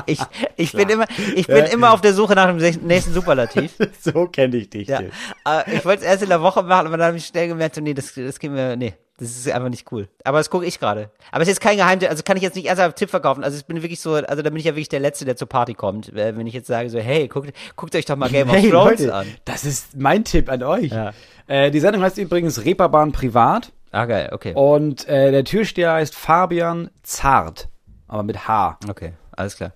[0.07, 0.21] Ich,
[0.57, 3.75] ich bin immer, ich bin immer auf der Suche nach dem nächsten Superlativ.
[4.01, 4.89] so kenne ich dich.
[4.89, 5.01] Ja.
[5.45, 7.75] Aber ich wollte es erst in der Woche machen, aber dann habe ich schnell gemerkt,
[7.75, 10.09] so, nee, das, das geht mir, nee, das ist einfach nicht cool.
[10.25, 11.11] Aber das gucke ich gerade.
[11.31, 13.45] Aber es ist kein Geheimtipp, also kann ich jetzt nicht erst einen Tipp verkaufen.
[13.45, 15.49] Also ich bin wirklich so, also da bin ich ja wirklich der Letzte, der zur
[15.49, 16.13] Party kommt.
[16.13, 18.71] Äh, Wenn ich jetzt sage so, hey, guckt, guckt euch doch mal Game of Hey
[18.71, 19.27] Thrones Leute, an.
[19.45, 20.91] das ist mein Tipp an euch.
[20.91, 21.13] Ja.
[21.47, 23.73] Äh, die Sendung heißt übrigens Reeperbahn Privat.
[23.93, 24.53] Ah, geil, okay.
[24.55, 27.69] Und äh, der Türsteher heißt Fabian Zart.
[28.09, 28.79] Aber mit H.
[28.89, 29.73] Okay, alles klar.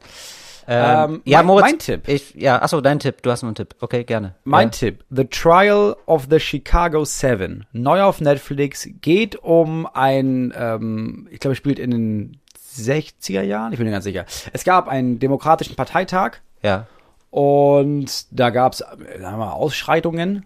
[0.70, 2.08] Ähm, ja, mein- Moritz, mein Tipp.
[2.08, 3.22] Ich, ja, achso, dein Tipp.
[3.22, 3.74] Du hast noch einen Tipp.
[3.80, 4.34] Okay, gerne.
[4.44, 4.72] Mein ja.
[4.72, 11.40] Tipp, The Trial of the Chicago Seven, neu auf Netflix, geht um ein, ähm, ich
[11.40, 12.40] glaube, spielt in den
[12.76, 14.26] 60er Jahren, ich bin mir ganz sicher.
[14.52, 16.86] Es gab einen demokratischen Parteitag Ja.
[17.30, 20.44] und da gab es, sagen wir mal, Ausschreitungen.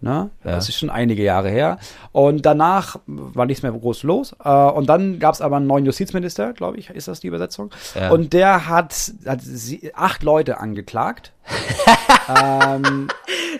[0.00, 0.30] Ne?
[0.44, 0.52] Ja.
[0.52, 1.78] Das ist schon einige Jahre her.
[2.12, 4.36] Und danach war nichts mehr groß los.
[4.44, 7.70] Äh, und dann gab es aber einen neuen Justizminister, glaube ich, ist das die Übersetzung.
[7.94, 8.10] Ja.
[8.10, 11.32] Und der hat, hat sie, acht Leute angeklagt.
[12.42, 13.08] ähm,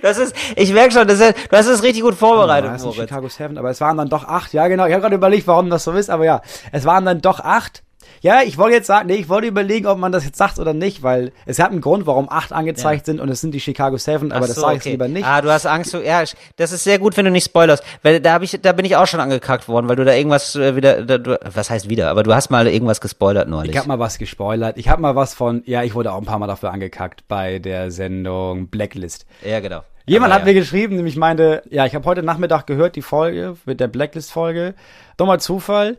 [0.02, 2.84] Das ist, ich merke schon, das ist, du hast es richtig gut vorbereitet, Ja, es
[2.84, 2.94] ist.
[2.94, 4.52] Chicago Seven, aber es waren dann doch acht.
[4.52, 4.86] Ja, genau.
[4.86, 7.82] Ich habe gerade überlegt, warum das so ist, aber ja, es waren dann doch acht.
[8.20, 10.74] Ja, ich wollte jetzt sagen, nee, ich wollte überlegen, ob man das jetzt sagt oder
[10.74, 13.96] nicht, weil es hat einen Grund, warum acht angezeigt sind und es sind die Chicago
[13.96, 14.90] Seven, aber Ach das so, sage ich okay.
[14.90, 15.26] lieber nicht.
[15.26, 16.22] Ah, du hast Angst, du, ja,
[16.56, 18.96] das ist sehr gut, wenn du nicht spoilerst, weil da hab ich, da bin ich
[18.96, 22.10] auch schon angekackt worden, weil du da irgendwas äh, wieder, da, du, was heißt wieder,
[22.10, 23.72] aber du hast mal irgendwas gespoilert neulich.
[23.72, 24.78] Ich habe mal was gespoilert.
[24.78, 27.58] Ich habe mal was von, ja, ich wurde auch ein paar Mal dafür angekackt bei
[27.58, 29.26] der Sendung Blacklist.
[29.44, 29.82] ja, genau.
[30.08, 33.56] Jemand Aber hat mir geschrieben, nämlich meinte, ja, ich habe heute Nachmittag gehört, die Folge
[33.64, 34.74] mit der Blacklist-Folge.
[35.16, 35.96] Dummer Zufall.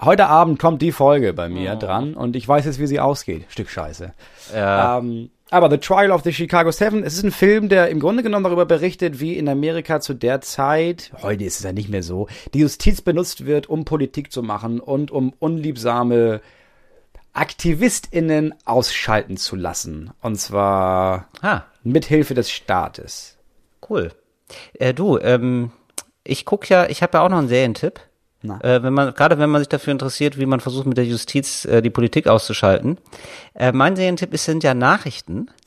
[0.00, 1.78] Heute Abend kommt die Folge bei mir Oh.
[1.78, 3.46] dran und ich weiß jetzt, wie sie ausgeht.
[3.48, 4.12] Stück Scheiße.
[4.54, 4.98] Ja.
[4.98, 8.22] Ähm, aber The Trial of the Chicago Seven, es ist ein Film, der im Grunde
[8.22, 12.02] genommen darüber berichtet, wie in Amerika zu der Zeit, heute ist es ja nicht mehr
[12.02, 16.40] so, die Justiz benutzt wird, um Politik zu machen und um unliebsame
[17.32, 20.10] AktivistInnen ausschalten zu lassen.
[20.20, 23.36] Und zwar Ah, mithilfe des Staates.
[23.88, 24.10] cool.
[24.74, 25.70] Äh, du, ähm,
[26.24, 28.00] ich guck ja, ich habe ja auch noch einen Serientipp.
[28.62, 31.64] Äh, wenn man, gerade wenn man sich dafür interessiert, wie man versucht, mit der Justiz
[31.64, 32.98] äh, die Politik auszuschalten.
[33.54, 35.48] Äh, mein Serientipp ist, sind ja Nachrichten.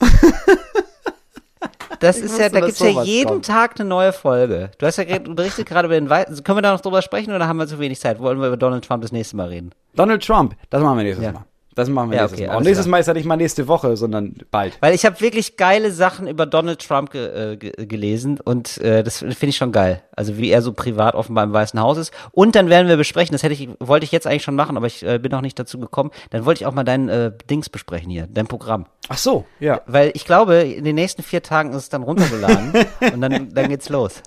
[2.00, 3.44] das Ich ist ja, da gibt's ja jeden kommt.
[3.46, 4.70] Tag eine neue Folge.
[4.78, 7.46] Du hast ja berichtet gerade über den Wei- Können wir da noch drüber sprechen oder
[7.46, 8.18] haben wir zu wenig Zeit?
[8.20, 9.70] Wollen wir über Donald Trump das nächste Mal reden?
[9.94, 11.32] Donald Trump, das machen wir nächstes Ja.
[11.32, 11.44] Mal.
[11.74, 12.56] Das machen wir Ja, nächstes okay, Mal.
[12.56, 12.90] Und nächstes klar.
[12.90, 14.76] Mal ist ja nicht mal nächste Woche, sondern bald.
[14.80, 19.02] Weil ich habe wirklich geile Sachen über Donald Trump ge äh, ge gelesen und äh,
[19.02, 20.02] das finde ich schon geil.
[20.14, 22.12] Also wie er so privat offenbar im Weißen Haus ist.
[22.32, 24.86] Und dann werden wir besprechen, das hätte ich, wollte ich jetzt eigentlich schon machen, aber
[24.86, 26.10] ich äh, bin noch nicht dazu gekommen.
[26.30, 28.86] Dann wollte ich auch mal dein äh, Dings besprechen hier, dein Programm.
[29.08, 29.80] Ach so, ja.
[29.86, 32.72] Weil ich glaube, in den nächsten vier Tagen ist es dann runtergeladen
[33.14, 34.22] und dann, dann geht's los.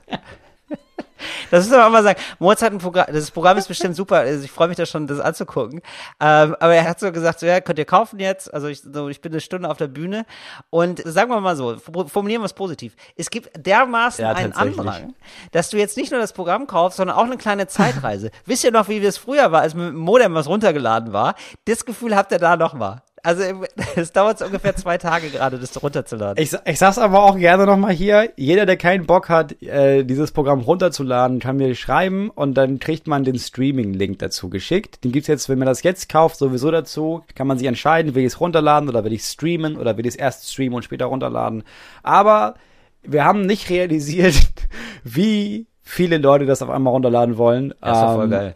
[1.52, 2.20] Das muss man auch mal sagen.
[2.40, 5.08] Moritz hat ein Programm, das Programm ist bestimmt super, also ich freue mich da schon,
[5.08, 5.82] das anzugucken.
[6.20, 8.54] Ähm, aber er hat so gesagt, so, ja, könnt ihr kaufen jetzt.
[8.54, 10.26] Also ich, so, ich bin eine Stunde auf der Bühne.
[10.70, 12.96] Und sagen wir mal so, formulieren wir es positiv.
[13.16, 14.54] Es gibt dermaßen Ja, einen.
[14.54, 15.14] Andrang,
[15.52, 18.32] dass du jetzt nicht nur das Programm kaufst, sondern auch eine kleine Zeitreise.
[18.46, 21.36] Wisst ihr noch, wie es früher war, als mit dem Modem was runtergeladen war?
[21.66, 23.02] Das Gefühl habt ihr da noch mal.
[23.24, 23.42] Also
[23.96, 26.44] es dauert so ungefähr zwei Tage gerade, das runterzuladen.
[26.44, 28.32] Ich, ich sag's aber auch gerne nochmal hier.
[28.36, 33.08] Jeder, der keinen Bock hat, äh, dieses Programm runterzuladen, kann mir schreiben und dann kriegt
[33.08, 35.04] man den Streaming-Link dazu geschickt.
[35.06, 37.24] Den gibt's jetzt, wenn man das jetzt kauft, sowieso dazu.
[37.34, 40.16] Kann man sich entscheiden, will ich es runterladen oder will ich streamen oder will ich
[40.16, 41.64] es erst streamen und später runterladen.
[42.04, 42.56] Aber
[43.04, 44.36] wir haben nicht realisiert,
[45.06, 47.74] wie viele Leute das auf einmal runterladen wollen.
[47.80, 48.56] das voll Ähm, geil.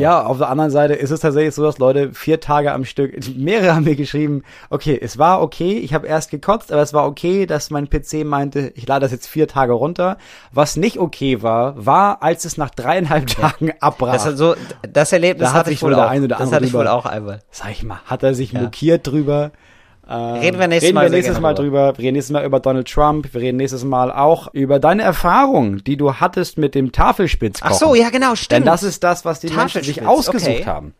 [0.00, 3.14] Ja, auf der anderen Seite ist es tatsächlich so, dass Leute vier Tage am Stück,
[3.36, 7.06] mehrere haben mir geschrieben, okay, es war okay, ich habe erst gekotzt, aber es war
[7.06, 10.18] okay, dass mein PC meinte, ich lade das jetzt vier Tage runter.
[10.52, 14.12] Was nicht okay war, war, als es nach dreieinhalb Tagen abbrach.
[14.12, 14.54] Das, hat so,
[14.90, 16.08] das Erlebnis Da hat hatte ich sich wohl auch.
[16.08, 17.40] ein oder das hatte ich wohl auch einmal.
[17.50, 19.50] Sag ich mal, hat er sich mokiert drüber.
[20.08, 21.88] Ähm, Reden wir nächstes reden Mal wir nächstes Mal drüber.
[21.88, 21.98] drüber.
[21.98, 23.34] Wir reden nächstes Mal über Donald Trump.
[23.34, 27.74] Wir reden nächstes Mal auch über deine Erfahrung, die du hattest mit dem Tafelspitzkochen.
[27.74, 28.52] Ach so, ja genau, stimmt.
[28.52, 30.64] Denn das ist das, was die Menschen sich ausgesucht okay.
[30.66, 30.94] haben.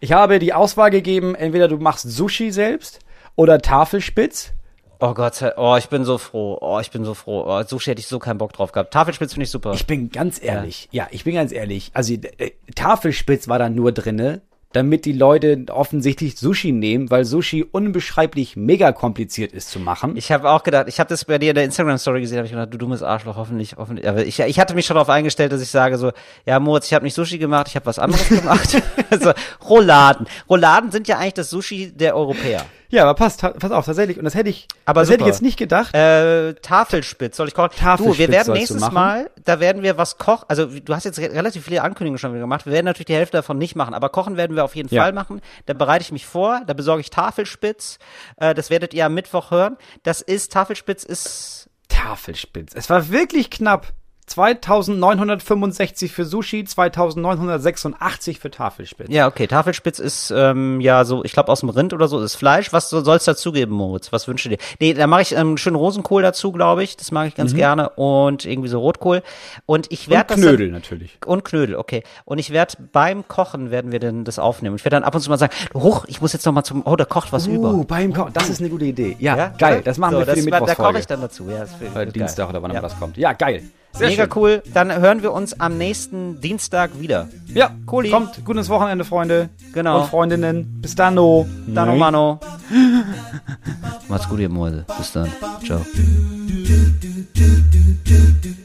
[0.00, 3.00] Ich habe die Auswahl gegeben, entweder du machst Sushi selbst
[3.34, 4.52] oder Tafelspitz.
[5.00, 6.56] oh Gott, sei- oh, ich bin so froh.
[6.60, 7.44] Oh, ich bin so froh.
[7.46, 8.92] Oh, Sushi hätte ich so keinen Bock drauf gehabt.
[8.94, 9.72] Tafelspitz finde ich super.
[9.74, 11.90] Ich bin ganz ehrlich, ja, ich bin ganz ehrlich.
[11.92, 14.40] Also äh, Tafelspitz war da nur drinne,
[14.76, 20.16] damit die Leute offensichtlich Sushi nehmen, weil Sushi unbeschreiblich mega kompliziert ist zu machen.
[20.16, 22.52] Ich habe auch gedacht, ich habe das bei dir in der Instagram-Story gesehen, habe ich
[22.52, 24.06] gedacht, du dummes Arschloch, hoffentlich, hoffentlich.
[24.06, 26.12] Aber ich, ich hatte mich schon darauf eingestellt, dass ich sage so,
[26.44, 28.82] ja Moritz, ich habe nicht Sushi gemacht, ich habe was anderes gemacht.
[29.10, 29.32] also
[29.66, 30.26] Rouladen.
[30.50, 32.66] Rouladen sind ja eigentlich das Sushi der Europäer.
[32.88, 34.18] Ja, aber passt, pass auf, tatsächlich.
[34.18, 35.94] Und das hätte ich, Aber das hätte ich jetzt nicht gedacht.
[35.94, 37.70] Äh, Tafelspitz, soll ich kochen?
[37.76, 38.90] Tafelspitz du, wir werden nächstes.
[38.90, 40.44] Mal, da werden wir was kochen.
[40.48, 42.66] Also du hast jetzt re relativ viele Ankündigungen schon wieder gemacht.
[42.66, 45.02] Wir werden natürlich die Hälfte davon nicht machen, aber kochen werden wir auf jeden Ja.
[45.02, 45.40] Fall machen.
[45.66, 47.98] Da bereite ich mich vor, da besorge ich Tafelspitz.
[48.36, 49.76] Äh, das werdet ihr am Mittwoch hören.
[50.02, 52.72] Das ist, Tafelspitz ist Tafelspitz.
[52.74, 53.88] Es war wirklich knapp.
[54.26, 59.08] 2965 für Sushi, 2986 für Tafelspitz.
[59.10, 59.46] Ja, okay.
[59.46, 62.72] Tafelspitz ist ähm, ja so, ich glaube aus dem Rind oder so, ist Fleisch.
[62.72, 64.12] Was so, soll's dazugeben, Moritz?
[64.12, 64.58] Was wünschst du dir?
[64.80, 66.96] Nee, da mache ich ähm, schön Rosenkohl dazu, glaube ich.
[66.96, 67.90] Das mag ich ganz gerne.
[67.90, 69.22] Und irgendwie so Rotkohl.
[69.64, 70.12] Und ich Mhm.
[70.12, 71.18] Und werde das Knödel natürlich.
[71.24, 72.02] Und Knödel, okay.
[72.24, 74.76] Und ich werde beim Kochen werden wir denn das aufnehmen.
[74.76, 76.82] Ich werde dann ab und zu mal sagen, hoch, ich muss jetzt noch mal zum,
[76.84, 77.84] oh, da kocht was Uh, über.
[77.84, 78.32] beim Kochen.
[78.32, 79.16] Das ist eine gute Idee.
[79.18, 79.82] Ja, Ja, geil.
[79.84, 81.48] Das machen so, wir für die das, Da koche ich dann dazu.
[81.48, 82.80] Ja, das wird, Äh, Dienstag oder wann ja.
[82.80, 83.16] das kommt.
[83.16, 83.62] Ja, geil.
[83.98, 84.32] Sehr Mega schön.
[84.36, 84.62] cool.
[84.74, 87.28] Dann hören wir uns am nächsten Dienstag wieder.
[87.54, 88.10] Ja, Cooli.
[88.10, 89.48] Kommt gut ins Wochenende, Freunde.
[89.72, 90.02] Genau.
[90.02, 90.80] Und Freundinnen.
[90.82, 91.46] Bis dann, no.
[91.66, 92.40] Dann, oh Mano.
[94.08, 94.84] Macht's gut, ihr Mäuse.
[94.98, 95.32] Bis dann.
[95.64, 95.80] Ciao.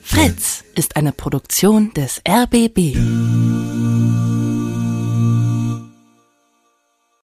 [0.03, 2.97] Fritz ist eine Produktion des RBB.